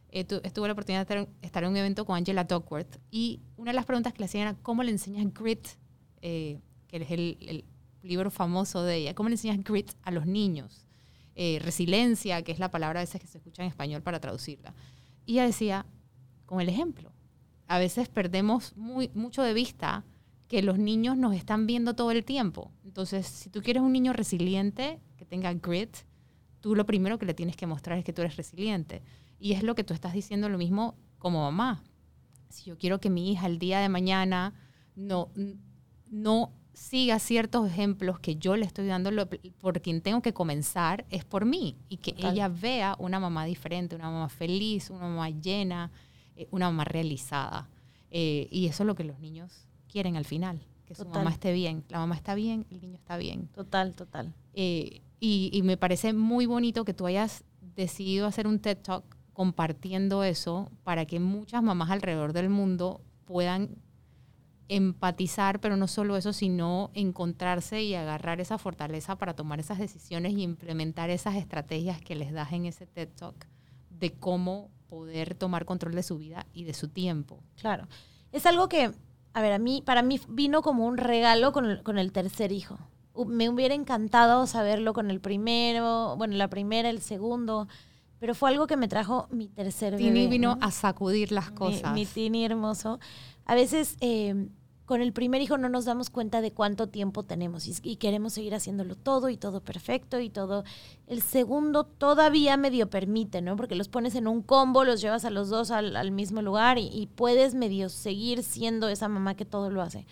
eh, 0.09 0.25
tuve 0.25 0.67
la 0.67 0.73
oportunidad 0.73 1.07
de 1.07 1.27
estar, 1.41 1.63
en 1.63 1.69
un 1.69 1.77
evento 1.77 2.05
con 2.05 2.17
Angela 2.17 2.43
Duckworth 2.43 2.99
y 3.09 3.39
una 3.57 3.71
de 3.71 3.75
las 3.75 3.85
preguntas 3.85 4.13
que 4.13 4.19
le 4.19 4.25
hacían 4.25 4.47
era, 4.47 4.57
¿cómo 4.61 4.83
le 4.83 4.91
enseñas 4.91 5.33
grit? 5.33 5.67
Eh, 6.21 6.59
que 6.87 6.97
es 6.97 7.11
el, 7.11 7.37
el 7.41 7.65
libro 8.01 8.31
famoso 8.31 8.83
de 8.83 8.97
ella. 8.97 9.15
¿Cómo 9.15 9.29
le 9.29 9.35
enseñas 9.35 9.63
grit 9.63 9.91
a 10.03 10.11
los 10.11 10.25
niños? 10.25 10.85
Eh, 11.35 11.59
resiliencia, 11.61 12.41
que 12.41 12.51
es 12.51 12.59
la 12.59 12.69
palabra 12.69 12.99
a 12.99 13.03
veces 13.03 13.21
que 13.21 13.27
se 13.27 13.37
escucha 13.37 13.63
en 13.63 13.69
español 13.69 14.01
para 14.01 14.19
traducirla. 14.19 14.73
Y 15.25 15.33
ella 15.33 15.45
decía, 15.45 15.85
con 16.49 16.61
el 16.61 16.67
ejemplo, 16.67 17.11
a 17.67 17.77
veces 17.77 18.09
perdemos 18.09 18.75
muy, 18.75 19.11
mucho 19.13 19.43
de 19.43 19.53
vista 19.53 20.03
que 20.47 20.63
los 20.63 20.79
niños 20.79 21.15
nos 21.15 21.35
están 21.35 21.67
viendo 21.67 21.93
todo 21.93 22.09
el 22.09 22.25
tiempo. 22.25 22.71
Entonces, 22.83 23.27
si 23.27 23.51
tú 23.51 23.61
quieres 23.61 23.83
un 23.83 23.91
niño 23.91 24.13
resiliente, 24.13 24.99
que 25.15 25.25
tenga 25.25 25.53
grit, 25.53 25.95
tú 26.59 26.73
lo 26.73 26.87
primero 26.87 27.19
que 27.19 27.27
le 27.27 27.35
tienes 27.35 27.55
que 27.55 27.67
mostrar 27.67 27.99
es 27.99 28.03
que 28.03 28.13
tú 28.13 28.23
eres 28.23 28.35
resiliente. 28.35 29.03
Y 29.37 29.53
es 29.53 29.61
lo 29.61 29.75
que 29.75 29.83
tú 29.83 29.93
estás 29.93 30.11
diciendo 30.11 30.49
lo 30.49 30.57
mismo 30.57 30.95
como 31.19 31.43
mamá. 31.43 31.83
Si 32.49 32.63
yo 32.71 32.79
quiero 32.79 32.99
que 32.99 33.11
mi 33.11 33.31
hija 33.31 33.45
el 33.45 33.59
día 33.59 33.79
de 33.79 33.89
mañana 33.89 34.55
no, 34.95 35.29
no 36.09 36.51
siga 36.73 37.19
ciertos 37.19 37.69
ejemplos 37.69 38.19
que 38.19 38.37
yo 38.37 38.55
le 38.55 38.65
estoy 38.65 38.87
dando, 38.87 39.11
por 39.59 39.81
quien 39.81 40.01
tengo 40.01 40.23
que 40.23 40.33
comenzar 40.33 41.05
es 41.11 41.25
por 41.25 41.45
mí 41.45 41.77
y 41.89 41.97
que 41.97 42.15
ella 42.17 42.47
vea 42.47 42.95
una 42.97 43.19
mamá 43.19 43.45
diferente, 43.45 43.95
una 43.95 44.09
mamá 44.09 44.29
feliz, 44.29 44.89
una 44.89 45.01
mamá 45.01 45.29
llena, 45.29 45.91
una 46.51 46.69
mamá 46.69 46.85
realizada. 46.85 47.69
Eh, 48.11 48.47
y 48.51 48.67
eso 48.67 48.83
es 48.83 48.87
lo 48.87 48.95
que 48.95 49.03
los 49.03 49.19
niños 49.19 49.67
quieren 49.87 50.15
al 50.15 50.25
final, 50.25 50.61
que 50.85 50.95
su 50.95 51.05
mamá 51.07 51.31
esté 51.31 51.53
bien. 51.53 51.83
La 51.89 51.99
mamá 51.99 52.15
está 52.15 52.35
bien, 52.35 52.65
el 52.69 52.81
niño 52.81 52.95
está 52.95 53.17
bien. 53.17 53.47
Total, 53.47 53.95
total. 53.95 54.33
Eh, 54.53 55.01
y, 55.19 55.49
y 55.53 55.61
me 55.63 55.77
parece 55.77 56.13
muy 56.13 56.45
bonito 56.45 56.85
que 56.85 56.93
tú 56.93 57.05
hayas 57.05 57.43
decidido 57.75 58.25
hacer 58.27 58.47
un 58.47 58.59
TED 58.59 58.77
Talk 58.77 59.03
compartiendo 59.33 60.23
eso 60.23 60.71
para 60.83 61.05
que 61.05 61.19
muchas 61.19 61.63
mamás 61.63 61.91
alrededor 61.91 62.33
del 62.33 62.49
mundo 62.49 63.01
puedan 63.25 63.77
empatizar, 64.69 65.59
pero 65.59 65.75
no 65.75 65.87
solo 65.87 66.15
eso, 66.15 66.31
sino 66.31 66.91
encontrarse 66.93 67.81
y 67.81 67.95
agarrar 67.95 68.39
esa 68.39 68.57
fortaleza 68.57 69.17
para 69.17 69.35
tomar 69.35 69.59
esas 69.59 69.79
decisiones 69.79 70.33
y 70.33 70.43
implementar 70.43 71.09
esas 71.09 71.35
estrategias 71.35 72.01
que 72.01 72.15
les 72.15 72.31
das 72.31 72.53
en 72.53 72.65
ese 72.65 72.85
TED 72.85 73.09
Talk 73.15 73.47
de 73.89 74.13
cómo 74.13 74.69
poder 74.89 75.35
tomar 75.35 75.65
control 75.65 75.93
de 75.95 76.03
su 76.03 76.17
vida 76.17 76.45
y 76.53 76.63
de 76.63 76.73
su 76.73 76.89
tiempo. 76.89 77.43
Claro. 77.59 77.87
Es 78.31 78.45
algo 78.45 78.67
que, 78.67 78.91
a 79.33 79.41
ver, 79.41 79.53
a 79.53 79.59
mí, 79.59 79.81
para 79.85 80.01
mí 80.01 80.19
vino 80.27 80.61
como 80.61 80.85
un 80.85 80.97
regalo 80.97 81.51
con 81.51 81.65
el, 81.65 81.83
con 81.83 81.97
el 81.97 82.11
tercer 82.11 82.51
hijo. 82.51 82.77
Me 83.27 83.49
hubiera 83.49 83.73
encantado 83.73 84.47
saberlo 84.47 84.93
con 84.93 85.11
el 85.11 85.19
primero, 85.19 86.15
bueno, 86.17 86.35
la 86.35 86.47
primera, 86.47 86.89
el 86.89 87.01
segundo, 87.01 87.67
pero 88.19 88.35
fue 88.35 88.49
algo 88.49 88.67
que 88.67 88.77
me 88.77 88.87
trajo 88.87 89.27
mi 89.31 89.47
tercer 89.47 89.93
bebé. 89.93 90.03
Tini 90.03 90.27
vino 90.27 90.57
a 90.61 90.71
sacudir 90.71 91.31
las 91.31 91.51
cosas. 91.51 91.93
Mi, 91.93 92.05
Tini 92.05 92.45
hermoso. 92.45 92.99
A 93.45 93.55
veces 93.55 93.97
eh, 94.01 94.47
con 94.89 95.03
el 95.03 95.13
primer 95.13 95.39
hijo 95.39 95.59
no 95.59 95.69
nos 95.69 95.85
damos 95.85 96.09
cuenta 96.09 96.41
de 96.41 96.51
cuánto 96.51 96.89
tiempo 96.89 97.21
tenemos 97.21 97.67
y, 97.83 97.97
queremos 97.97 98.33
seguir 98.33 98.55
haciéndolo 98.55 98.95
todo 98.95 99.29
y 99.29 99.37
todo 99.37 99.61
perfecto 99.61 100.19
y 100.19 100.31
todo. 100.31 100.63
El 101.05 101.21
segundo 101.21 101.83
todavía 101.83 102.57
medio 102.57 102.89
permite, 102.89 103.43
¿no? 103.43 103.55
Porque 103.55 103.75
los 103.75 103.87
pones 103.87 104.15
en 104.15 104.25
un 104.25 104.41
combo, 104.41 104.83
los 104.85 104.99
llevas 104.99 105.25
a 105.25 105.29
los 105.29 105.49
dos 105.49 105.69
al, 105.69 106.11
mismo 106.11 106.41
lugar 106.41 106.79
y, 106.79 107.07
puedes 107.13 107.53
medio 107.53 107.87
seguir 107.87 108.41
siendo 108.41 108.89
esa 108.89 109.07
mamá 109.07 109.35
que 109.35 109.45
todo 109.45 109.69
lo 109.69 109.83
hace. 109.83 110.07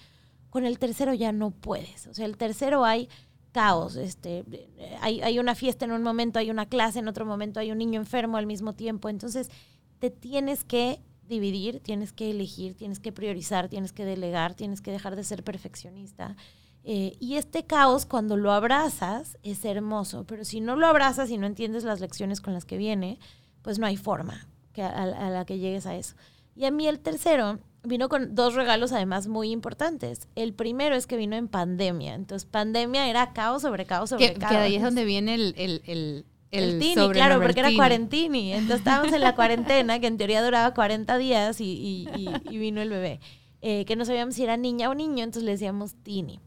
Con 0.52 0.64
el 0.64 0.78
tercero 0.78 1.12
ya 1.16 1.32
no 1.32 1.50
puedes. 1.50 2.06
O 2.06 2.14
sea, 2.14 2.28
el 2.28 2.38
tercero 2.38 2.86
hay 2.86 3.10
caos. 3.54 3.96
Este, 3.96 4.46
hay 5.02 5.40
una 5.40 5.56
fiesta 5.56 5.86
en 5.86 5.92
un 5.92 6.04
momento, 6.04 6.38
hay 6.38 6.52
una 6.52 6.68
clase 6.68 7.00
en 7.00 7.08
otro 7.08 7.26
momento, 7.26 7.60
hay 7.60 7.72
un 7.72 7.80
niño 7.80 8.00
enfermo 8.00 8.38
al 8.38 8.46
mismo 8.46 8.74
tiempo. 8.74 9.10
Entonces, 9.10 9.50
te 9.98 10.12
tienes 10.12 10.64
que 10.64 11.02
dividir, 11.28 11.80
tienes 11.80 12.14
que 12.14 12.32
elegir, 12.32 12.76
tienes 12.76 13.00
que 13.00 13.12
priorizar, 13.12 13.70
tienes 13.70 13.94
que 13.94 14.06
delegar, 14.06 14.54
tienes 14.54 14.82
que 14.82 14.92
dejar 14.92 15.16
de 15.16 15.24
ser 15.24 15.44
perfeccionista. 15.44 16.36
Eh, 16.84 17.18
y 17.20 17.36
este 17.36 17.66
caos, 17.66 18.06
cuando 18.06 18.38
lo 18.38 18.52
abrazas, 18.52 19.38
es 19.44 19.66
hermoso, 19.66 20.24
pero 20.26 20.46
si 20.46 20.62
no 20.62 20.76
lo 20.76 20.88
abrazas 20.88 21.30
y 21.30 21.38
no 21.38 21.46
entiendes 21.46 21.84
las 21.84 22.00
lecciones 22.00 22.40
con 22.40 22.54
las 22.54 22.64
que 22.64 22.78
viene, 22.78 23.20
pues 23.62 23.78
no 23.78 23.86
hay 23.86 23.98
forma 23.98 24.48
que 24.72 24.84
a, 24.84 25.30
la 25.30 25.46
que 25.46 25.60
llegues 25.60 25.86
a 25.86 25.96
eso. 25.96 26.16
Y 26.56 26.66
a 26.66 26.72
mí 26.72 26.88
el 26.88 27.00
tercero 27.00 27.60
vino 27.84 28.08
con 28.10 28.36
dos 28.36 28.56
regalos 28.56 28.94
además 28.94 29.28
muy 29.28 29.52
importantes. 29.52 30.30
El 30.36 30.54
primero 30.54 30.96
es 30.96 31.08
que 31.08 31.18
vino 31.18 31.36
en 31.36 31.48
pandemia. 31.48 32.14
Entonces, 32.14 32.48
pandemia 32.50 33.10
era 33.10 33.34
caos 33.34 33.64
sobre 33.64 33.86
caos 33.86 34.12
sobre 34.12 34.34
caos. 34.36 34.52
Que 34.52 34.58
ahí 34.58 34.76
es 34.76 34.84
donde 34.84 35.04
viene 35.04 35.36
el 35.36 35.54
el, 35.58 36.26
Tini, 36.50 36.96
claro, 37.12 37.42
porque 37.42 37.60
era 37.60 37.74
cuarentini. 37.76 38.54
Entonces 38.54 38.80
estábamos 38.80 39.14
en 39.14 39.22
la 39.22 39.36
cuarentena, 39.36 40.00
que 40.00 40.08
en 40.08 40.18
teoría 40.18 40.44
duraba 40.44 40.74
40 40.74 41.18
días 41.18 41.60
y, 41.60 42.08
vino 42.50 42.82
el 42.82 42.90
bebé. 42.90 43.20
Eh, 43.62 43.86
que 43.86 43.96
no 43.96 44.06
sabíamos 44.06 44.36
si 44.36 44.44
era 44.44 44.56
niña 44.56 44.90
o 44.90 44.94
niño, 44.94 45.24
entonces 45.24 45.44
le 45.44 45.52
decíamos 45.52 45.96
Tini. 46.04 46.40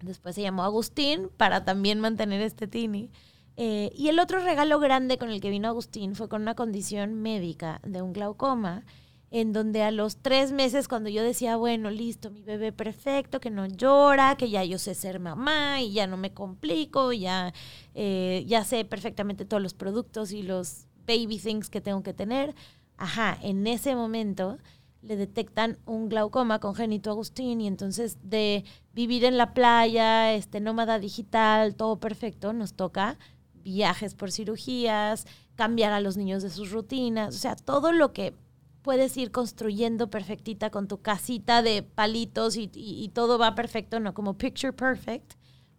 Después 0.00 0.34
se 0.34 0.42
llamó 0.42 0.62
Agustín 0.62 1.30
para 1.36 1.64
también 1.64 2.00
mantener 2.00 2.40
este 2.40 2.68
Tini. 2.68 3.10
Eh, 3.56 3.90
y 3.96 4.08
el 4.08 4.20
otro 4.20 4.38
regalo 4.38 4.78
grande 4.78 5.18
con 5.18 5.30
el 5.30 5.40
que 5.40 5.50
vino 5.50 5.66
Agustín 5.66 6.14
fue 6.14 6.28
con 6.28 6.42
una 6.42 6.54
condición 6.54 7.14
médica 7.14 7.80
de 7.84 8.02
un 8.02 8.12
glaucoma 8.12 8.84
en 9.30 9.52
donde 9.52 9.82
a 9.82 9.90
los 9.90 10.16
tres 10.16 10.52
meses 10.52 10.88
cuando 10.88 11.10
yo 11.10 11.22
decía, 11.22 11.56
bueno, 11.56 11.90
listo, 11.90 12.30
mi 12.30 12.42
bebé 12.42 12.72
perfecto, 12.72 13.40
que 13.40 13.50
no 13.50 13.66
llora, 13.66 14.36
que 14.36 14.48
ya 14.48 14.64
yo 14.64 14.78
sé 14.78 14.94
ser 14.94 15.20
mamá 15.20 15.82
y 15.82 15.92
ya 15.92 16.06
no 16.06 16.16
me 16.16 16.32
complico, 16.32 17.12
ya, 17.12 17.52
eh, 17.94 18.44
ya 18.46 18.64
sé 18.64 18.84
perfectamente 18.84 19.44
todos 19.44 19.62
los 19.62 19.74
productos 19.74 20.32
y 20.32 20.42
los 20.42 20.86
baby 21.06 21.38
things 21.38 21.68
que 21.68 21.80
tengo 21.80 22.02
que 22.02 22.14
tener. 22.14 22.54
Ajá, 22.96 23.38
en 23.42 23.66
ese 23.66 23.94
momento 23.94 24.58
le 25.02 25.16
detectan 25.16 25.78
un 25.86 26.08
glaucoma 26.08 26.58
congénito 26.58 27.10
Agustín 27.10 27.60
y 27.60 27.66
entonces 27.66 28.18
de 28.22 28.64
vivir 28.92 29.24
en 29.24 29.36
la 29.36 29.54
playa, 29.54 30.32
este 30.32 30.60
nómada 30.60 30.98
digital, 30.98 31.76
todo 31.76 32.00
perfecto, 32.00 32.52
nos 32.52 32.74
toca 32.74 33.18
viajes 33.62 34.14
por 34.14 34.32
cirugías, 34.32 35.26
cambiar 35.54 35.92
a 35.92 36.00
los 36.00 36.16
niños 36.16 36.42
de 36.42 36.50
sus 36.50 36.70
rutinas, 36.72 37.34
o 37.34 37.38
sea, 37.38 37.54
todo 37.54 37.92
lo 37.92 38.12
que 38.12 38.34
puedes 38.82 39.16
ir 39.16 39.30
construyendo 39.30 40.10
perfectita 40.10 40.70
con 40.70 40.88
tu 40.88 41.00
casita 41.00 41.62
de 41.62 41.82
palitos 41.82 42.56
y, 42.56 43.10
todo 43.14 43.38
va 43.38 43.54
perfecto, 43.54 44.00
no 44.00 44.14
como 44.14 44.38
picture 44.38 44.72
perfect, 44.72 45.34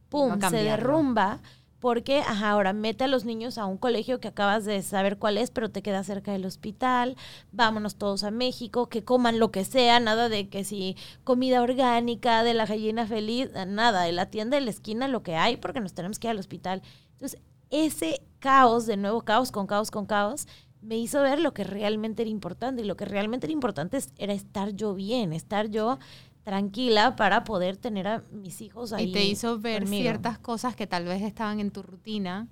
pum, 0.10 0.40
se 0.50 0.64
derrumba 0.64 1.42
porque, 1.80 2.20
ajá, 2.20 2.52
ahora 2.52 2.74
mete 2.74 3.06
a 3.06 3.08
los 3.08 3.26
niños 3.26 3.58
a 3.58 3.66
un 3.66 3.78
colegio 3.78 4.20
que 4.20 4.28
acabas 4.28 4.66
de 4.66 4.82
saber 4.82 5.18
cuál 5.18 5.38
es, 5.38 5.50
pero 5.50 5.72
te 5.72 5.82
queda 5.82 6.04
cerca 6.04 6.34
del 6.34 6.46
hospital, 6.46 7.16
vámonos 7.52 7.96
todos 7.96 8.24
a 8.24 8.32
México, 8.32 8.90
que 8.90 9.04
coman 9.04 9.40
lo 9.40 9.52
que 9.52 9.64
sea, 9.64 10.00
nada 10.00 10.28
de 10.28 10.50
que 10.50 10.66
si 10.66 10.98
comida 11.24 11.62
orgánica, 11.62 12.44
de 12.44 12.54
la 12.54 12.66
gallina 12.66 13.08
feliz, 13.08 13.50
nada, 13.68 14.04
de 14.04 14.12
la 14.12 14.30
tienda 14.30 14.58
de 14.58 14.66
la 14.66 14.72
esquina, 14.72 15.08
lo 15.08 15.24
que 15.24 15.36
hay, 15.36 15.56
porque 15.58 15.80
nos 15.80 15.94
tenemos 15.94 16.20
que 16.20 16.28
ir 16.28 16.32
al 16.32 16.40
hospital. 16.40 16.82
Entonces, 17.14 17.40
ese 17.70 18.22
caos, 18.40 18.86
de 18.86 18.98
nuevo 18.98 19.22
caos 19.22 19.52
con 19.52 19.66
caos 19.66 19.90
con 19.90 20.06
caos, 20.06 20.48
me 20.82 20.98
hizo 20.98 21.22
ver 21.22 21.40
lo 21.40 21.54
que 21.54 21.64
realmente 21.64 22.24
era 22.24 22.30
importante. 22.30 22.82
Y 22.82 22.86
lo 22.86 22.96
que 22.96 23.06
realmente 23.06 23.48
era 23.48 23.54
importante 23.54 24.00
era 24.18 24.34
estar 24.34 24.72
yo 24.72 24.94
bien, 24.94 25.34
estar 25.34 25.70
yo 25.70 26.00
tranquila 26.44 27.16
para 27.16 27.44
poder 27.44 27.78
tener 27.78 28.08
a 28.08 28.24
mis 28.32 28.62
hijos 28.62 28.94
ahí. 28.94 29.10
Y 29.10 29.14
te 29.14 29.24
hizo 29.24 29.60
ver 29.60 29.88
ciertas 29.88 30.40
cosas 30.40 30.76
que 30.76 30.88
tal 30.88 31.06
vez 31.06 31.22
estaban 31.22 31.60
en 31.60 31.72
tu 31.72 31.84
rutina, 31.84 32.48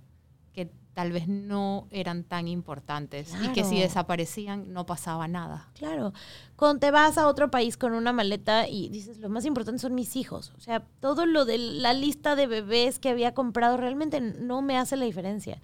que 0.53 0.71
tal 0.93 1.11
vez 1.11 1.27
no 1.27 1.87
eran 1.91 2.23
tan 2.23 2.47
importantes 2.47 3.33
y 3.43 3.49
que 3.53 3.63
si 3.63 3.79
desaparecían 3.79 4.73
no 4.73 4.85
pasaba 4.85 5.27
nada. 5.27 5.69
Claro. 5.75 6.13
Cuando 6.55 6.79
te 6.79 6.91
vas 6.91 7.17
a 7.17 7.27
otro 7.27 7.49
país 7.49 7.77
con 7.77 7.93
una 7.93 8.13
maleta 8.13 8.67
y 8.67 8.89
dices, 8.89 9.19
lo 9.19 9.29
más 9.29 9.45
importante 9.45 9.79
son 9.79 9.95
mis 9.95 10.15
hijos. 10.15 10.53
O 10.57 10.59
sea, 10.59 10.85
todo 10.99 11.25
lo 11.25 11.45
de 11.45 11.57
la 11.57 11.93
lista 11.93 12.35
de 12.35 12.47
bebés 12.47 12.99
que 12.99 13.09
había 13.09 13.33
comprado 13.33 13.77
realmente 13.77 14.19
no 14.21 14.61
me 14.61 14.77
hace 14.77 14.97
la 14.97 15.05
diferencia. 15.05 15.61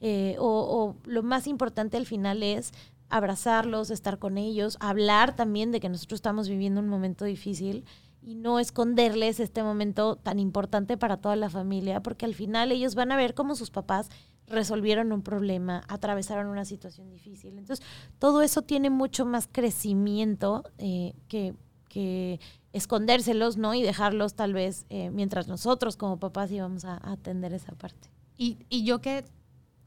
Eh, 0.00 0.36
o, 0.38 0.96
lo 1.04 1.22
más 1.22 1.46
importante 1.46 1.96
al 1.96 2.06
final 2.06 2.42
es 2.42 2.72
abrazarlos, 3.08 3.90
estar 3.90 4.18
con 4.18 4.38
ellos, 4.38 4.76
hablar 4.80 5.36
también 5.36 5.72
de 5.72 5.80
que 5.80 5.88
nosotros 5.88 6.18
estamos 6.18 6.48
viviendo 6.48 6.80
un 6.80 6.88
momento 6.88 7.24
difícil 7.24 7.84
y 8.22 8.34
no 8.34 8.58
esconderles 8.58 9.40
este 9.40 9.62
momento 9.62 10.16
tan 10.16 10.38
importante 10.38 10.96
para 10.96 11.16
toda 11.16 11.36
la 11.36 11.50
familia, 11.50 12.02
porque 12.02 12.26
al 12.26 12.34
final 12.34 12.70
ellos 12.70 12.94
van 12.94 13.12
a 13.12 13.16
ver 13.16 13.34
cómo 13.34 13.54
sus 13.54 13.70
papás 13.70 14.10
resolvieron 14.46 15.12
un 15.12 15.22
problema, 15.22 15.82
atravesaron 15.88 16.48
una 16.48 16.64
situación 16.64 17.08
difícil. 17.10 17.56
Entonces, 17.56 17.84
todo 18.18 18.42
eso 18.42 18.62
tiene 18.62 18.90
mucho 18.90 19.24
más 19.24 19.48
crecimiento 19.50 20.64
eh, 20.78 21.14
que, 21.28 21.54
que, 21.88 22.40
escondérselos, 22.72 23.56
¿no? 23.56 23.74
Y 23.74 23.82
dejarlos 23.82 24.34
tal 24.34 24.52
vez 24.52 24.86
eh, 24.90 25.10
mientras 25.10 25.48
nosotros 25.48 25.96
como 25.96 26.18
papás 26.18 26.52
íbamos 26.52 26.84
a, 26.84 27.00
atender 27.02 27.52
esa 27.52 27.72
parte. 27.72 28.10
Y, 28.36 28.58
y 28.68 28.84
yo 28.84 29.00
que 29.00 29.24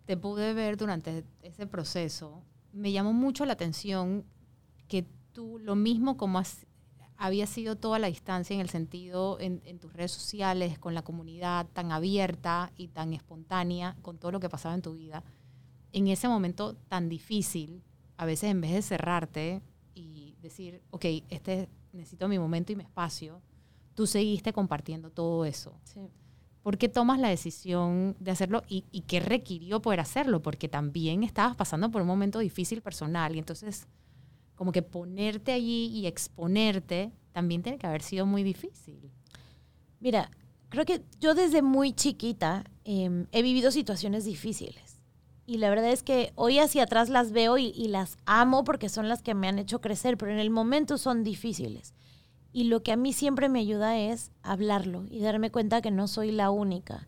te 0.06 0.18
pude 0.18 0.54
ver 0.54 0.78
durante 0.78 1.24
ese 1.42 1.68
proceso, 1.68 2.44
me 2.72 2.92
llamó 2.92 3.14
mucho 3.14 3.46
la 3.46 3.54
atención 3.54 4.26
que 4.88 5.06
tú, 5.32 5.60
lo 5.60 5.76
mismo 5.76 6.18
como 6.18 6.42
había 7.18 7.48
sido 7.48 7.78
toda 7.78 8.00
la 8.00 8.08
distancia 8.08 8.54
en 8.54 8.60
el 8.60 8.70
sentido 8.70 9.38
en, 9.40 9.62
tus 9.80 9.94
redes 9.94 10.12
sociales, 10.12 10.80
con 10.80 10.94
la 10.94 11.04
comunidad 11.04 11.68
tan 11.72 11.92
abierta 11.92 12.72
y 12.76 12.90
tan 12.90 13.14
espontánea, 13.14 13.96
con 14.02 14.18
todo 14.18 14.32
lo 14.32 14.40
que 14.40 14.50
pasaba 14.50 14.76
en 14.76 14.82
tu 14.82 14.94
vida, 14.94 15.24
en 15.94 16.08
ese 16.08 16.28
momento 16.28 16.76
tan 16.90 17.08
difícil, 17.08 17.84
a 18.18 18.26
veces 18.26 18.50
en 18.50 18.62
vez 18.62 18.74
de 18.74 18.82
cerrarte 18.82 19.62
y 19.94 20.36
decir, 20.42 20.82
ok, 20.90 21.06
este 21.30 21.70
necesito 21.94 22.28
mi 22.28 22.40
momento 22.40 22.72
y 22.72 22.76
mi 22.76 22.84
espacio, 22.84 23.42
tú 23.94 24.08
seguiste 24.08 24.52
compartiendo 24.52 25.12
todo 25.12 25.46
eso. 25.46 25.80
Sí. 25.84 26.10
¿Por 26.64 26.78
qué 26.78 26.88
tomas 26.88 27.20
la 27.20 27.28
decisión 27.28 28.16
de 28.20 28.32
hacerlo 28.32 28.64
y, 28.70 28.82
qué 29.06 29.20
requirió 29.20 29.82
poder 29.82 30.00
hacerlo? 30.00 30.42
Porque 30.42 30.70
también 30.70 31.24
estabas 31.24 31.58
pasando 31.58 31.92
por 31.92 32.02
un 32.02 32.08
momento 32.08 32.40
difícil 32.40 32.82
personal 32.82 33.36
y 33.36 33.40
entonces 33.40 33.86
como 34.56 34.72
que 34.72 34.82
ponerte 34.82 35.52
allí 35.52 35.88
y 35.88 36.08
exponerte 36.08 37.12
también 37.34 37.64
tiene 37.64 37.78
que 37.78 37.88
haber 37.88 38.02
sido 38.02 38.26
muy 38.26 38.44
difícil. 38.44 39.12
Mira, 40.00 40.32
creo 40.70 40.86
que 40.86 41.04
yo 41.20 41.36
desde 41.36 41.62
muy 41.62 41.92
chiquita 41.92 42.64
em, 42.86 43.28
he 43.34 43.42
vivido 43.42 43.70
situaciones 43.70 44.24
difíciles. 44.24 45.02
Y 45.46 45.58
la 45.58 45.70
verdad 45.70 45.92
es 45.92 46.04
que 46.04 46.32
hoy 46.36 46.60
hacia 46.60 46.84
atrás 46.84 47.10
las 47.10 47.34
veo 47.34 47.58
y, 47.58 47.74
las 47.90 48.18
amo 48.26 48.64
porque 48.64 48.88
son 48.88 49.10
las 49.10 49.22
que 49.22 49.34
me 49.34 49.50
han 49.50 49.60
hecho 49.60 49.82
crecer, 49.82 50.18
pero 50.18 50.32
en 50.32 50.40
el 50.40 50.50
momento 50.50 50.98
son 50.98 51.24
difíciles. 51.24 51.94
Y 52.54 52.66
lo 52.66 52.84
que 52.84 52.92
a 52.92 52.96
mí 52.96 53.12
siempre 53.14 53.50
me 53.50 53.60
ayuda 53.60 53.98
es 53.98 54.32
hablarlo 54.44 55.06
y 55.10 55.20
darme 55.20 55.50
cuenta 55.52 55.82
que 55.82 55.90
no 55.90 56.08
soy 56.08 56.32
la 56.32 56.52
única. 56.52 57.08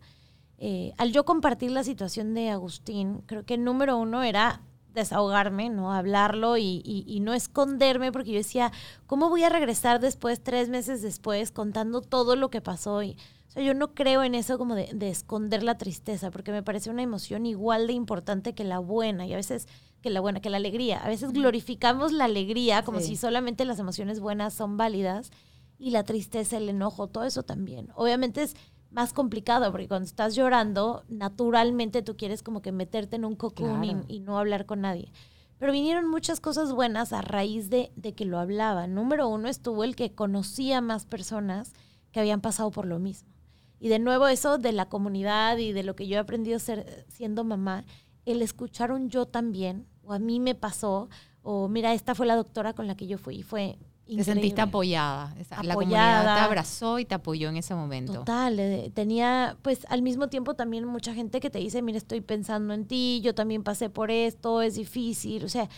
Eh, 0.58 0.92
al 0.98 1.12
yo 1.12 1.24
compartir 1.24 1.70
la 1.70 1.84
situación 1.84 2.34
de 2.34 2.50
Agustín, 2.50 3.22
creo 3.26 3.44
que 3.44 3.56
número 3.56 3.96
uno 3.96 4.24
era 4.24 4.62
desahogarme, 4.92 5.68
¿no? 5.68 5.92
Hablarlo 5.92 6.56
y, 6.56 7.18
no 7.22 7.34
esconderme, 7.34 8.10
porque 8.10 8.32
yo 8.32 8.38
decía, 8.38 8.72
¿cómo 9.06 9.28
voy 9.28 9.44
a 9.44 9.50
regresar 9.50 10.00
después, 10.00 10.42
tres 10.42 10.68
meses 10.68 11.02
después, 11.02 11.52
contando 11.52 12.00
todo 12.00 12.34
lo 12.34 12.50
que 12.50 12.60
pasó? 12.60 13.02
Y, 13.02 13.16
yo 13.54 13.72
no 13.72 13.94
creo 13.94 14.22
en 14.22 14.34
eso 14.34 14.58
como 14.58 14.74
de 14.74 15.08
esconder 15.08 15.62
la 15.62 15.78
tristeza, 15.78 16.30
porque 16.30 16.52
me 16.52 16.62
parece 16.62 16.90
una 16.90 17.02
emoción 17.02 17.46
igual 17.46 17.86
de 17.86 17.94
importante 17.94 18.54
que 18.54 18.64
la 18.64 18.80
buena. 18.80 19.26
Y 19.26 19.32
a 19.32 19.36
veces 19.36 19.66
que 20.06 20.10
la 20.10 20.20
buena, 20.20 20.38
que 20.38 20.50
la 20.50 20.58
alegría. 20.58 20.98
A 20.98 21.08
veces 21.08 21.32
glorificamos 21.32 22.12
la 22.12 22.26
alegría 22.26 22.84
como 22.84 23.00
si 23.00 23.16
solamente 23.16 23.64
las 23.64 23.80
emociones 23.80 24.20
buenas 24.20 24.54
son 24.54 24.76
válidas 24.76 25.32
y 25.80 25.90
la 25.90 26.04
tristeza, 26.04 26.58
el 26.58 26.68
enojo, 26.68 27.08
todo 27.08 27.24
eso 27.24 27.42
también. 27.42 27.88
Obviamente 27.96 28.44
es 28.44 28.54
más 28.92 29.12
complicado 29.12 29.68
porque 29.72 29.88
cuando 29.88 30.06
estás 30.06 30.36
llorando, 30.36 31.02
naturalmente 31.08 32.02
tú 32.02 32.16
quieres 32.16 32.44
como 32.44 32.62
que 32.62 32.70
meterte 32.70 33.16
en 33.16 33.24
un 33.24 33.34
cocoon 33.34 34.04
y, 34.06 34.20
no 34.20 34.38
hablar 34.38 34.64
con 34.64 34.82
nadie. 34.82 35.10
Pero 35.58 35.72
vinieron 35.72 36.08
muchas 36.08 36.38
cosas 36.38 36.72
buenas 36.72 37.12
a 37.12 37.20
raíz 37.20 37.68
de, 37.68 37.90
de 37.96 38.14
que 38.14 38.26
lo 38.26 38.38
hablaba. 38.38 38.86
Número 38.86 39.26
uno 39.26 39.48
estuvo 39.48 39.82
el 39.82 39.96
que 39.96 40.14
conocía 40.14 40.80
más 40.80 41.04
personas 41.04 41.72
que 42.12 42.20
habían 42.20 42.40
pasado 42.40 42.70
por 42.70 42.86
lo 42.86 43.00
mismo. 43.00 43.28
Y 43.80 43.88
de 43.88 43.98
nuevo 43.98 44.28
eso 44.28 44.56
de 44.58 44.70
la 44.70 44.88
comunidad 44.88 45.56
y 45.56 45.72
de 45.72 45.82
lo 45.82 45.96
que 45.96 46.06
yo 46.06 46.14
he 46.14 46.20
aprendido 46.20 46.60
ser, 46.60 47.04
siendo 47.08 47.42
mamá, 47.42 47.84
el 48.26 48.42
escuchar 48.42 48.92
un 48.92 49.08
yo 49.08 49.26
también 49.26 49.86
o 50.06 50.12
a 50.12 50.18
mí 50.18 50.40
me 50.40 50.54
pasó, 50.54 51.08
o 51.42 51.68
mira, 51.68 51.94
esta 51.94 52.14
fue 52.14 52.26
la 52.26 52.36
doctora 52.36 52.72
con 52.72 52.86
la 52.86 52.96
que 52.96 53.06
yo 53.06 53.18
fui, 53.18 53.36
y 53.36 53.42
fue 53.42 53.78
Increíble. 54.08 54.24
Te 54.24 54.32
sentiste 54.34 54.60
apoyada. 54.60 55.34
La 55.64 55.74
comunidad 55.74 56.22
te 56.22 56.40
abrazó 56.40 57.00
y 57.00 57.04
te 57.04 57.16
apoyó 57.16 57.48
en 57.48 57.56
ese 57.56 57.74
momento. 57.74 58.12
Total. 58.12 58.56
Eh, 58.60 58.92
tenía, 58.94 59.56
pues, 59.62 59.84
al 59.88 60.02
mismo 60.02 60.28
tiempo 60.28 60.54
también 60.54 60.84
mucha 60.84 61.12
gente 61.12 61.40
que 61.40 61.50
te 61.50 61.58
dice, 61.58 61.82
mira, 61.82 61.98
estoy 61.98 62.20
pensando 62.20 62.72
en 62.72 62.86
ti, 62.86 63.20
yo 63.24 63.34
también 63.34 63.64
pasé 63.64 63.90
por 63.90 64.12
esto, 64.12 64.62
es 64.62 64.76
difícil. 64.76 65.44
O 65.44 65.48
sea, 65.48 65.68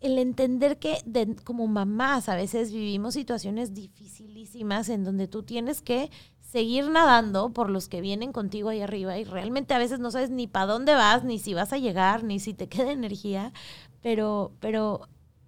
el 0.00 0.16
entender 0.16 0.78
que 0.78 1.04
como 1.44 1.66
mamás 1.66 2.30
a 2.30 2.34
veces 2.34 2.72
vivimos 2.72 3.12
situaciones 3.12 3.74
dificilísimas 3.74 4.88
en 4.88 5.04
donde 5.04 5.28
tú 5.28 5.42
tienes 5.42 5.82
que 5.82 6.10
seguir 6.50 6.90
nadando 6.90 7.50
por 7.50 7.70
los 7.70 7.88
que 7.88 8.00
vienen 8.00 8.32
contigo 8.32 8.70
ahí 8.70 8.80
arriba 8.80 9.16
y 9.18 9.24
realmente 9.24 9.72
a 9.72 9.78
veces 9.78 10.00
no 10.00 10.10
sabes 10.10 10.30
ni 10.30 10.48
para 10.48 10.66
dónde 10.66 10.94
vas, 10.94 11.22
ni 11.22 11.38
si 11.38 11.54
vas 11.54 11.72
a 11.72 11.78
llegar, 11.78 12.24
ni 12.24 12.40
si 12.40 12.54
te 12.54 12.68
queda 12.68 12.90
energía, 12.90 13.52
pero, 14.02 14.52
pero 14.58 15.02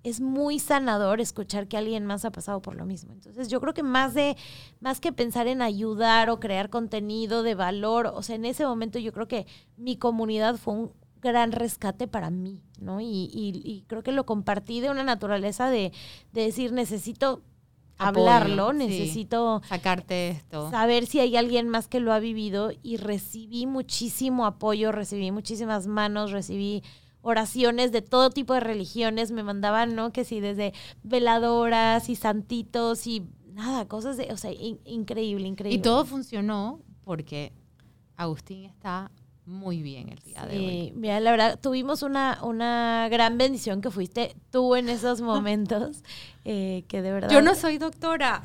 es 0.05 0.21
muy 0.21 0.61
sanador 0.61 1.21
escuchar 1.21 1.67
que 1.67 1.77
alguien 1.77 2.07
más 2.07 2.25
ha 2.25 2.31
pasado 2.31 2.63
por 2.63 2.77
lo 2.77 2.87
mismo. 2.87 3.13
Entonces, 3.13 3.49
yo 3.49 3.61
creo 3.61 3.75
que 3.75 3.83
más 3.83 4.15
de 4.15 4.37
más 4.81 5.01
que 5.01 5.13
pensar 5.13 5.49
en 5.49 5.61
ayudar 5.61 6.31
o 6.31 6.39
crear 6.39 6.71
contenido 6.71 7.43
de 7.43 7.57
valor, 7.57 8.07
o 8.07 8.23
sea, 8.23 8.37
en 8.37 8.45
ese 8.45 8.65
momento 8.65 8.99
yo 9.01 9.13
creo 9.13 9.27
que 9.27 9.47
mi 9.77 9.97
comunidad 9.97 10.57
fue 10.57 10.75
un 10.75 10.93
gran 11.21 11.53
rescate 11.53 12.07
para 12.07 12.31
mí, 12.31 12.63
¿no? 12.81 13.01
Y, 13.01 13.31
y, 13.33 13.85
creo 13.87 14.03
que 14.03 14.11
lo 14.11 14.27
compartí 14.27 14.81
de 14.81 14.91
una 14.91 15.05
naturaleza 15.05 15.71
de, 15.71 15.93
de 16.33 16.43
decir, 16.43 16.73
necesito 16.73 17.43
hablarlo, 17.99 18.73
necesito 18.73 19.63
sacarte 19.69 20.31
esto. 20.31 20.71
Saber 20.71 21.07
si 21.07 21.21
hay 21.21 21.37
alguien 21.37 21.69
más 21.69 21.89
que 21.89 22.01
lo 22.01 22.13
ha 22.13 22.19
vivido 22.19 22.71
y 22.83 22.97
recibí 22.97 23.67
muchísimo 23.67 24.47
apoyo, 24.47 24.93
recibí 24.93 25.31
muchísimas 25.31 25.87
manos, 25.87 26.31
recibí 26.31 26.83
oraciones 27.23 27.93
de 27.93 28.03
todo 28.03 28.31
tipo 28.31 28.55
de 28.55 28.61
religiones, 28.61 29.31
me 29.31 29.43
mandaban, 29.43 29.95
¿no? 29.95 30.13
Que 30.13 30.25
sí, 30.25 30.41
desde 30.41 30.75
veladoras 31.03 32.09
y 32.09 32.17
santitos 32.17 33.07
y 33.07 33.27
nada, 33.53 33.87
cosas 33.87 34.17
de, 34.17 34.33
o 34.33 34.37
sea, 34.37 34.51
increíble, 34.53 35.47
increíble. 35.47 35.79
Y 35.79 35.83
todo 35.83 36.05
funcionó 36.05 36.81
porque 37.05 37.53
Agustín 38.17 38.65
está 38.65 39.11
muy 39.45 39.83
bien 39.83 40.09
el 40.09 40.19
día 40.21 40.47
de 40.47 40.59
hoy. 40.59 40.93
Mira, 40.95 41.19
la 41.19 41.31
verdad, 41.33 41.59
tuvimos 41.61 42.03
una, 42.03 42.39
una 42.43 43.09
gran 43.11 43.39
bendición 43.39 43.81
que 43.81 43.91
fuiste 43.91 44.37
tú 44.51 44.77
en 44.77 44.89
esos 44.89 45.21
momentos, 45.23 46.05
eh, 46.45 46.85
que 46.89 47.03
de 47.03 47.13
verdad... 47.13 47.31
Yo 47.31 47.43
no 47.43 47.55
soy 47.55 47.79
doctora. 47.79 48.41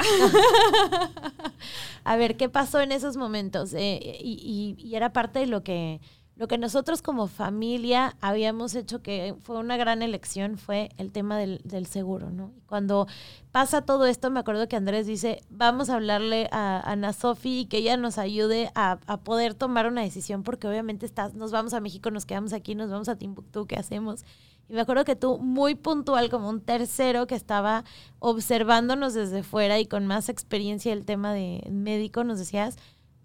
A 2.04 2.16
ver, 2.16 2.36
¿qué 2.38 2.50
pasó 2.50 2.82
en 2.82 2.92
esos 2.92 3.16
momentos? 3.16 3.74
Eh, 3.74 4.18
y, 4.22 4.76
y, 4.78 4.96
era 4.96 5.14
parte 5.14 5.40
de 5.40 5.48
lo 5.48 5.64
que 5.64 6.00
lo 6.38 6.48
que 6.48 6.60
nosotros 6.60 7.02
como 7.02 7.28
familia 7.28 8.16
habíamos 8.22 8.76
hecho 8.76 9.02
que 9.02 9.36
fue 9.42 9.58
una 9.58 9.76
gran 9.76 10.04
elección 10.04 10.58
fue 10.58 10.90
el 10.98 11.12
tema 11.12 11.38
del, 11.38 11.86
seguro, 11.88 12.30
¿no? 12.30 12.52
Cuando 12.68 13.08
pasa 13.52 13.82
todo 13.82 14.06
esto, 14.06 14.30
me 14.30 14.40
acuerdo 14.40 14.68
que 14.68 14.76
Andrés 14.76 15.08
dice, 15.08 15.42
vamos 15.50 15.90
a 15.90 15.96
hablarle 15.96 16.48
a, 16.52 16.80
Ana 16.92 17.14
Sofi 17.14 17.62
y 17.62 17.66
que 17.66 17.78
ella 17.78 17.98
nos 17.98 18.20
ayude 18.20 18.72
a, 18.76 18.98
poder 19.24 19.56
tomar 19.56 19.88
una 19.88 20.02
decisión, 20.02 20.44
porque 20.44 20.68
obviamente 20.68 21.08
estás, 21.08 21.34
nos 21.34 21.52
vamos 21.52 21.74
a 21.74 21.80
México, 21.80 22.12
nos 22.12 22.26
quedamos 22.26 22.54
aquí, 22.54 22.76
nos 22.76 22.92
vamos 22.92 23.10
a 23.10 23.16
Timbuktu, 23.16 23.66
¿qué 23.66 23.76
hacemos? 23.76 24.24
Y 24.70 24.74
me 24.74 24.82
acuerdo 24.82 25.06
que 25.06 25.16
tú, 25.16 25.40
muy 25.40 25.74
puntual, 25.74 26.30
como 26.30 26.50
un 26.50 26.62
tercero 26.62 27.26
que 27.26 27.36
estaba 27.36 27.84
observándonos 28.20 29.16
desde 29.16 29.42
fuera 29.42 29.80
y 29.80 29.88
con 29.88 30.06
más 30.06 30.30
experiencia 30.30 30.94
del 30.94 31.06
tema 31.06 31.34
de 31.34 31.66
médico, 31.72 32.24
nos 32.24 32.38
decías, 32.38 32.78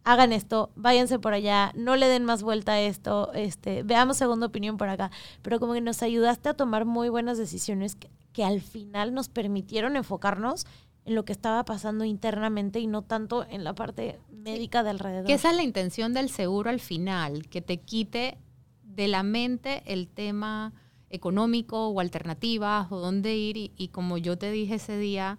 hagan 0.05 0.33
esto, 0.33 0.71
váyanse 0.75 1.19
por 1.19 1.35
allá, 1.35 1.73
no 1.75 1.97
le 1.97 2.09
den 2.09 2.25
más 2.25 2.43
vuelta 2.43 2.73
a 2.73 2.81
esto, 2.81 3.33
este, 3.35 3.83
veamos 3.83 4.17
segunda 4.17 4.47
opinión 4.47 4.77
por 4.77 4.89
acá. 4.89 5.11
Pero 5.43 5.61
como 5.61 5.75
que 5.75 5.81
nos 5.81 6.03
ayudaste 6.03 6.49
a 6.49 6.55
tomar 6.55 6.85
muy 6.85 7.09
buenas 7.09 7.39
decisiones 7.39 7.97
que, 7.97 8.11
al 8.45 8.63
final 8.63 9.13
nos 9.13 9.29
permitieron 9.29 9.95
enfocarnos 9.95 10.67
en 11.05 11.15
lo 11.15 11.25
que 11.25 11.33
estaba 11.33 11.65
pasando 11.65 12.05
internamente 12.05 12.81
y 12.81 12.87
no 12.87 13.03
tanto 13.03 13.47
en 13.49 13.63
la 13.63 13.75
parte 13.75 14.19
médica 14.31 14.83
de 14.83 14.91
alrededor. 14.91 15.27
Que 15.27 15.35
esa 15.35 15.51
es 15.51 15.57
la 15.57 15.63
intención 15.63 16.15
del 16.15 16.31
seguro 16.31 16.71
al 16.71 16.81
final, 16.81 17.47
que 17.49 17.61
te 17.61 17.79
quite 17.81 18.39
de 18.83 19.07
la 19.09 19.23
mente 19.23 19.83
el 19.85 20.09
tema 20.09 20.73
económico 21.11 21.89
o 21.89 22.01
alternativas 22.01 22.91
o 22.91 22.99
dónde 22.99 23.37
ir. 23.37 23.73
Y, 23.77 23.89
como 23.89 24.17
yo 24.17 24.39
te 24.39 24.51
dije 24.51 24.77
ese 24.77 24.97
día, 24.97 25.39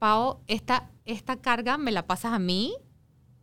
Pau, 0.00 0.40
esta, 0.48 0.90
esta 1.04 1.36
carga 1.36 1.78
me 1.78 1.92
la 1.92 2.08
pasas 2.08 2.32
a 2.32 2.40
mí 2.40 2.74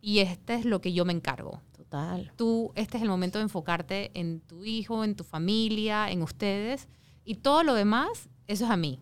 y 0.00 0.20
este 0.20 0.54
es 0.54 0.64
lo 0.64 0.80
que 0.80 0.92
yo 0.92 1.04
me 1.04 1.12
encargo. 1.12 1.60
Total. 1.76 2.32
Tú, 2.36 2.72
este 2.76 2.96
es 2.96 3.02
el 3.02 3.08
momento 3.08 3.38
de 3.38 3.44
enfocarte 3.44 4.10
en 4.14 4.40
tu 4.40 4.64
hijo, 4.64 5.04
en 5.04 5.16
tu 5.16 5.24
familia, 5.24 6.10
en 6.10 6.22
ustedes. 6.22 6.88
Y 7.24 7.36
todo 7.36 7.62
lo 7.62 7.74
demás, 7.74 8.28
eso 8.46 8.64
es 8.64 8.70
a 8.70 8.76
mí. 8.76 9.00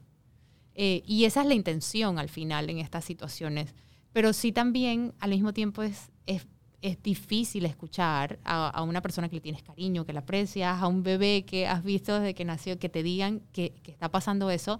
Eh, 0.74 1.02
y 1.06 1.24
esa 1.24 1.42
es 1.42 1.46
la 1.46 1.54
intención 1.54 2.18
al 2.18 2.28
final 2.28 2.70
en 2.70 2.78
estas 2.78 3.04
situaciones. 3.04 3.74
Pero 4.12 4.32
sí 4.32 4.52
también 4.52 5.14
al 5.18 5.30
mismo 5.30 5.52
tiempo 5.52 5.82
es, 5.82 6.10
es, 6.26 6.46
es 6.82 7.02
difícil 7.02 7.66
escuchar 7.66 8.38
a, 8.44 8.68
a, 8.68 8.82
una 8.82 9.02
persona 9.02 9.28
que 9.28 9.36
le 9.36 9.40
tienes 9.40 9.62
cariño, 9.62 10.06
que 10.06 10.12
la 10.12 10.20
aprecias, 10.20 10.80
a 10.80 10.86
un 10.86 11.02
bebé 11.02 11.44
que 11.44 11.66
has 11.66 11.84
visto 11.84 12.14
desde 12.14 12.34
que 12.34 12.44
nació, 12.44 12.78
que 12.78 12.88
te 12.88 13.02
digan 13.02 13.40
que, 13.52 13.74
que 13.82 13.90
está 13.90 14.10
pasando 14.10 14.50
eso. 14.50 14.74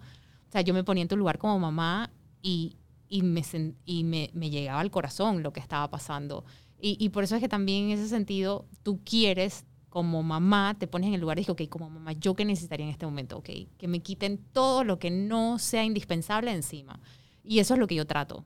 O 0.49 0.53
sea, 0.53 0.62
yo 0.62 0.73
me 0.73 0.85
ponía 0.85 1.03
en 1.03 1.09
tu 1.09 1.16
lugar 1.16 1.39
como 1.39 1.59
mamá 1.59 2.11
y, 2.43 2.77
y, 3.09 3.23
me, 3.23 3.43
y 3.85 4.05
me, 4.05 4.31
me, 4.35 4.51
llegaba 4.51 4.81
al 4.81 4.91
corazón 4.91 5.43
lo 5.43 5.53
que 5.53 5.61
estaba 5.61 5.91
pasando. 5.91 6.45
Y, 6.81 6.97
y, 7.01 7.09
por 7.09 7.25
eso 7.25 7.35
es 7.35 7.41
que 7.41 7.49
también 7.49 7.87
en 7.87 7.99
ese 7.99 8.09
sentido 8.09 8.67
tú 8.83 9.01
quieres 9.05 9.65
como 9.89 10.23
mamá 10.23 10.77
te 10.79 10.87
pones 10.87 11.09
en 11.09 11.15
el 11.15 11.21
lugar 11.21 11.39
y 11.39 11.41
dices, 11.41 11.53
ok, 11.53 11.69
como 11.69 11.89
mamá, 11.89 12.13
¿yo 12.13 12.35
qué 12.35 12.45
necesitaría 12.45 12.87
en 12.87 12.93
este 12.93 13.07
momento? 13.07 13.39
Ok, 13.39 13.51
que 13.79 13.89
me 13.89 14.01
quiten 14.01 14.39
todo 14.53 14.85
lo 14.85 14.99
que 14.99 15.11
no 15.11 15.59
sea 15.59 15.85
indispensable 15.85 16.53
encima. 16.53 17.01
Y 17.43 17.61
eso 17.61 17.75
es 17.75 17.81
lo 17.81 17.87
que 17.87 17.95
yo 17.95 18.07
trato. 18.07 18.45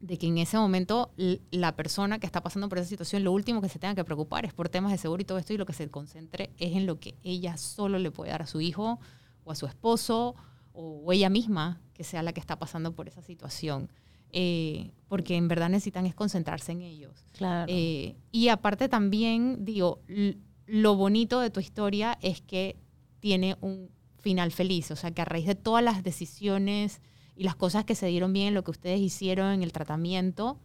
De 0.00 0.18
que 0.18 0.26
en 0.26 0.38
ese 0.38 0.58
momento 0.58 1.12
la 1.50 1.74
persona 1.76 2.18
que 2.18 2.26
está 2.26 2.42
pasando 2.42 2.68
por 2.68 2.78
esa 2.78 2.88
situación, 2.88 3.24
lo 3.24 3.32
último 3.32 3.62
que 3.62 3.68
se 3.68 3.78
tenga 3.78 3.94
que 3.94 4.04
preocupar 4.04 4.44
es 4.44 4.52
por 4.52 4.68
temas 4.68 4.92
de 4.92 4.98
seguro 4.98 5.22
y 5.22 5.24
todo 5.24 5.38
esto, 5.38 5.54
y 5.54 5.56
lo 5.56 5.64
que 5.64 5.72
se 5.72 5.88
concentre 5.88 6.50
es 6.58 6.76
en 6.76 6.84
lo 6.84 7.00
que 7.00 7.14
ella 7.22 7.56
solo 7.56 7.98
le 7.98 8.10
puede 8.10 8.32
dar 8.32 8.42
a 8.42 8.46
su 8.46 8.60
hijo 8.60 8.98
o 9.44 9.52
a 9.52 9.54
su 9.54 9.66
esposo 9.66 10.34
o, 10.74 11.10
ella 11.12 11.30
misma, 11.30 11.80
que 11.96 12.04
sea 12.04 12.22
la 12.22 12.32
que 12.32 12.40
está 12.40 12.58
pasando 12.58 12.94
por 12.94 13.08
esa 13.08 13.22
situación. 13.22 13.90
Eh, 14.32 14.90
porque 15.08 15.36
en 15.36 15.48
verdad 15.48 15.70
necesitan 15.70 16.04
es 16.04 16.14
concentrarse 16.14 16.72
en 16.72 16.82
ellos. 16.82 17.24
Claro. 17.32 17.72
Eh, 17.74 18.16
y 18.32 18.48
aparte 18.48 18.88
también, 18.88 19.64
digo, 19.64 20.02
lo 20.66 20.96
bonito 20.96 21.40
de 21.40 21.50
tu 21.50 21.60
historia 21.60 22.18
es 22.20 22.42
que 22.42 22.76
tiene 23.20 23.56
un 23.60 23.90
final 24.18 24.52
feliz, 24.52 24.90
o 24.90 24.96
sea, 24.96 25.12
que 25.12 25.22
a 25.22 25.24
raíz 25.24 25.46
de 25.46 25.54
todas 25.54 25.82
las 25.82 26.02
decisiones 26.02 27.00
y 27.34 27.44
las 27.44 27.56
cosas 27.56 27.84
que 27.84 27.94
se 27.94 28.06
dieron 28.06 28.32
bien 28.32 28.48
en 28.48 28.54
lo 28.54 28.64
que 28.64 28.72
ustedes 28.72 29.00
hicieron 29.00 29.52
en 29.52 29.62
el 29.62 29.72
tratamiento, 29.72 30.58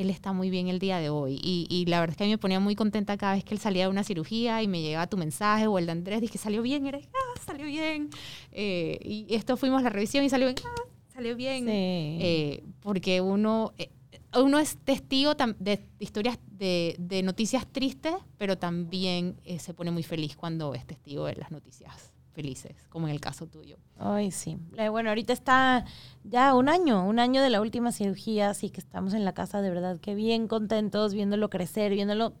él 0.00 0.10
está 0.10 0.32
muy 0.32 0.50
bien 0.50 0.68
el 0.68 0.78
día 0.78 0.98
de 0.98 1.10
hoy. 1.10 1.38
Y, 1.42 1.84
la 1.86 2.00
verdad 2.00 2.14
es 2.14 2.16
que 2.16 2.24
a 2.24 2.26
mí 2.26 2.32
me 2.32 2.38
ponía 2.38 2.60
muy 2.60 2.74
contenta 2.74 3.16
cada 3.16 3.34
vez 3.34 3.44
que 3.44 3.54
él 3.54 3.60
salía 3.60 3.84
de 3.84 3.90
una 3.90 4.04
cirugía 4.04 4.62
y 4.62 4.68
me 4.68 4.80
llegaba 4.80 5.06
tu 5.06 5.16
mensaje 5.16 5.66
o 5.66 5.78
el 5.78 5.86
de 5.86 5.92
Andrés, 5.92 6.20
dije, 6.20 6.38
salió 6.38 6.62
bien, 6.62 6.86
eres, 6.86 7.08
ah, 7.12 7.40
salió 7.44 7.66
bien. 7.66 8.10
Eh, 8.52 8.98
y 9.02 9.34
esto 9.34 9.56
fuimos 9.56 9.80
a 9.80 9.84
la 9.84 9.90
revisión 9.90 10.24
y 10.24 10.30
salió 10.30 10.46
bien, 10.46 10.58
ah, 10.64 10.88
salió 11.12 11.36
bien. 11.36 11.66
Eh, 11.68 12.62
porque 12.80 13.20
uno, 13.20 13.72
eh, 13.78 13.90
uno 14.36 14.58
es 14.58 14.76
testigo 14.78 15.34
de 15.58 15.80
historias 15.98 16.38
de, 16.50 17.20
noticias 17.24 17.66
tristes, 17.66 18.14
pero 18.38 18.58
también 18.58 19.36
se 19.58 19.74
pone 19.74 19.90
muy 19.90 20.02
feliz 20.02 20.36
cuando 20.36 20.74
es 20.74 20.86
testigo 20.86 21.26
de 21.26 21.36
las 21.36 21.50
noticias 21.50 22.12
felices, 22.40 22.74
como 22.88 23.06
en 23.06 23.12
el 23.12 23.20
caso 23.20 23.46
tuyo. 23.46 23.76
Ay, 23.98 24.30
sí. 24.30 24.56
Eh, 24.78 24.88
bueno, 24.88 25.10
ahorita 25.10 25.34
está 25.34 25.84
ya 26.24 26.54
un 26.54 26.70
año, 26.70 27.06
un 27.06 27.18
año 27.18 27.42
de 27.42 27.50
la 27.50 27.60
última 27.60 27.92
cirugía, 27.92 28.48
así 28.48 28.70
que 28.70 28.80
estamos 28.80 29.12
en 29.12 29.26
la 29.26 29.34
casa 29.34 29.60
de 29.60 29.68
verdad 29.68 30.00
que 30.00 30.14
bien 30.14 30.48
contentos, 30.48 31.12
viéndolo 31.12 31.50
crecer, 31.50 31.92
viéndolo 31.92 32.32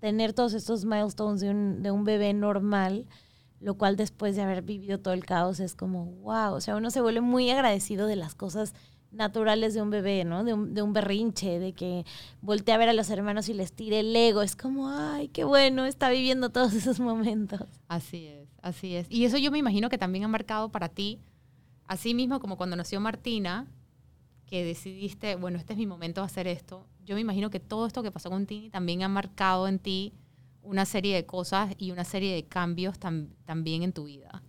tener 0.00 0.32
todos 0.32 0.54
estos 0.54 0.86
milestones 0.86 1.40
de 1.40 1.50
un, 1.50 1.82
de 1.82 1.90
un 1.90 2.04
bebé 2.04 2.32
normal, 2.32 3.06
lo 3.60 3.74
cual 3.74 3.96
después 3.96 4.36
de 4.36 4.42
haber 4.42 4.62
vivido 4.62 4.98
todo 5.00 5.12
el 5.12 5.26
caos 5.26 5.60
es 5.60 5.74
como, 5.74 6.06
wow, 6.22 6.54
o 6.54 6.60
sea, 6.62 6.76
uno 6.76 6.90
se 6.90 7.02
vuelve 7.02 7.20
muy 7.20 7.50
agradecido 7.50 8.06
de 8.06 8.16
las 8.16 8.34
cosas 8.34 8.72
naturales 9.12 9.74
de 9.74 9.82
un 9.82 9.90
bebé, 9.90 10.24
¿no? 10.24 10.44
De 10.44 10.54
un, 10.54 10.72
de 10.72 10.82
un 10.82 10.92
berrinche, 10.92 11.58
de 11.58 11.72
que 11.72 12.04
voltea 12.40 12.76
a 12.76 12.78
ver 12.78 12.88
a 12.88 12.92
los 12.92 13.10
hermanos 13.10 13.48
y 13.48 13.54
les 13.54 13.72
tire 13.72 14.00
el 14.00 14.14
ego. 14.14 14.40
Es 14.42 14.56
como, 14.56 14.88
ay, 14.88 15.28
qué 15.28 15.44
bueno, 15.44 15.84
está 15.84 16.10
viviendo 16.10 16.50
todos 16.50 16.72
esos 16.74 17.00
momentos. 17.00 17.62
Así 17.88 18.26
es, 18.26 18.39
así 18.62 18.94
es. 18.96 19.06
Y 19.10 19.24
eso 19.24 19.38
yo 19.38 19.50
me 19.50 19.58
imagino 19.58 19.88
que 19.88 19.98
también 19.98 20.24
ha 20.24 20.28
marcado 20.28 20.70
para 20.70 20.88
ti, 20.88 21.20
así 21.86 22.14
mismo 22.14 22.40
como 22.40 22.56
cuando 22.56 22.76
nació 22.76 23.00
Martina, 23.00 23.66
que 24.46 24.64
decidiste, 24.64 25.36
bueno, 25.36 25.58
este 25.58 25.74
es 25.74 25.78
mi 25.78 25.86
momento 25.86 26.20
de 26.20 26.26
hacer 26.26 26.46
esto. 26.46 26.86
Yo 27.04 27.14
me 27.14 27.20
imagino 27.20 27.50
que 27.50 27.60
todo 27.60 27.86
esto 27.86 28.02
que 28.02 28.10
pasó 28.10 28.30
con 28.30 28.46
Tini 28.46 28.70
también 28.70 29.02
ha 29.02 29.08
marcado 29.08 29.68
en 29.68 29.78
ti 29.78 30.12
una 30.62 30.84
serie 30.84 31.14
de 31.14 31.24
cosas 31.24 31.74
y 31.78 31.90
una 31.90 32.04
serie 32.04 32.34
de 32.34 32.44
cambios 32.44 32.98
también 32.98 33.82
en 33.82 33.92
tu 33.92 34.04
vida. 34.04 34.42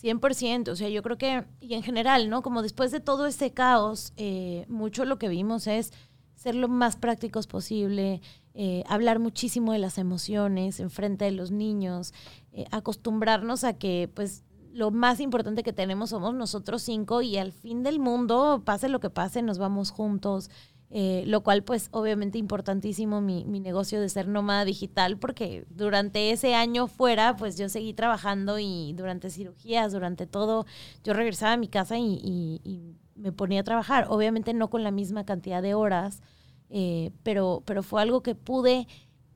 100%, 0.00 0.68
o 0.68 0.76
sea, 0.76 0.88
yo 0.88 1.02
creo 1.02 1.18
que, 1.18 1.44
y 1.60 1.74
en 1.74 1.82
general, 1.82 2.30
¿no? 2.30 2.42
Como 2.42 2.62
después 2.62 2.92
de 2.92 3.00
todo 3.00 3.26
este 3.26 3.52
caos, 3.52 4.12
eh, 4.16 4.64
mucho 4.68 5.04
lo 5.04 5.18
que 5.18 5.28
vimos 5.28 5.66
es 5.66 5.92
ser 6.38 6.54
lo 6.54 6.68
más 6.68 6.96
prácticos 6.96 7.48
posible, 7.48 8.22
eh, 8.54 8.84
hablar 8.88 9.18
muchísimo 9.18 9.72
de 9.72 9.80
las 9.80 9.98
emociones 9.98 10.78
en 10.78 10.88
frente 10.88 11.24
de 11.24 11.32
los 11.32 11.50
niños, 11.50 12.14
eh, 12.52 12.64
acostumbrarnos 12.70 13.64
a 13.64 13.72
que, 13.72 14.08
pues, 14.14 14.44
lo 14.72 14.92
más 14.92 15.18
importante 15.18 15.64
que 15.64 15.72
tenemos 15.72 16.10
somos 16.10 16.34
nosotros 16.34 16.82
cinco 16.82 17.22
y 17.22 17.38
al 17.38 17.50
fin 17.50 17.82
del 17.82 17.98
mundo, 17.98 18.62
pase 18.64 18.88
lo 18.88 19.00
que 19.00 19.10
pase, 19.10 19.42
nos 19.42 19.58
vamos 19.58 19.90
juntos. 19.90 20.50
Eh, 20.90 21.24
lo 21.26 21.42
cual 21.42 21.62
pues 21.64 21.90
obviamente 21.90 22.38
importantísimo 22.38 23.20
mi, 23.20 23.44
mi, 23.44 23.60
negocio 23.60 24.00
de 24.00 24.08
ser 24.08 24.26
nómada 24.26 24.64
digital 24.64 25.18
porque 25.18 25.66
durante 25.68 26.30
ese 26.30 26.54
año 26.54 26.86
fuera 26.86 27.36
pues 27.36 27.58
yo 27.58 27.68
seguí 27.68 27.92
trabajando 27.92 28.58
y 28.58 28.94
durante 28.94 29.28
cirugías, 29.28 29.92
durante 29.92 30.26
todo, 30.26 30.64
yo 31.04 31.12
regresaba 31.12 31.52
a 31.52 31.56
mi 31.58 31.68
casa 31.68 31.98
y, 31.98 32.18
y, 32.64 32.96
me 33.18 33.32
ponía 33.32 33.60
a 33.60 33.64
trabajar, 33.64 34.06
obviamente 34.08 34.54
no 34.54 34.70
con 34.70 34.82
la 34.82 34.90
misma 34.90 35.24
cantidad 35.24 35.62
de 35.62 35.74
horas, 35.74 36.22
eh, 36.70 37.10
pero, 37.22 37.62
pero 37.66 37.82
fue 37.82 38.00
algo 38.00 38.22
que 38.22 38.34
pude, 38.34 38.86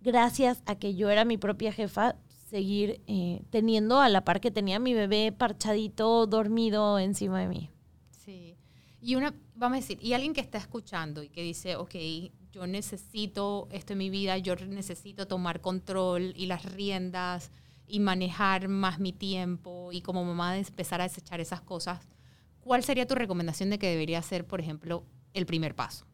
gracias 0.01 0.63
a 0.67 0.77
que 0.77 0.95
yo 0.95 1.11
era 1.11 1.25
mi 1.25 1.37
propia 1.37 1.73
jefa, 1.73 2.17
seguir 2.49 3.01
eh, 3.07 3.43
teniendo 3.51 4.01
a 4.01 4.09
la 4.09 4.25
par 4.25 4.41
que 4.41 4.51
tenía 4.51 4.79
mi 4.79 4.95
bebé 4.95 5.33
parchadito, 5.33 6.27
dormido 6.27 6.99
encima 6.99 7.41
de 7.41 7.49
mí. 7.49 7.71
Sí. 8.11 8.57
Y 9.01 9.15
una, 9.15 9.35
vamos 9.55 9.77
a 9.77 9.81
decir, 9.81 9.99
y 10.01 10.13
alguien 10.13 10.35
que 10.35 10.43
está 10.43 10.59
escuchando 10.59 11.23
y 11.23 11.29
que 11.29 11.43
dice, 11.43 11.77
ok, 11.77 11.95
yo 12.53 12.67
necesito 12.67 13.69
esto 13.73 13.95
en 13.95 13.99
mi 13.99 14.11
vida, 14.11 14.37
yo 14.39 14.55
necesito 14.57 15.27
tomar 15.27 15.61
control 15.61 16.35
y 16.37 16.47
las 16.47 16.65
riendas 16.67 17.51
y 17.87 18.01
manejar 18.01 18.69
más 18.69 19.01
mi 19.01 19.13
tiempo 19.13 19.91
y 19.91 20.03
como 20.03 20.25
mamá 20.25 20.57
empezar 20.59 21.01
a 21.01 21.05
desechar 21.05 21.41
esas 21.41 21.63
cosas, 21.63 22.07
¿cuál 22.63 22.83
sería 22.83 23.07
tu 23.07 23.15
recomendación 23.15 23.71
de 23.71 23.79
que 23.79 23.89
debería 23.89 24.23
ser, 24.23 24.47
por 24.47 24.61
ejemplo, 24.61 25.05
el 25.35 25.47
primer 25.47 25.75
paso? 25.75 26.07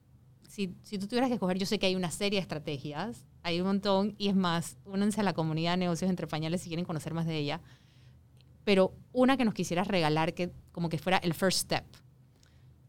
Si, 0.48 0.74
si 0.82 0.98
tú 0.98 1.06
tuvieras 1.06 1.28
que 1.28 1.34
escoger, 1.34 1.58
yo 1.58 1.66
sé 1.66 1.78
que 1.78 1.86
hay 1.86 1.94
una 1.94 2.10
serie 2.10 2.38
de 2.38 2.42
estrategias, 2.42 3.24
hay 3.42 3.60
un 3.60 3.66
montón, 3.66 4.14
y 4.18 4.28
es 4.28 4.34
más, 4.34 4.76
únanse 4.84 5.20
a 5.20 5.24
la 5.24 5.34
comunidad 5.34 5.72
de 5.72 5.78
negocios 5.78 6.10
entre 6.10 6.26
pañales 6.26 6.62
si 6.62 6.68
quieren 6.68 6.84
conocer 6.84 7.14
más 7.14 7.26
de 7.26 7.36
ella, 7.36 7.60
pero 8.64 8.94
una 9.12 9.36
que 9.36 9.44
nos 9.44 9.54
quisieras 9.54 9.88
regalar 9.88 10.34
que 10.34 10.52
como 10.72 10.88
que 10.88 10.98
fuera 10.98 11.18
el 11.18 11.34
first 11.34 11.60
step 11.60 11.84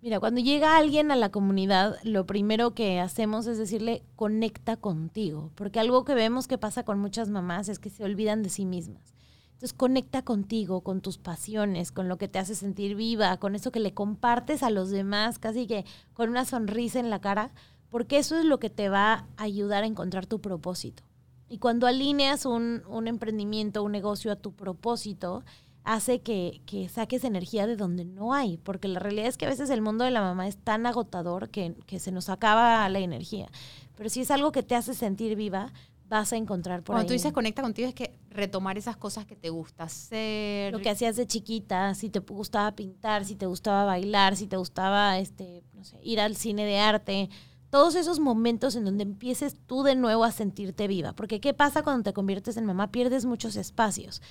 Mira, 0.01 0.21
cuando 0.21 0.39
llega 0.39 0.77
alguien 0.77 1.11
a 1.11 1.17
la 1.17 1.29
comunidad, 1.29 1.97
lo 2.03 2.25
primero 2.25 2.73
que 2.73 3.01
hacemos 3.01 3.47
es 3.47 3.57
decirle, 3.57 4.01
conecta 4.15 4.77
contigo, 4.77 5.51
porque 5.55 5.81
algo 5.81 6.05
que 6.05 6.13
vemos 6.13 6.47
que 6.47 6.57
pasa 6.57 6.83
con 6.83 6.99
muchas 6.99 7.29
mamás 7.29 7.67
es 7.67 7.79
que 7.79 7.89
se 7.89 8.05
olvidan 8.05 8.41
de 8.41 8.49
sí 8.49 8.65
mismas. 8.65 9.13
Entonces, 9.59 9.73
conecta 9.73 10.21
contigo, 10.21 10.79
con 10.81 11.01
tus 11.01 11.17
pasiones, 11.17 11.91
con 11.91 12.07
lo 12.07 12.17
que 12.17 12.29
te 12.29 12.39
hace 12.39 12.55
sentir 12.55 12.95
viva, 12.95 13.35
con 13.37 13.55
eso 13.55 13.73
que 13.73 13.81
le 13.81 13.93
compartes 13.93 14.63
a 14.63 14.69
los 14.69 14.89
demás, 14.89 15.37
casi 15.37 15.67
que 15.67 15.83
con 16.13 16.29
una 16.29 16.45
sonrisa 16.45 16.97
en 17.01 17.09
la 17.09 17.19
cara, 17.19 17.51
porque 17.89 18.19
eso 18.19 18.37
es 18.37 18.45
lo 18.45 18.59
que 18.59 18.69
te 18.69 18.87
va 18.87 19.27
a 19.35 19.43
ayudar 19.43 19.83
a 19.83 19.87
encontrar 19.87 20.25
tu 20.25 20.39
propósito. 20.39 21.03
Y 21.49 21.57
cuando 21.57 21.87
alineas 21.87 22.45
un, 22.45 22.83
un 22.87 23.09
emprendimiento, 23.09 23.83
un 23.83 23.91
negocio 23.91 24.31
a 24.31 24.37
tu 24.37 24.53
propósito, 24.53 25.43
hace 25.83 26.21
que, 26.21 26.61
saques 26.93 27.23
energía 27.23 27.65
de 27.65 27.75
donde 27.75 28.05
no 28.05 28.33
hay, 28.33 28.57
porque 28.57 28.87
la 28.87 28.99
realidad 28.99 29.27
es 29.27 29.37
que 29.37 29.45
a 29.45 29.49
veces 29.49 29.69
el 29.69 29.81
mundo 29.81 30.05
de 30.05 30.11
la 30.11 30.21
mamá 30.21 30.47
es 30.47 30.57
tan 30.57 30.85
agotador 30.85 31.49
que, 31.49 31.75
se 31.97 32.11
nos 32.11 32.29
acaba 32.29 32.87
la 32.89 32.99
energía. 32.99 33.49
Pero 33.95 34.09
si 34.09 34.21
es 34.21 34.31
algo 34.31 34.51
que 34.51 34.63
te 34.63 34.75
hace 34.75 34.93
sentir 34.93 35.35
viva, 35.35 35.73
vas 36.09 36.33
a 36.33 36.37
encontrar 36.37 36.83
por 36.83 36.95
Cuando 36.95 37.07
tú 37.07 37.13
dices 37.13 37.31
conecta 37.31 37.61
contigo 37.61 37.87
es 37.87 37.93
que 37.93 38.17
retomar 38.29 38.77
esas 38.77 38.97
cosas 38.97 39.25
que 39.25 39.35
te 39.35 39.49
gusta 39.49 39.83
hacer. 39.83 40.73
Lo 40.73 40.79
que 40.79 40.89
hacías 40.89 41.15
de 41.15 41.27
chiquita, 41.27 41.93
si 41.93 42.09
te 42.09 42.19
gustaba 42.19 42.75
pintar, 42.75 43.25
si 43.25 43.35
te 43.35 43.45
gustaba 43.45 43.85
bailar, 43.85 44.35
si 44.35 44.47
te 44.47 44.57
gustaba 44.57 45.19
este, 45.19 45.63
no 45.73 45.83
sé, 45.83 45.99
ir 46.01 46.19
al 46.19 46.35
cine 46.35 46.65
de 46.65 46.79
arte, 46.79 47.29
todos 47.69 47.95
esos 47.95 48.19
momentos 48.19 48.75
en 48.75 48.85
donde 48.85 49.03
empieces 49.03 49.55
tú 49.67 49.83
de 49.83 49.95
nuevo 49.95 50.23
a 50.23 50.31
sentirte 50.31 50.87
viva. 50.87 51.13
Porque 51.13 51.39
¿qué 51.39 51.53
pasa 51.53 51.83
cuando 51.83 52.03
te 52.03 52.13
conviertes 52.13 52.57
en 52.57 52.65
mamá? 52.65 52.91
Pierdes 52.91 53.25
muchos 53.25 53.55
espacios. 53.55 54.21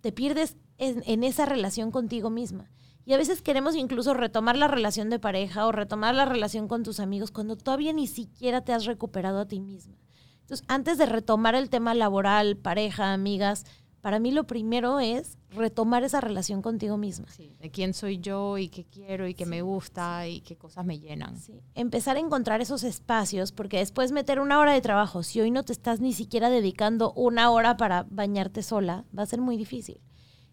Te 0.00 0.10
pierdes 0.10 0.56
en, 0.78 1.04
en 1.06 1.22
esa 1.22 1.46
relación 1.46 1.92
contigo 1.92 2.30
misma. 2.30 2.68
Y 3.04 3.12
a 3.12 3.16
veces 3.16 3.42
queremos 3.42 3.76
incluso 3.76 4.14
retomar 4.14 4.56
la 4.56 4.68
relación 4.68 5.10
de 5.10 5.20
pareja 5.20 5.66
o 5.66 5.72
retomar 5.72 6.14
la 6.16 6.24
relación 6.24 6.66
con 6.66 6.82
tus 6.82 6.98
amigos 6.98 7.30
cuando 7.30 7.56
todavía 7.56 7.92
ni 7.92 8.08
siquiera 8.08 8.64
te 8.64 8.72
has 8.72 8.84
recuperado 8.84 9.38
a 9.40 9.46
ti 9.46 9.60
misma. 9.60 9.96
Entonces, 10.42 10.64
antes 10.68 10.98
de 10.98 11.06
retomar 11.06 11.54
el 11.54 11.70
tema 11.70 11.94
laboral, 11.94 12.56
pareja, 12.56 13.12
amigas, 13.12 13.64
para 14.02 14.18
mí 14.18 14.32
lo 14.32 14.44
primero 14.44 14.98
es 14.98 15.38
retomar 15.50 16.02
esa 16.02 16.20
relación 16.20 16.60
contigo 16.60 16.96
misma. 16.96 17.28
Sí, 17.30 17.56
de 17.60 17.70
quién 17.70 17.94
soy 17.94 18.18
yo 18.18 18.58
y 18.58 18.68
qué 18.68 18.84
quiero 18.84 19.28
y 19.28 19.34
qué 19.34 19.46
me 19.46 19.62
gusta 19.62 20.26
y 20.26 20.40
qué 20.40 20.56
cosas 20.56 20.84
me 20.84 20.98
llenan. 20.98 21.38
Sí. 21.38 21.60
Empezar 21.76 22.16
a 22.16 22.20
encontrar 22.20 22.60
esos 22.60 22.82
espacios, 22.82 23.52
porque 23.52 23.78
después 23.78 24.10
meter 24.10 24.40
una 24.40 24.58
hora 24.58 24.72
de 24.72 24.80
trabajo, 24.80 25.22
si 25.22 25.40
hoy 25.40 25.52
no 25.52 25.62
te 25.62 25.72
estás 25.72 26.00
ni 26.00 26.12
siquiera 26.12 26.50
dedicando 26.50 27.12
una 27.12 27.50
hora 27.50 27.76
para 27.76 28.04
bañarte 28.10 28.64
sola, 28.64 29.04
va 29.16 29.22
a 29.22 29.26
ser 29.26 29.40
muy 29.40 29.56
difícil. 29.56 30.00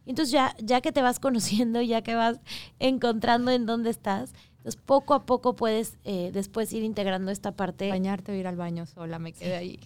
Entonces 0.05 0.31
ya, 0.31 0.55
ya 0.59 0.81
que 0.81 0.91
te 0.91 1.01
vas 1.01 1.19
conociendo, 1.19 1.81
ya 1.81 2.03
que 2.03 2.13
vas 2.13 2.39
encontrando 2.77 3.49
en 3.49 3.65
dónde 3.65 3.89
estás, 3.89 4.33
entonces 4.69 4.81
poco 4.85 5.13
a 5.13 5.25
poco 5.25 5.55
puedes 5.55 5.97
eh, 6.03 6.29
después 6.31 6.71
ir 6.73 6.83
integrando 6.83 7.31
esta 7.31 7.53
parte. 7.53 7.89
Bañarte 7.89 8.31
o 8.31 8.35
ir 8.35 8.45
al 8.45 8.55
baño 8.55 8.85
sola, 8.85 9.17
me 9.17 9.33
quedé 9.33 9.55
ahí. 9.55 9.79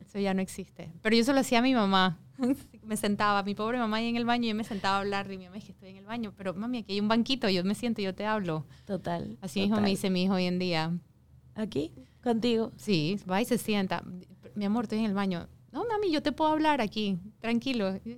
Eso 0.00 0.18
ya 0.18 0.34
no 0.34 0.42
existe. 0.42 0.90
Pero 1.02 1.16
yo 1.16 1.24
solo 1.24 1.40
hacía 1.40 1.60
a 1.60 1.62
mi 1.62 1.74
mamá. 1.74 2.18
me 2.82 2.96
sentaba, 2.96 3.42
mi 3.42 3.54
pobre 3.54 3.78
mamá 3.78 3.98
ahí 3.98 4.08
en 4.08 4.16
el 4.16 4.24
baño, 4.24 4.46
y 4.46 4.48
yo 4.48 4.54
me 4.54 4.64
sentaba 4.64 4.96
a 4.96 5.00
hablar, 5.00 5.30
y 5.30 5.38
mi 5.38 5.44
mamá 5.46 5.60
que 5.60 5.72
estoy 5.72 5.90
en 5.90 5.96
el 5.98 6.04
baño, 6.04 6.32
pero 6.36 6.54
mami, 6.54 6.78
aquí 6.78 6.94
hay 6.94 7.00
un 7.00 7.08
banquito, 7.08 7.48
yo 7.48 7.64
me 7.64 7.74
siento, 7.74 8.02
yo 8.02 8.14
te 8.14 8.26
hablo. 8.26 8.66
Total. 8.84 9.38
Así 9.40 9.60
mismo 9.60 9.80
me 9.80 9.90
dice 9.90 10.10
mi 10.10 10.24
hijo 10.24 10.34
hoy 10.34 10.44
en 10.44 10.58
día. 10.58 10.92
¿Aquí? 11.54 11.92
¿Contigo? 12.22 12.72
Sí, 12.76 13.18
va 13.30 13.40
y 13.40 13.44
se 13.44 13.58
sienta. 13.58 14.02
Mi 14.54 14.64
amor, 14.64 14.84
estoy 14.84 14.98
en 14.98 15.06
el 15.06 15.14
baño. 15.14 15.48
No, 15.72 15.84
mami, 15.84 16.10
yo 16.10 16.22
te 16.22 16.32
puedo 16.32 16.50
hablar 16.50 16.80
aquí, 16.80 17.18
tranquilo. 17.38 17.88
Estoy 17.88 18.12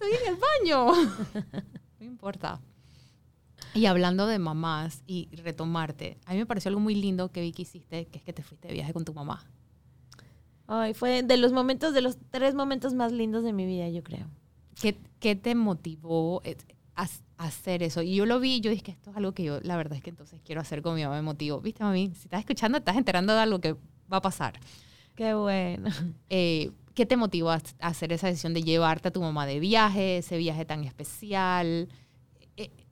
en 0.00 0.34
el 0.34 0.36
baño. 0.36 0.92
no 2.00 2.06
importa. 2.06 2.60
Y 3.72 3.86
hablando 3.86 4.26
de 4.26 4.38
mamás 4.38 5.02
y 5.06 5.28
retomarte, 5.32 6.18
a 6.26 6.32
mí 6.32 6.38
me 6.38 6.46
pareció 6.46 6.68
algo 6.68 6.80
muy 6.80 6.94
lindo 6.94 7.32
que 7.32 7.40
vi 7.40 7.52
que 7.52 7.62
hiciste, 7.62 8.06
que 8.06 8.18
es 8.18 8.24
que 8.24 8.32
te 8.32 8.42
fuiste 8.42 8.68
de 8.68 8.74
viaje 8.74 8.92
con 8.92 9.04
tu 9.04 9.14
mamá. 9.14 9.44
Ay, 10.66 10.94
fue 10.94 11.22
de 11.22 11.36
los 11.36 11.52
momentos, 11.52 11.92
de 11.92 12.00
los 12.00 12.16
tres 12.30 12.54
momentos 12.54 12.94
más 12.94 13.12
lindos 13.12 13.44
de 13.44 13.52
mi 13.52 13.66
vida, 13.66 13.88
yo 13.88 14.02
creo. 14.02 14.26
¿Qué, 14.80 14.96
qué 15.20 15.36
te 15.36 15.54
motivó 15.54 16.42
a, 16.96 17.06
hacer 17.36 17.82
eso? 17.82 18.02
Y 18.02 18.14
yo 18.14 18.26
lo 18.26 18.40
vi, 18.40 18.60
yo 18.60 18.70
dije 18.70 18.92
esto 18.92 19.10
es 19.10 19.16
algo 19.16 19.32
que 19.32 19.44
yo, 19.44 19.60
la 19.60 19.76
verdad 19.76 19.96
es 19.96 20.02
que 20.02 20.10
entonces 20.10 20.40
quiero 20.44 20.60
hacer 20.60 20.80
con 20.80 20.94
mi 20.94 21.02
mamá, 21.02 21.16
me 21.16 21.22
motivó. 21.22 21.60
¿Viste, 21.60 21.82
mami? 21.82 22.12
Si 22.14 22.24
estás 22.24 22.40
escuchando, 22.40 22.78
estás 22.78 22.96
enterando 22.96 23.34
de 23.34 23.40
algo 23.40 23.60
que 23.60 23.74
va 24.12 24.18
a 24.18 24.22
pasar. 24.22 24.58
Qué 25.14 25.34
bueno. 25.34 25.90
Eh, 26.30 26.70
¿Qué 26.94 27.06
te 27.06 27.16
motivó 27.16 27.50
a, 27.50 27.60
hacer 27.80 28.12
esa 28.12 28.28
decisión 28.28 28.54
de 28.54 28.62
llevarte 28.62 29.08
a 29.08 29.10
tu 29.10 29.20
mamá 29.20 29.46
de 29.46 29.58
viaje, 29.58 30.18
ese 30.18 30.38
viaje 30.38 30.64
tan 30.64 30.84
especial? 30.84 31.88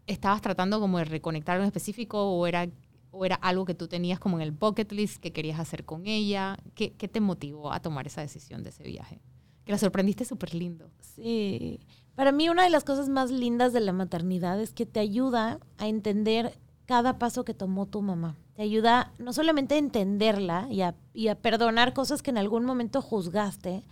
¿Estabas 0.06 0.40
tratando 0.40 0.80
como 0.80 0.98
de 0.98 1.04
reconectar 1.04 1.56
algo 1.56 1.66
específico 1.66 2.22
o 2.22 2.46
era 2.46 2.68
o 3.12 3.24
era 3.26 3.36
algo 3.36 3.64
que 3.64 3.74
tú 3.74 3.88
tenías 3.88 4.18
como 4.18 4.38
en 4.38 4.42
el 4.42 4.52
bucket 4.52 4.90
list 4.90 5.22
que 5.22 5.32
querías 5.32 5.60
hacer 5.60 5.84
con 5.84 6.06
ella? 6.06 6.56
¿Qué, 6.74 6.94
qué 6.94 7.08
te 7.08 7.20
motivó 7.20 7.72
a 7.72 7.80
tomar 7.80 8.06
esa 8.06 8.22
decisión 8.22 8.62
de 8.62 8.70
ese 8.70 8.82
viaje? 8.84 9.20
Que 9.64 9.72
la 9.72 9.78
sorprendiste 9.78 10.24
súper 10.24 10.54
lindo. 10.54 10.90
Sí. 11.00 11.78
Para 12.14 12.32
mí 12.32 12.48
una 12.48 12.64
de 12.64 12.70
las 12.70 12.84
cosas 12.84 13.08
más 13.08 13.30
lindas 13.30 13.72
de 13.72 13.80
la 13.80 13.92
maternidad 13.92 14.60
es 14.60 14.72
que 14.72 14.86
te 14.86 14.98
ayuda 14.98 15.60
a 15.78 15.88
entender 15.88 16.58
cada 16.86 17.18
paso 17.18 17.44
que 17.44 17.54
tomó 17.54 17.86
tu 17.86 18.02
mamá. 18.02 18.36
Te 18.54 18.62
ayuda 18.62 19.12
no 19.18 19.32
solamente 19.32 19.76
a 19.76 19.78
entenderla 19.78 20.66
y 20.70 20.82
a, 20.82 20.94
y 21.14 21.28
a 21.28 21.36
perdonar 21.36 21.94
cosas 21.94 22.22
que 22.22 22.30
en 22.30 22.38
algún 22.38 22.64
momento 22.64 23.00
juzgaste, 23.00 23.84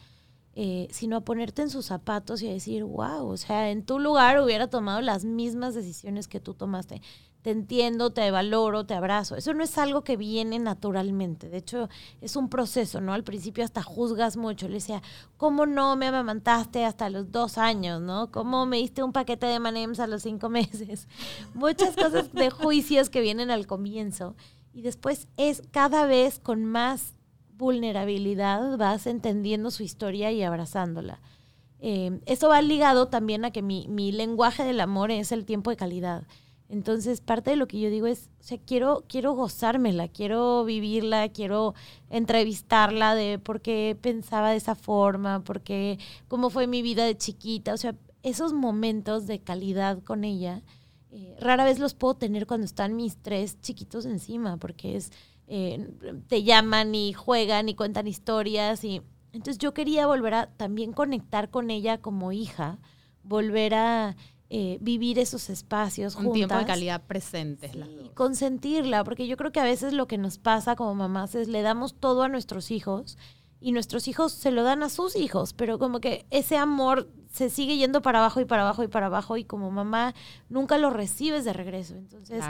eh, 0.54 0.88
sino 0.90 1.16
a 1.16 1.20
ponerte 1.20 1.62
en 1.62 1.70
sus 1.70 1.86
zapatos 1.86 2.42
y 2.42 2.48
a 2.48 2.52
decir, 2.52 2.84
wow, 2.84 3.26
o 3.28 3.36
sea, 3.36 3.70
en 3.70 3.84
tu 3.84 3.98
lugar 3.98 4.40
hubiera 4.40 4.68
tomado 4.68 5.00
las 5.00 5.24
mismas 5.24 5.74
decisiones 5.74 6.28
que 6.28 6.40
tú 6.40 6.54
tomaste 6.54 7.00
te 7.42 7.50
entiendo, 7.50 8.10
te 8.12 8.30
valoro, 8.30 8.84
te 8.84 8.94
abrazo. 8.94 9.36
Eso 9.36 9.54
no 9.54 9.64
es 9.64 9.78
algo 9.78 10.04
que 10.04 10.16
viene 10.16 10.58
naturalmente. 10.58 11.48
De 11.48 11.58
hecho, 11.58 11.88
es 12.20 12.36
un 12.36 12.48
proceso, 12.48 13.00
¿no? 13.00 13.14
Al 13.14 13.24
principio 13.24 13.64
hasta 13.64 13.82
juzgas 13.82 14.36
mucho. 14.36 14.68
Le 14.68 14.74
decía, 14.74 15.02
¿cómo 15.36 15.64
no 15.66 15.96
me 15.96 16.08
amamantaste 16.08 16.84
hasta 16.84 17.08
los 17.08 17.32
dos 17.32 17.56
años, 17.56 18.00
¿no? 18.02 18.30
¿Cómo 18.30 18.66
me 18.66 18.76
diste 18.76 19.02
un 19.02 19.12
paquete 19.12 19.46
de 19.46 19.58
manems 19.58 20.00
a 20.00 20.06
los 20.06 20.22
cinco 20.22 20.48
meses? 20.50 21.08
Muchas 21.54 21.96
cosas 21.96 22.32
de 22.32 22.50
juicios 22.50 23.08
que 23.08 23.20
vienen 23.20 23.50
al 23.50 23.66
comienzo. 23.66 24.36
Y 24.72 24.82
después 24.82 25.26
es 25.36 25.62
cada 25.70 26.06
vez 26.06 26.38
con 26.38 26.64
más 26.64 27.14
vulnerabilidad 27.60 28.76
vas 28.76 29.06
entendiendo 29.06 29.70
su 29.70 29.84
historia 29.84 30.32
y 30.32 30.42
abrazándola. 30.42 31.20
Eh, 31.78 32.20
eso 32.26 32.48
va 32.48 32.60
ligado 32.60 33.06
también 33.06 33.44
a 33.44 33.52
que 33.52 33.62
mi, 33.62 33.86
mi 33.88 34.10
lenguaje 34.10 34.64
del 34.64 34.80
amor 34.80 35.10
es 35.10 35.30
el 35.30 35.44
tiempo 35.44 35.70
de 35.70 35.76
calidad. 35.76 36.24
Entonces, 36.70 37.20
parte 37.20 37.50
de 37.50 37.56
lo 37.56 37.66
que 37.66 37.80
yo 37.80 37.90
digo 37.90 38.06
es, 38.06 38.30
o 38.38 38.44
sea, 38.44 38.58
quiero, 38.58 39.04
quiero 39.08 39.34
gozármela, 39.34 40.06
quiero 40.06 40.64
vivirla, 40.64 41.28
quiero 41.28 41.74
entrevistarla 42.10 43.16
de 43.16 43.40
por 43.40 43.60
qué 43.60 43.98
pensaba 44.00 44.50
de 44.50 44.56
esa 44.56 44.76
forma, 44.76 45.42
por 45.42 45.62
qué, 45.62 45.98
cómo 46.28 46.48
fue 46.48 46.68
mi 46.68 46.80
vida 46.80 47.04
de 47.04 47.16
chiquita. 47.16 47.74
O 47.74 47.76
sea, 47.76 47.96
esos 48.22 48.52
momentos 48.52 49.26
de 49.26 49.40
calidad 49.40 50.00
con 50.04 50.22
ella, 50.22 50.62
eh, 51.10 51.34
rara 51.40 51.64
vez 51.64 51.80
los 51.80 51.94
puedo 51.94 52.14
tener 52.14 52.46
cuando 52.46 52.66
están 52.66 52.94
mis 52.94 53.16
tres 53.16 53.60
chiquitos 53.60 54.06
encima, 54.06 54.56
porque 54.56 54.96
es, 54.96 55.10
eh, 55.52 55.90
te 56.28 56.44
llaman 56.44 56.94
y 56.94 57.12
juegan 57.12 57.68
y 57.68 57.74
cuentan 57.74 58.06
historias. 58.06 58.84
y 58.84 59.02
Entonces 59.32 59.58
yo 59.58 59.74
quería 59.74 60.06
volver 60.06 60.34
a 60.34 60.46
también 60.46 60.92
conectar 60.92 61.50
con 61.50 61.70
ella 61.70 61.98
como 61.98 62.30
hija, 62.30 62.78
volver 63.24 63.74
a 63.74 64.16
eh, 64.48 64.78
vivir 64.80 65.18
esos 65.18 65.50
espacios 65.50 66.14
Un 66.14 66.32
tiempo 66.32 66.56
de 66.56 66.64
calidad 66.64 67.02
presentes. 67.02 67.72
Sí, 67.72 68.10
consentirla, 68.14 69.02
porque 69.02 69.26
yo 69.26 69.36
creo 69.36 69.50
que 69.50 69.58
a 69.58 69.64
veces 69.64 69.92
lo 69.92 70.06
que 70.06 70.18
nos 70.18 70.38
pasa 70.38 70.76
como 70.76 70.94
mamás 70.94 71.34
es 71.34 71.48
le 71.48 71.62
damos 71.62 71.94
todo 71.94 72.22
a 72.22 72.28
nuestros 72.28 72.70
hijos 72.70 73.18
y 73.60 73.72
nuestros 73.72 74.06
hijos 74.06 74.32
se 74.32 74.52
lo 74.52 74.62
dan 74.62 74.84
a 74.84 74.88
sus 74.88 75.16
hijos, 75.16 75.52
pero 75.52 75.80
como 75.80 76.00
que 76.00 76.26
ese 76.30 76.56
amor 76.56 77.10
se 77.28 77.50
sigue 77.50 77.76
yendo 77.76 78.02
para 78.02 78.20
abajo 78.20 78.40
y 78.40 78.44
para 78.44 78.62
abajo 78.62 78.84
y 78.84 78.88
para 78.88 79.06
abajo 79.06 79.36
y 79.36 79.44
como 79.44 79.72
mamá 79.72 80.14
nunca 80.48 80.78
lo 80.78 80.90
recibes 80.90 81.44
de 81.44 81.52
regreso. 81.52 81.94
Entonces, 81.94 82.44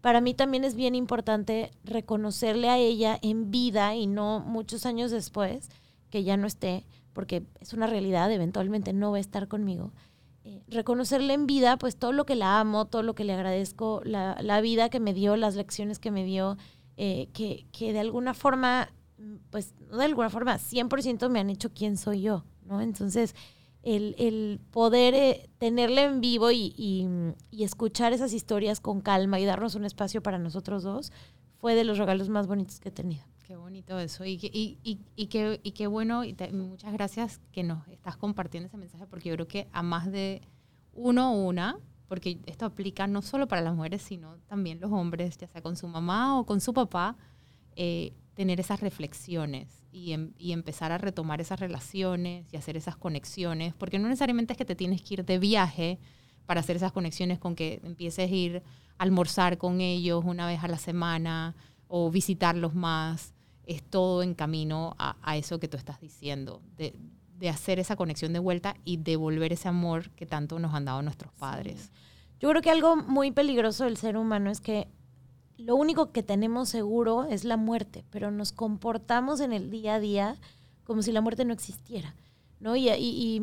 para 0.00 0.20
mí 0.20 0.34
también 0.34 0.64
es 0.64 0.74
bien 0.74 0.94
importante 0.94 1.70
reconocerle 1.84 2.68
a 2.68 2.78
ella 2.78 3.18
en 3.22 3.50
vida 3.50 3.94
y 3.94 4.06
no 4.06 4.40
muchos 4.40 4.86
años 4.86 5.10
después, 5.10 5.68
que 6.10 6.24
ya 6.24 6.36
no 6.36 6.46
esté, 6.46 6.86
porque 7.12 7.44
es 7.60 7.72
una 7.72 7.86
realidad, 7.86 8.30
eventualmente 8.32 8.92
no 8.92 9.10
va 9.10 9.18
a 9.18 9.20
estar 9.20 9.48
conmigo 9.48 9.92
eh, 10.48 10.62
reconocerle 10.68 11.34
en 11.34 11.46
vida, 11.46 11.76
pues 11.76 11.96
todo 11.96 12.12
lo 12.12 12.24
que 12.24 12.34
la 12.34 12.58
amo, 12.58 12.86
todo 12.86 13.02
lo 13.02 13.14
que 13.14 13.24
le 13.24 13.34
agradezco, 13.34 14.00
la, 14.04 14.34
la 14.40 14.62
vida 14.62 14.88
que 14.88 14.98
me 14.98 15.12
dio, 15.12 15.36
las 15.36 15.56
lecciones 15.56 15.98
que 15.98 16.10
me 16.10 16.24
dio, 16.24 16.56
eh, 16.96 17.28
que, 17.34 17.66
que, 17.70 17.92
de 17.92 18.00
alguna 18.00 18.32
forma, 18.32 18.90
pues 19.50 19.74
no 19.90 19.98
de 19.98 20.06
alguna 20.06 20.30
forma, 20.30 20.56
100% 20.56 21.28
me 21.28 21.40
han 21.40 21.50
hecho 21.50 21.74
quién 21.74 21.98
soy 21.98 22.22
yo, 22.22 22.44
¿no? 22.64 22.80
Entonces, 22.80 23.34
el, 23.88 24.14
el 24.18 24.60
poder 24.70 25.14
eh, 25.14 25.48
tenerle 25.56 26.04
en 26.04 26.20
vivo 26.20 26.50
y, 26.50 26.74
y, 26.76 27.08
y, 27.50 27.64
escuchar 27.64 28.12
esas 28.12 28.34
historias 28.34 28.80
con 28.80 29.00
calma 29.00 29.40
y 29.40 29.46
darnos 29.46 29.74
un 29.76 29.86
espacio 29.86 30.22
para 30.22 30.38
nosotros 30.38 30.82
dos 30.82 31.10
fue 31.58 31.74
de 31.74 31.84
los 31.84 31.96
regalos 31.96 32.28
más 32.28 32.46
bonitos 32.46 32.80
que 32.80 32.90
he 32.90 32.92
tenido. 32.92 33.24
Qué 33.46 33.56
bonito 33.56 33.98
eso. 33.98 34.26
Y, 34.26 34.38
y, 34.42 35.00
y, 35.16 35.26
qué, 35.28 35.60
qué 35.74 35.86
bueno, 35.86 36.22
y 36.22 36.36
muchas 36.52 36.92
gracias 36.92 37.40
que 37.50 37.62
nos 37.62 37.88
estás 37.88 38.18
compartiendo 38.18 38.66
ese 38.66 38.76
mensaje, 38.76 39.06
porque 39.06 39.30
yo 39.30 39.34
creo 39.36 39.48
que 39.48 39.68
a 39.72 39.82
más 39.82 40.12
de 40.12 40.42
uno 40.92 41.32
o 41.32 41.46
una, 41.46 41.78
porque 42.08 42.40
esto 42.44 42.66
aplica 42.66 43.06
no 43.06 43.22
solo 43.22 43.48
para 43.48 43.62
las 43.62 43.74
mujeres, 43.74 44.02
sino 44.02 44.36
también 44.48 44.80
los 44.80 44.92
hombres, 44.92 45.38
ya 45.38 45.48
sea 45.48 45.62
con 45.62 45.76
su 45.76 45.88
mamá 45.88 46.38
o 46.38 46.44
con 46.44 46.60
su 46.60 46.74
papá, 46.74 47.16
eh, 47.74 48.12
tener 48.38 48.60
esas 48.60 48.78
reflexiones 48.78 49.84
y, 49.90 50.12
em, 50.12 50.32
y, 50.38 50.52
empezar 50.52 50.92
a 50.92 50.98
retomar 50.98 51.40
esas 51.40 51.58
relaciones 51.58 52.46
y 52.52 52.56
hacer 52.56 52.76
esas 52.76 52.96
conexiones, 52.96 53.74
porque 53.74 53.98
no 53.98 54.06
necesariamente 54.06 54.52
es 54.52 54.56
que 54.56 54.64
te 54.64 54.76
tienes 54.76 55.02
que 55.02 55.14
ir 55.14 55.24
de 55.24 55.40
viaje 55.40 55.98
para 56.46 56.60
hacer 56.60 56.76
esas 56.76 56.92
conexiones 56.92 57.40
con 57.40 57.56
que 57.56 57.80
empieces 57.82 58.30
a 58.30 58.32
ir 58.32 58.62
a 58.96 59.02
almorzar 59.02 59.58
con 59.58 59.80
ellos 59.80 60.22
una 60.24 60.46
vez 60.46 60.62
a 60.62 60.68
la 60.68 60.78
semana 60.78 61.56
o 61.88 62.12
visitarlos 62.12 62.76
más 62.76 63.34
es 63.66 63.82
todo 63.82 64.22
en 64.22 64.34
camino 64.34 64.94
a, 65.00 65.36
eso 65.36 65.58
que 65.58 65.66
tú 65.66 65.76
estás 65.76 66.00
diciendo, 66.00 66.62
de, 66.76 66.94
hacer 67.48 67.80
esa 67.80 67.96
conexión 67.96 68.32
de 68.32 68.38
vuelta 68.38 68.76
y 68.84 68.98
devolver 68.98 69.52
ese 69.52 69.66
amor 69.66 70.10
que 70.10 70.26
tanto 70.26 70.60
nos 70.60 70.74
han 70.74 70.84
dado 70.84 71.02
nuestros 71.02 71.32
padres. 71.32 71.90
Yo 72.38 72.48
creo 72.50 72.62
que 72.62 72.70
algo 72.70 72.94
muy 72.94 73.32
peligroso 73.32 73.82
del 73.82 73.96
ser 73.96 74.16
humano 74.16 74.48
es 74.48 74.60
que 74.60 74.86
lo 75.58 75.74
único 75.74 76.12
que 76.12 76.22
tenemos 76.22 76.68
seguro 76.68 77.24
es 77.24 77.44
la 77.44 77.56
muerte, 77.56 78.04
pero 78.10 78.30
nos 78.30 78.52
comportamos 78.52 79.40
en 79.40 79.52
el 79.52 79.70
día 79.70 79.94
a 79.94 80.00
día 80.00 80.36
como 80.84 81.02
si 81.02 81.12
la 81.12 81.20
muerte 81.20 81.44
no 81.44 81.52
existiera, 81.52 82.14
¿no? 82.60 82.76
Y, 82.76 82.88
y, 82.88 83.42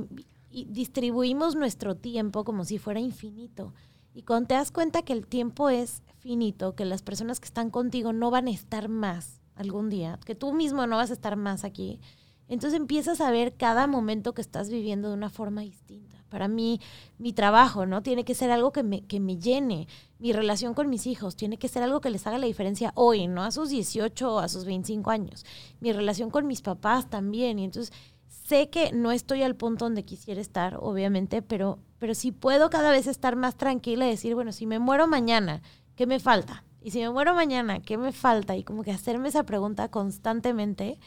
distribuimos 0.68 1.58
nuestro 1.58 1.96
tiempo 1.96 2.46
como 2.46 2.64
si 2.64 2.80
fuera 2.80 3.02
infinito. 3.02 3.74
Y 4.14 4.24
cuando 4.24 4.48
te 4.48 4.54
das 4.54 4.72
cuenta 4.72 5.02
que 5.02 5.12
el 5.12 5.28
tiempo 5.28 5.70
es 5.70 6.02
finito, 6.18 6.76
que 6.76 6.86
las 6.86 7.02
personas 7.02 7.42
que 7.42 7.48
están 7.48 7.70
contigo 7.70 8.14
no 8.14 8.32
van 8.32 8.48
a 8.48 8.52
estar 8.52 8.88
más, 8.88 9.42
algún 9.56 9.90
día, 9.90 10.18
que 10.26 10.34
tú 10.34 10.54
mismo 10.54 10.88
no 10.88 10.96
vas 10.96 11.10
a 11.10 11.14
estar 11.14 11.36
más 11.36 11.66
aquí, 11.66 12.00
entonces 12.48 12.80
empiezas 12.80 13.20
a 13.20 13.32
ver 13.32 13.58
cada 13.58 13.88
momento 13.88 14.34
que 14.34 14.42
estás 14.42 14.70
viviendo 14.70 15.10
de 15.10 15.16
una 15.16 15.30
forma 15.30 15.62
distinta. 15.62 16.15
Para 16.36 16.50
mí, 16.50 16.82
mi 17.18 17.32
trabajo, 17.32 17.86
¿no? 17.86 18.04
Tiene 18.04 18.26
que 18.26 18.36
ser 18.36 18.52
algo 18.52 18.74
que 18.74 18.84
me, 18.84 19.06
que 19.06 19.22
me 19.22 19.38
llene. 19.38 19.88
Mi 20.20 20.34
relación 20.34 20.74
con 20.74 20.90
mis 20.90 21.08
hijos 21.08 21.38
tiene 21.38 21.56
que 21.56 21.70
ser 21.70 21.82
algo 21.82 22.02
que 22.02 22.10
les 22.10 22.28
haga 22.28 22.38
la 22.38 22.46
diferencia 22.46 22.92
hoy, 22.94 23.28
no 23.28 23.42
a 23.42 23.52
sus 23.52 23.70
18 23.70 24.34
o 24.34 24.40
a 24.40 24.50
sus 24.50 24.66
25 24.66 25.12
años. 25.12 25.46
Mi 25.80 25.94
relación 25.94 26.30
con 26.30 26.46
mis 26.46 26.62
papás 26.62 27.10
también. 27.10 27.58
Y 27.58 27.64
entonces 27.64 27.94
sé 28.28 28.70
que 28.70 28.92
no 28.92 29.14
estoy 29.14 29.44
al 29.44 29.56
punto 29.56 29.86
donde 29.86 30.04
quisiera 30.04 30.42
estar, 30.42 30.78
obviamente, 30.82 31.42
pero, 31.42 31.80
pero 32.00 32.14
sí 32.14 32.34
puedo 32.34 32.70
cada 32.70 32.92
vez 32.92 33.08
estar 33.08 33.38
más 33.38 33.56
tranquila 33.56 34.06
y 34.06 34.10
decir, 34.10 34.36
bueno, 34.36 34.52
si 34.52 34.66
me 34.66 34.78
muero 34.78 35.08
mañana, 35.08 35.62
¿qué 35.96 36.06
me 36.06 36.20
falta? 36.20 36.66
Y 36.82 36.92
si 36.92 37.00
me 37.00 37.12
muero 37.12 37.34
mañana, 37.34 37.80
¿qué 37.80 37.98
me 37.98 38.12
falta? 38.12 38.58
Y 38.58 38.66
como 38.66 38.84
que 38.84 38.92
hacerme 38.92 39.30
esa 39.30 39.44
pregunta 39.44 39.88
constantemente 39.88 41.00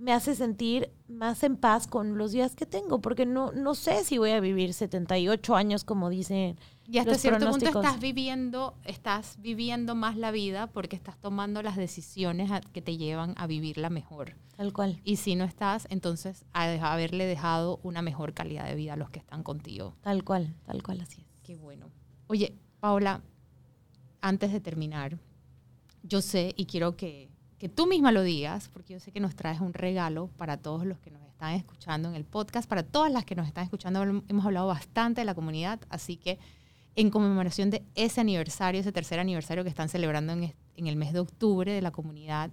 me 0.00 0.14
hace 0.14 0.34
sentir 0.34 0.90
más 1.08 1.42
en 1.42 1.56
paz 1.56 1.86
con 1.86 2.16
los 2.16 2.32
días 2.32 2.56
que 2.56 2.64
tengo, 2.64 3.00
porque 3.02 3.26
no, 3.26 3.52
no 3.52 3.74
sé 3.74 4.02
si 4.02 4.16
voy 4.16 4.30
a 4.30 4.40
vivir 4.40 4.72
78 4.72 5.54
años 5.54 5.84
como 5.84 6.08
dicen. 6.08 6.58
Y 6.88 6.98
hasta 6.98 7.16
cierto 7.16 7.50
punto 7.50 7.66
estás 7.66 8.00
viviendo, 8.00 8.74
estás 8.84 9.36
viviendo 9.40 9.94
más 9.94 10.16
la 10.16 10.30
vida 10.30 10.66
porque 10.68 10.96
estás 10.96 11.18
tomando 11.20 11.62
las 11.62 11.76
decisiones 11.76 12.50
que 12.72 12.82
te 12.82 12.96
llevan 12.96 13.34
a 13.36 13.46
vivirla 13.46 13.90
mejor. 13.90 14.36
Tal 14.56 14.72
cual. 14.72 15.00
Y 15.04 15.16
si 15.16 15.36
no 15.36 15.44
estás, 15.44 15.86
entonces 15.90 16.44
a 16.52 16.92
haberle 16.92 17.26
dejado 17.26 17.78
una 17.82 18.02
mejor 18.02 18.32
calidad 18.32 18.64
de 18.66 18.74
vida 18.74 18.94
a 18.94 18.96
los 18.96 19.10
que 19.10 19.18
están 19.18 19.42
contigo. 19.42 19.94
Tal 20.00 20.24
cual, 20.24 20.56
tal 20.64 20.82
cual, 20.82 21.02
así 21.02 21.20
es. 21.20 21.26
Qué 21.42 21.56
bueno. 21.56 21.90
Oye, 22.26 22.56
Paola, 22.80 23.22
antes 24.20 24.50
de 24.50 24.60
terminar, 24.60 25.18
yo 26.02 26.22
sé 26.22 26.54
y 26.56 26.64
quiero 26.64 26.96
que 26.96 27.29
que 27.60 27.68
tú 27.68 27.86
misma 27.86 28.10
lo 28.10 28.22
digas, 28.22 28.70
porque 28.72 28.94
yo 28.94 29.00
sé 29.00 29.12
que 29.12 29.20
nos 29.20 29.36
traes 29.36 29.60
un 29.60 29.74
regalo 29.74 30.30
para 30.38 30.56
todos 30.56 30.86
los 30.86 30.98
que 30.98 31.10
nos 31.10 31.22
están 31.28 31.52
escuchando 31.52 32.08
en 32.08 32.14
el 32.14 32.24
podcast, 32.24 32.66
para 32.66 32.82
todas 32.82 33.12
las 33.12 33.26
que 33.26 33.34
nos 33.34 33.46
están 33.46 33.64
escuchando. 33.64 34.02
Hemos 34.02 34.46
hablado 34.46 34.66
bastante 34.66 35.20
de 35.20 35.26
la 35.26 35.34
comunidad, 35.34 35.78
así 35.90 36.16
que 36.16 36.38
en 36.96 37.10
conmemoración 37.10 37.68
de 37.68 37.82
ese 37.94 38.22
aniversario, 38.22 38.80
ese 38.80 38.92
tercer 38.92 39.20
aniversario 39.20 39.62
que 39.62 39.68
están 39.68 39.90
celebrando 39.90 40.32
en, 40.32 40.54
el 40.74 40.96
mes 40.96 41.12
de 41.12 41.20
octubre 41.20 41.70
de 41.70 41.82
la 41.82 41.90
comunidad, 41.90 42.50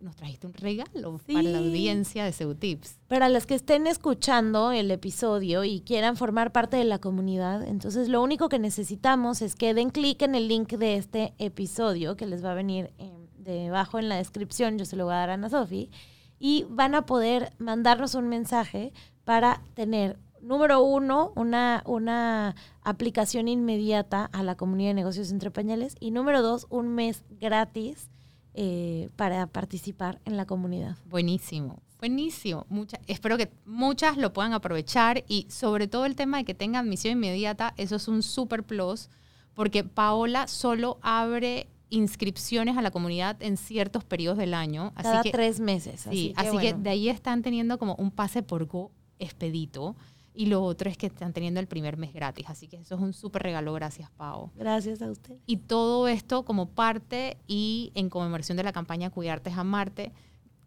nos 0.00 0.16
trajiste 0.16 0.46
un 0.46 0.52
regalo 0.52 1.18
para 1.32 1.42
la 1.44 1.58
audiencia 1.58 2.22
de 2.26 2.32
Seutips. 2.32 2.98
Para 3.08 3.30
los 3.30 3.46
que 3.46 3.54
estén 3.54 3.86
escuchando 3.86 4.70
el 4.70 4.90
episodio 4.90 5.64
y 5.64 5.80
quieran 5.80 6.18
formar 6.18 6.52
parte 6.52 6.76
de 6.76 6.84
la 6.84 6.98
comunidad, 6.98 7.66
entonces 7.66 8.10
lo 8.10 8.22
único 8.22 8.50
que 8.50 8.58
necesitamos 8.58 9.40
es 9.40 9.54
que 9.54 9.72
den 9.72 9.88
clic 9.88 10.20
en 10.20 10.34
el 10.34 10.46
link 10.46 10.72
de 10.74 10.96
este 10.96 11.32
episodio 11.38 12.18
que 12.18 12.26
les 12.26 12.44
va 12.44 12.50
a 12.50 12.54
venir 12.54 12.92
en 12.98 13.21
debajo 13.44 13.98
en 13.98 14.08
la 14.08 14.16
descripción, 14.16 14.78
yo 14.78 14.84
se 14.84 14.96
lo 14.96 15.04
voy 15.04 15.14
a 15.14 15.18
dar 15.18 15.30
a 15.30 15.34
Ana 15.34 15.50
Sofi, 15.50 15.90
y 16.38 16.66
van 16.68 16.94
a 16.94 17.06
poder 17.06 17.52
mandarnos 17.58 18.14
un 18.14 18.28
mensaje 18.28 18.92
para 19.24 19.62
tener, 19.74 20.18
número 20.40 20.82
uno, 20.82 21.32
una, 21.36 21.82
una 21.86 22.56
aplicación 22.82 23.46
inmediata 23.46 24.28
a 24.32 24.42
la 24.42 24.56
comunidad 24.56 24.90
de 24.90 24.94
negocios 24.94 25.30
entre 25.30 25.50
pañales, 25.50 25.94
y 26.00 26.10
número 26.10 26.42
dos, 26.42 26.66
un 26.68 26.94
mes 26.94 27.24
gratis 27.30 28.10
eh, 28.54 29.08
para 29.16 29.46
participar 29.46 30.20
en 30.24 30.36
la 30.36 30.46
comunidad. 30.46 30.96
Buenísimo. 31.06 31.80
Buenísimo. 31.98 32.66
Mucha, 32.68 32.98
espero 33.06 33.38
que 33.38 33.52
muchas 33.64 34.16
lo 34.16 34.32
puedan 34.32 34.52
aprovechar 34.52 35.22
y 35.28 35.46
sobre 35.48 35.86
todo 35.86 36.04
el 36.04 36.16
tema 36.16 36.38
de 36.38 36.44
que 36.44 36.52
tengan 36.52 36.84
admisión 36.84 37.12
inmediata, 37.12 37.74
eso 37.76 37.94
es 37.94 38.08
un 38.08 38.24
super 38.24 38.64
plus 38.64 39.08
porque 39.54 39.84
Paola 39.84 40.48
solo 40.48 40.98
abre 41.02 41.68
inscripciones 41.92 42.78
a 42.78 42.82
la 42.82 42.90
comunidad 42.90 43.36
en 43.42 43.58
ciertos 43.58 44.02
periodos 44.02 44.38
del 44.38 44.54
año. 44.54 44.92
Así 44.94 45.02
Cada 45.02 45.22
tres 45.22 45.60
meses. 45.60 46.00
Sí, 46.00 46.32
así, 46.36 46.56
que, 46.56 46.72
de 46.72 46.88
ahí 46.88 47.10
están 47.10 47.42
teniendo 47.42 47.78
como 47.78 47.94
un 47.96 48.10
pase 48.10 48.42
por 48.42 48.64
Go 48.64 48.90
expedito. 49.18 49.94
Y 50.34 50.46
lo 50.46 50.62
otro 50.62 50.88
es 50.88 50.96
que 50.96 51.06
están 51.06 51.34
teniendo 51.34 51.60
el 51.60 51.66
primer 51.66 51.98
mes 51.98 52.14
gratis. 52.14 52.46
Así 52.48 52.66
que 52.66 52.78
eso 52.78 52.94
es 52.94 53.00
un 53.02 53.12
súper 53.12 53.42
regalo. 53.42 53.74
Gracias, 53.74 54.10
Pau. 54.10 54.50
Gracias 54.56 55.02
a 55.02 55.10
usted. 55.10 55.36
Y 55.44 55.58
todo 55.58 56.08
esto 56.08 56.46
como 56.46 56.70
parte 56.70 57.36
y 57.46 57.92
en 57.94 58.08
conmemoración 58.08 58.56
de 58.56 58.64
la 58.64 58.72
campaña 58.72 59.10
Cuidarte 59.10 59.50
es 59.50 59.58
Amarte, 59.58 60.12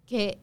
que 0.05 0.37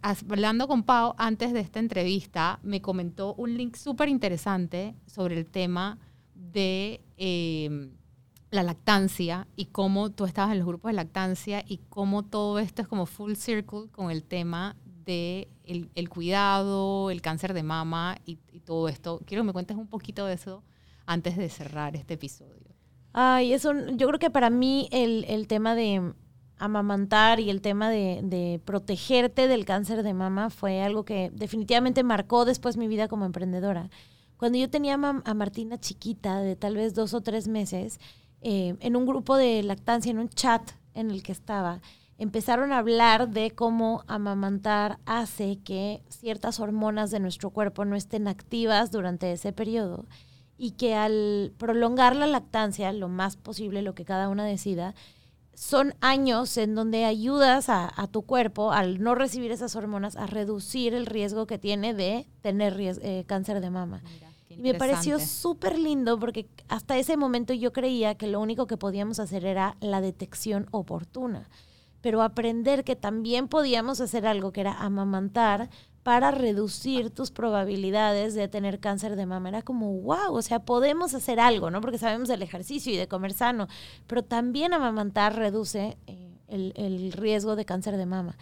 hablando 0.00 0.66
con 0.66 0.84
Pau 0.84 1.14
antes 1.18 1.52
de 1.52 1.60
esta 1.60 1.80
entrevista, 1.80 2.60
me 2.62 2.80
comentó 2.80 3.34
un 3.34 3.58
link 3.58 3.76
súper 3.76 4.08
interesante 4.08 4.94
sobre 5.06 5.36
el 5.36 5.44
tema 5.44 5.98
de... 6.34 7.02
Eh, 7.18 7.90
la 8.54 8.62
lactancia 8.62 9.48
y 9.56 9.66
cómo 9.66 10.10
tú 10.10 10.24
estabas 10.24 10.52
en 10.52 10.58
los 10.58 10.66
grupos 10.66 10.90
de 10.90 10.94
lactancia 10.94 11.64
y 11.66 11.78
cómo 11.88 12.22
todo 12.22 12.58
esto 12.58 12.82
es 12.82 12.88
como 12.88 13.04
full 13.04 13.34
circle 13.34 13.88
con 13.90 14.10
el 14.10 14.22
tema 14.22 14.76
de 15.04 15.48
el, 15.64 16.08
cuidado, 16.08 17.10
el 17.10 17.20
cáncer 17.20 17.52
de 17.52 17.62
mama 17.62 18.16
y, 18.24 18.38
todo 18.64 18.88
esto. 18.88 19.20
Quiero 19.26 19.42
que 19.42 19.48
me 19.48 19.52
cuentes 19.52 19.76
un 19.76 19.88
poquito 19.88 20.24
de 20.24 20.32
eso 20.32 20.62
antes 21.04 21.36
de 21.36 21.50
cerrar 21.50 21.96
este 21.96 22.14
episodio. 22.14 22.74
Ay, 23.12 23.52
eso, 23.52 23.74
yo 23.90 24.06
creo 24.08 24.18
que 24.18 24.30
para 24.30 24.48
mí 24.48 24.88
el, 24.90 25.26
el 25.28 25.46
tema 25.48 25.74
de 25.74 26.14
amamantar 26.56 27.40
y 27.40 27.50
el 27.50 27.60
tema 27.60 27.90
de, 27.90 28.20
de, 28.22 28.62
protegerte 28.64 29.48
del 29.48 29.66
cáncer 29.66 30.02
de 30.02 30.14
mama 30.14 30.48
fue 30.48 30.82
algo 30.82 31.04
que 31.04 31.30
definitivamente 31.34 32.02
marcó 32.02 32.46
después 32.46 32.78
mi 32.78 32.88
vida 32.88 33.06
como 33.06 33.26
emprendedora. 33.26 33.90
Cuando 34.38 34.58
yo 34.58 34.70
tenía 34.70 34.94
a 34.94 35.34
Martina 35.34 35.78
chiquita, 35.78 36.40
de 36.40 36.56
tal 36.56 36.76
vez 36.76 36.94
dos 36.94 37.12
o 37.12 37.20
tres 37.20 37.48
meses, 37.48 38.00
eh, 38.44 38.76
en 38.80 38.94
un 38.94 39.06
grupo 39.06 39.36
de 39.38 39.62
lactancia, 39.62 40.10
en 40.10 40.18
un 40.18 40.28
chat 40.28 40.72
en 40.92 41.10
el 41.10 41.22
que 41.22 41.32
estaba, 41.32 41.80
empezaron 42.18 42.72
a 42.72 42.78
hablar 42.78 43.30
de 43.30 43.52
cómo 43.52 44.04
amamantar 44.06 44.98
hace 45.06 45.60
que 45.64 46.02
ciertas 46.10 46.60
hormonas 46.60 47.10
de 47.10 47.20
nuestro 47.20 47.48
cuerpo 47.48 47.86
no 47.86 47.96
estén 47.96 48.28
activas 48.28 48.90
durante 48.90 49.32
ese 49.32 49.54
periodo 49.54 50.04
y 50.58 50.72
que 50.72 50.94
al 50.94 51.54
prolongar 51.56 52.14
la 52.14 52.26
lactancia, 52.26 52.92
lo 52.92 53.08
más 53.08 53.36
posible, 53.36 53.80
lo 53.80 53.94
que 53.94 54.04
cada 54.04 54.28
una 54.28 54.44
decida, 54.44 54.94
son 55.54 55.94
años 56.02 56.58
en 56.58 56.74
donde 56.74 57.06
ayudas 57.06 57.70
a, 57.70 57.90
tu 58.12 58.22
cuerpo, 58.22 58.72
al 58.72 59.02
no 59.02 59.14
recibir 59.14 59.52
esas 59.52 59.74
hormonas, 59.74 60.16
a 60.16 60.26
reducir 60.26 60.92
el 60.92 61.06
riesgo 61.06 61.46
que 61.46 61.58
tiene 61.58 61.94
de 61.94 62.26
tener 62.42 62.76
eh, 62.78 63.24
cáncer 63.26 63.62
de 63.62 63.70
mama. 63.70 64.02
Y 64.56 64.62
me 64.62 64.74
pareció 64.74 65.18
súper 65.18 65.78
lindo 65.78 66.18
porque 66.18 66.48
hasta 66.68 66.96
ese 66.96 67.16
momento 67.16 67.52
yo 67.52 67.72
creía 67.72 68.14
que 68.14 68.26
lo 68.26 68.40
único 68.40 68.66
que 68.66 68.76
podíamos 68.76 69.20
hacer 69.20 69.44
era 69.44 69.76
la 69.80 70.00
detección 70.00 70.66
oportuna. 70.70 71.48
Pero 72.00 72.22
aprender 72.22 72.84
que 72.84 72.96
también 72.96 73.48
podíamos 73.48 74.00
hacer 74.00 74.26
algo 74.26 74.52
que 74.52 74.60
era 74.60 74.74
amamantar 74.74 75.70
para 76.02 76.30
reducir 76.30 77.10
tus 77.10 77.30
probabilidades 77.30 78.34
de 78.34 78.46
tener 78.46 78.78
cáncer 78.78 79.16
de 79.16 79.24
mama. 79.24 79.48
Era 79.48 79.62
como, 79.62 80.00
wow, 80.00 80.34
o 80.34 80.42
sea, 80.42 80.60
podemos 80.60 81.14
hacer 81.14 81.40
algo, 81.40 81.70
¿no? 81.70 81.80
Porque 81.80 81.98
sabemos 81.98 82.28
del 82.28 82.42
ejercicio 82.42 82.92
y 82.92 82.96
de 82.96 83.08
comer 83.08 83.32
sano, 83.32 83.68
pero 84.06 84.22
también 84.22 84.74
amamantar 84.74 85.34
reduce 85.34 85.96
eh, 86.06 86.38
el, 86.46 86.74
el 86.76 87.12
riesgo 87.12 87.56
de 87.56 87.64
cáncer 87.64 87.96
de 87.96 88.04
mama. 88.04 88.36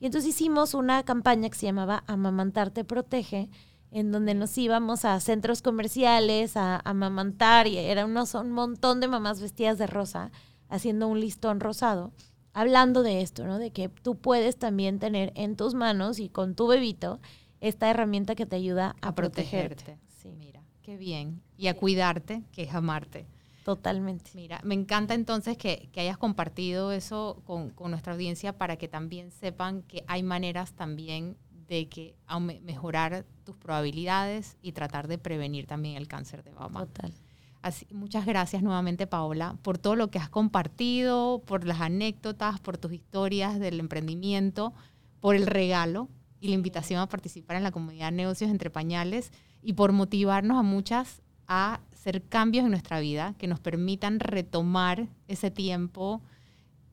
Y 0.00 0.06
entonces 0.06 0.30
hicimos 0.30 0.74
una 0.74 1.02
campaña 1.02 1.48
que 1.48 1.58
se 1.58 1.66
llamaba 1.66 2.04
Amamantar 2.06 2.70
te 2.70 2.84
protege, 2.84 3.50
en 3.90 4.12
donde 4.12 4.34
nos 4.34 4.56
íbamos 4.58 5.04
a 5.04 5.18
centros 5.20 5.62
comerciales 5.62 6.56
a, 6.56 6.80
amamantar 6.84 7.66
y 7.66 7.78
era 7.78 8.04
unos, 8.04 8.34
un 8.34 8.52
montón 8.52 9.00
de 9.00 9.08
mamás 9.08 9.40
vestidas 9.40 9.78
de 9.78 9.86
rosa 9.86 10.30
haciendo 10.68 11.08
un 11.08 11.20
listón 11.20 11.60
rosado, 11.60 12.12
hablando 12.52 13.02
de 13.02 13.22
esto, 13.22 13.46
¿no? 13.46 13.58
De 13.58 13.70
que 13.70 13.88
tú 13.88 14.16
puedes 14.16 14.58
también 14.58 14.98
tener 14.98 15.32
en 15.34 15.56
tus 15.56 15.74
manos 15.74 16.18
y 16.18 16.28
con 16.28 16.54
tu 16.54 16.66
bebito 16.66 17.20
esta 17.60 17.90
herramienta 17.90 18.34
que 18.34 18.46
te 18.46 18.56
ayuda 18.56 18.94
a, 19.00 19.14
protegerte. 19.14 19.98
Sí. 20.08 20.30
Mira, 20.38 20.62
qué 20.82 20.96
bien. 20.96 21.40
Y 21.56 21.68
a 21.68 21.74
cuidarte, 21.74 22.42
que 22.52 22.62
es 22.62 22.74
amarte. 22.74 23.26
Totalmente. 23.64 24.30
Mira, 24.34 24.60
me 24.64 24.74
encanta 24.74 25.14
entonces 25.14 25.56
que, 25.56 25.88
que 25.92 26.00
hayas 26.00 26.16
compartido 26.16 26.92
eso 26.92 27.42
con, 27.44 27.70
con, 27.70 27.90
nuestra 27.90 28.14
audiencia 28.14 28.56
para 28.56 28.76
que 28.76 28.88
también 28.88 29.30
sepan 29.30 29.82
que 29.82 30.04
hay 30.06 30.22
maneras 30.22 30.72
también 30.72 31.36
de 31.68 31.88
que 31.88 32.14
mejorar 32.62 33.26
tus 33.44 33.56
probabilidades 33.56 34.56
y 34.62 34.72
tratar 34.72 35.06
de 35.08 35.18
prevenir 35.18 35.66
también 35.66 35.96
el 35.96 36.08
cáncer 36.08 36.42
de 36.42 36.52
mama. 36.52 36.86
Total. 36.86 37.12
Así, 37.60 37.86
muchas 37.92 38.24
gracias 38.24 38.62
nuevamente, 38.62 39.06
Paola, 39.06 39.56
por 39.62 39.78
todo 39.78 39.96
lo 39.96 40.10
que 40.10 40.18
has 40.18 40.28
compartido, 40.28 41.42
por 41.44 41.64
las 41.64 41.80
anécdotas, 41.80 42.60
por 42.60 42.78
tus 42.78 42.92
historias 42.92 43.58
del 43.58 43.80
emprendimiento, 43.80 44.72
por 45.20 45.34
el 45.34 45.46
regalo 45.46 46.08
y 46.40 46.48
la 46.48 46.54
invitación 46.54 47.00
a 47.00 47.08
participar 47.08 47.56
en 47.56 47.64
la 47.64 47.72
comunidad 47.72 48.12
Negocios 48.12 48.50
entre 48.50 48.70
Pañales 48.70 49.32
y 49.60 49.72
por 49.72 49.92
motivarnos 49.92 50.56
a 50.56 50.62
muchas 50.62 51.20
a 51.48 51.80
hacer 51.92 52.22
cambios 52.22 52.64
en 52.64 52.70
nuestra 52.70 53.00
vida 53.00 53.34
que 53.38 53.48
nos 53.48 53.58
permitan 53.58 54.20
retomar 54.20 55.08
ese 55.26 55.50
tiempo, 55.50 56.22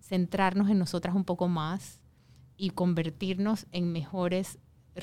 centrarnos 0.01 0.69
en 0.69 0.80
nosotras 0.80 1.15
un 1.15 1.26
poco 1.26 1.47
más 1.47 2.01
y 2.57 2.71
convertirnos 2.71 3.67
en 3.71 3.91
mejores 3.91 4.57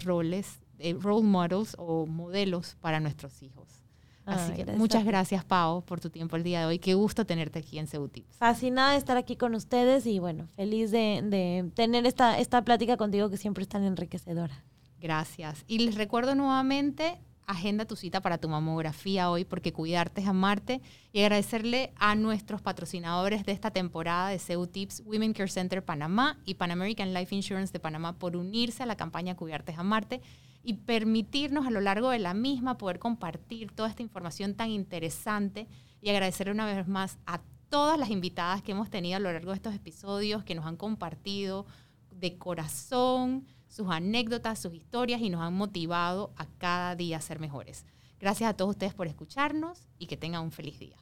roles, 0.05 0.61
eh, 0.79 0.97
role 0.99 1.27
models 1.27 1.77
o 1.79 2.07
modelos 2.07 2.77
para 2.81 3.01
nuestros 3.01 3.43
hijos. 3.43 3.83
Así 4.25 4.53
que 4.53 4.65
muchas 4.65 5.05
gracias, 5.05 5.45
Pau, 5.45 5.85
por 5.85 6.01
tu 6.01 6.09
tiempo 6.09 6.37
el 6.37 6.45
día 6.45 6.61
de 6.61 6.67
hoy. 6.67 6.79
Qué 6.79 6.95
gusto 6.95 7.27
tenerte 7.27 7.59
aquí 7.59 7.79
en 7.79 7.89
Ceutips. 7.89 8.37
Fascinada 8.37 8.93
de 8.93 8.99
estar 8.99 9.17
aquí 9.17 9.37
con 9.37 9.55
ustedes 9.55 10.07
y 10.07 10.21
bueno, 10.21 10.47
feliz 10.55 10.91
de, 10.93 11.71
tener 11.75 12.07
esta, 12.07 12.39
esta 12.39 12.63
plática 12.63 12.97
contigo 12.97 13.31
que 13.31 13.37
siempre 13.37 13.63
es 13.63 13.69
tan 13.69 13.83
enriquecedora. 13.83 14.65
Gracias. 15.01 15.65
Y 15.67 15.81
les 15.81 15.97
recuerdo 15.97 16.37
nuevamente, 16.37 17.19
agenda 17.53 17.85
tu 17.85 17.97
cita 17.97 18.21
para 18.21 18.39
tu 18.39 18.49
mamografía 18.49 19.31
hoy 19.31 19.45
porque 19.45 19.73
cuidarte 19.73 20.21
es 20.21 20.27
amarte 20.27 20.81
y 21.13 21.21
agradecerle 21.21 21.93
a 21.97 22.15
nuestros 22.15 22.61
patrocinadores 22.61 23.47
de 23.47 23.53
esta 23.53 23.71
temporada 23.71 24.29
de 24.29 24.39
Ceutips, 24.39 25.03
Women 25.07 25.33
Care 25.33 25.49
Center 25.49 25.85
Panamá 25.85 26.39
y 26.45 26.55
Pan 26.55 26.71
American 26.71 27.15
Life 27.15 27.35
Insurance 27.35 27.73
de 27.73 27.81
Panamá 27.81 28.19
por 28.19 28.37
unirse 28.37 28.83
a 28.83 28.87
la 28.87 28.97
campaña 28.97 29.37
Cuidarte 29.37 29.73
es 29.73 29.79
amarte 29.79 30.21
y 30.65 30.75
permitirnos 30.75 31.67
a 31.67 31.71
lo 31.71 31.81
largo 31.81 32.11
de 32.11 32.19
la 32.19 32.35
misma 32.35 32.79
poder 32.79 32.99
compartir 32.99 33.71
toda 33.73 33.89
esta 33.89 34.03
información 34.03 34.55
tan 34.55 34.71
interesante 34.71 35.67
y 36.01 36.11
agradecerle 36.11 36.53
una 36.53 36.67
vez 36.67 36.87
más 36.87 37.19
a 37.27 37.41
todas 37.69 37.99
las 37.99 38.11
invitadas 38.11 38.63
que 38.63 38.73
hemos 38.73 38.91
tenido 38.91 39.17
a 39.17 39.21
lo 39.21 39.33
largo 39.33 39.51
de 39.51 39.57
estos 39.57 39.75
episodios 39.75 40.45
que 40.45 40.55
nos 40.55 40.67
han 40.67 40.77
compartido 40.77 41.67
de 42.11 42.37
corazón 42.37 43.47
sus 43.73 43.89
anécdotas, 43.89 44.59
sus 44.59 44.75
historias 44.75 45.23
y 45.23 45.31
nos 45.31 45.41
han 45.41 45.55
motivado 45.55 46.35
a 46.37 46.45
cada 46.59 46.95
día 46.95 47.17
a 47.17 47.21
ser 47.23 47.41
mejores. 47.41 47.87
Gracias 48.21 48.51
a 48.51 48.55
todos 48.55 48.73
ustedes 48.73 48.93
por 48.93 49.07
escucharnos 49.07 49.89
y 49.99 50.07
que 50.07 50.19
tengan 50.19 50.43
un 50.43 50.53
feliz 50.53 50.79
día. 50.79 50.99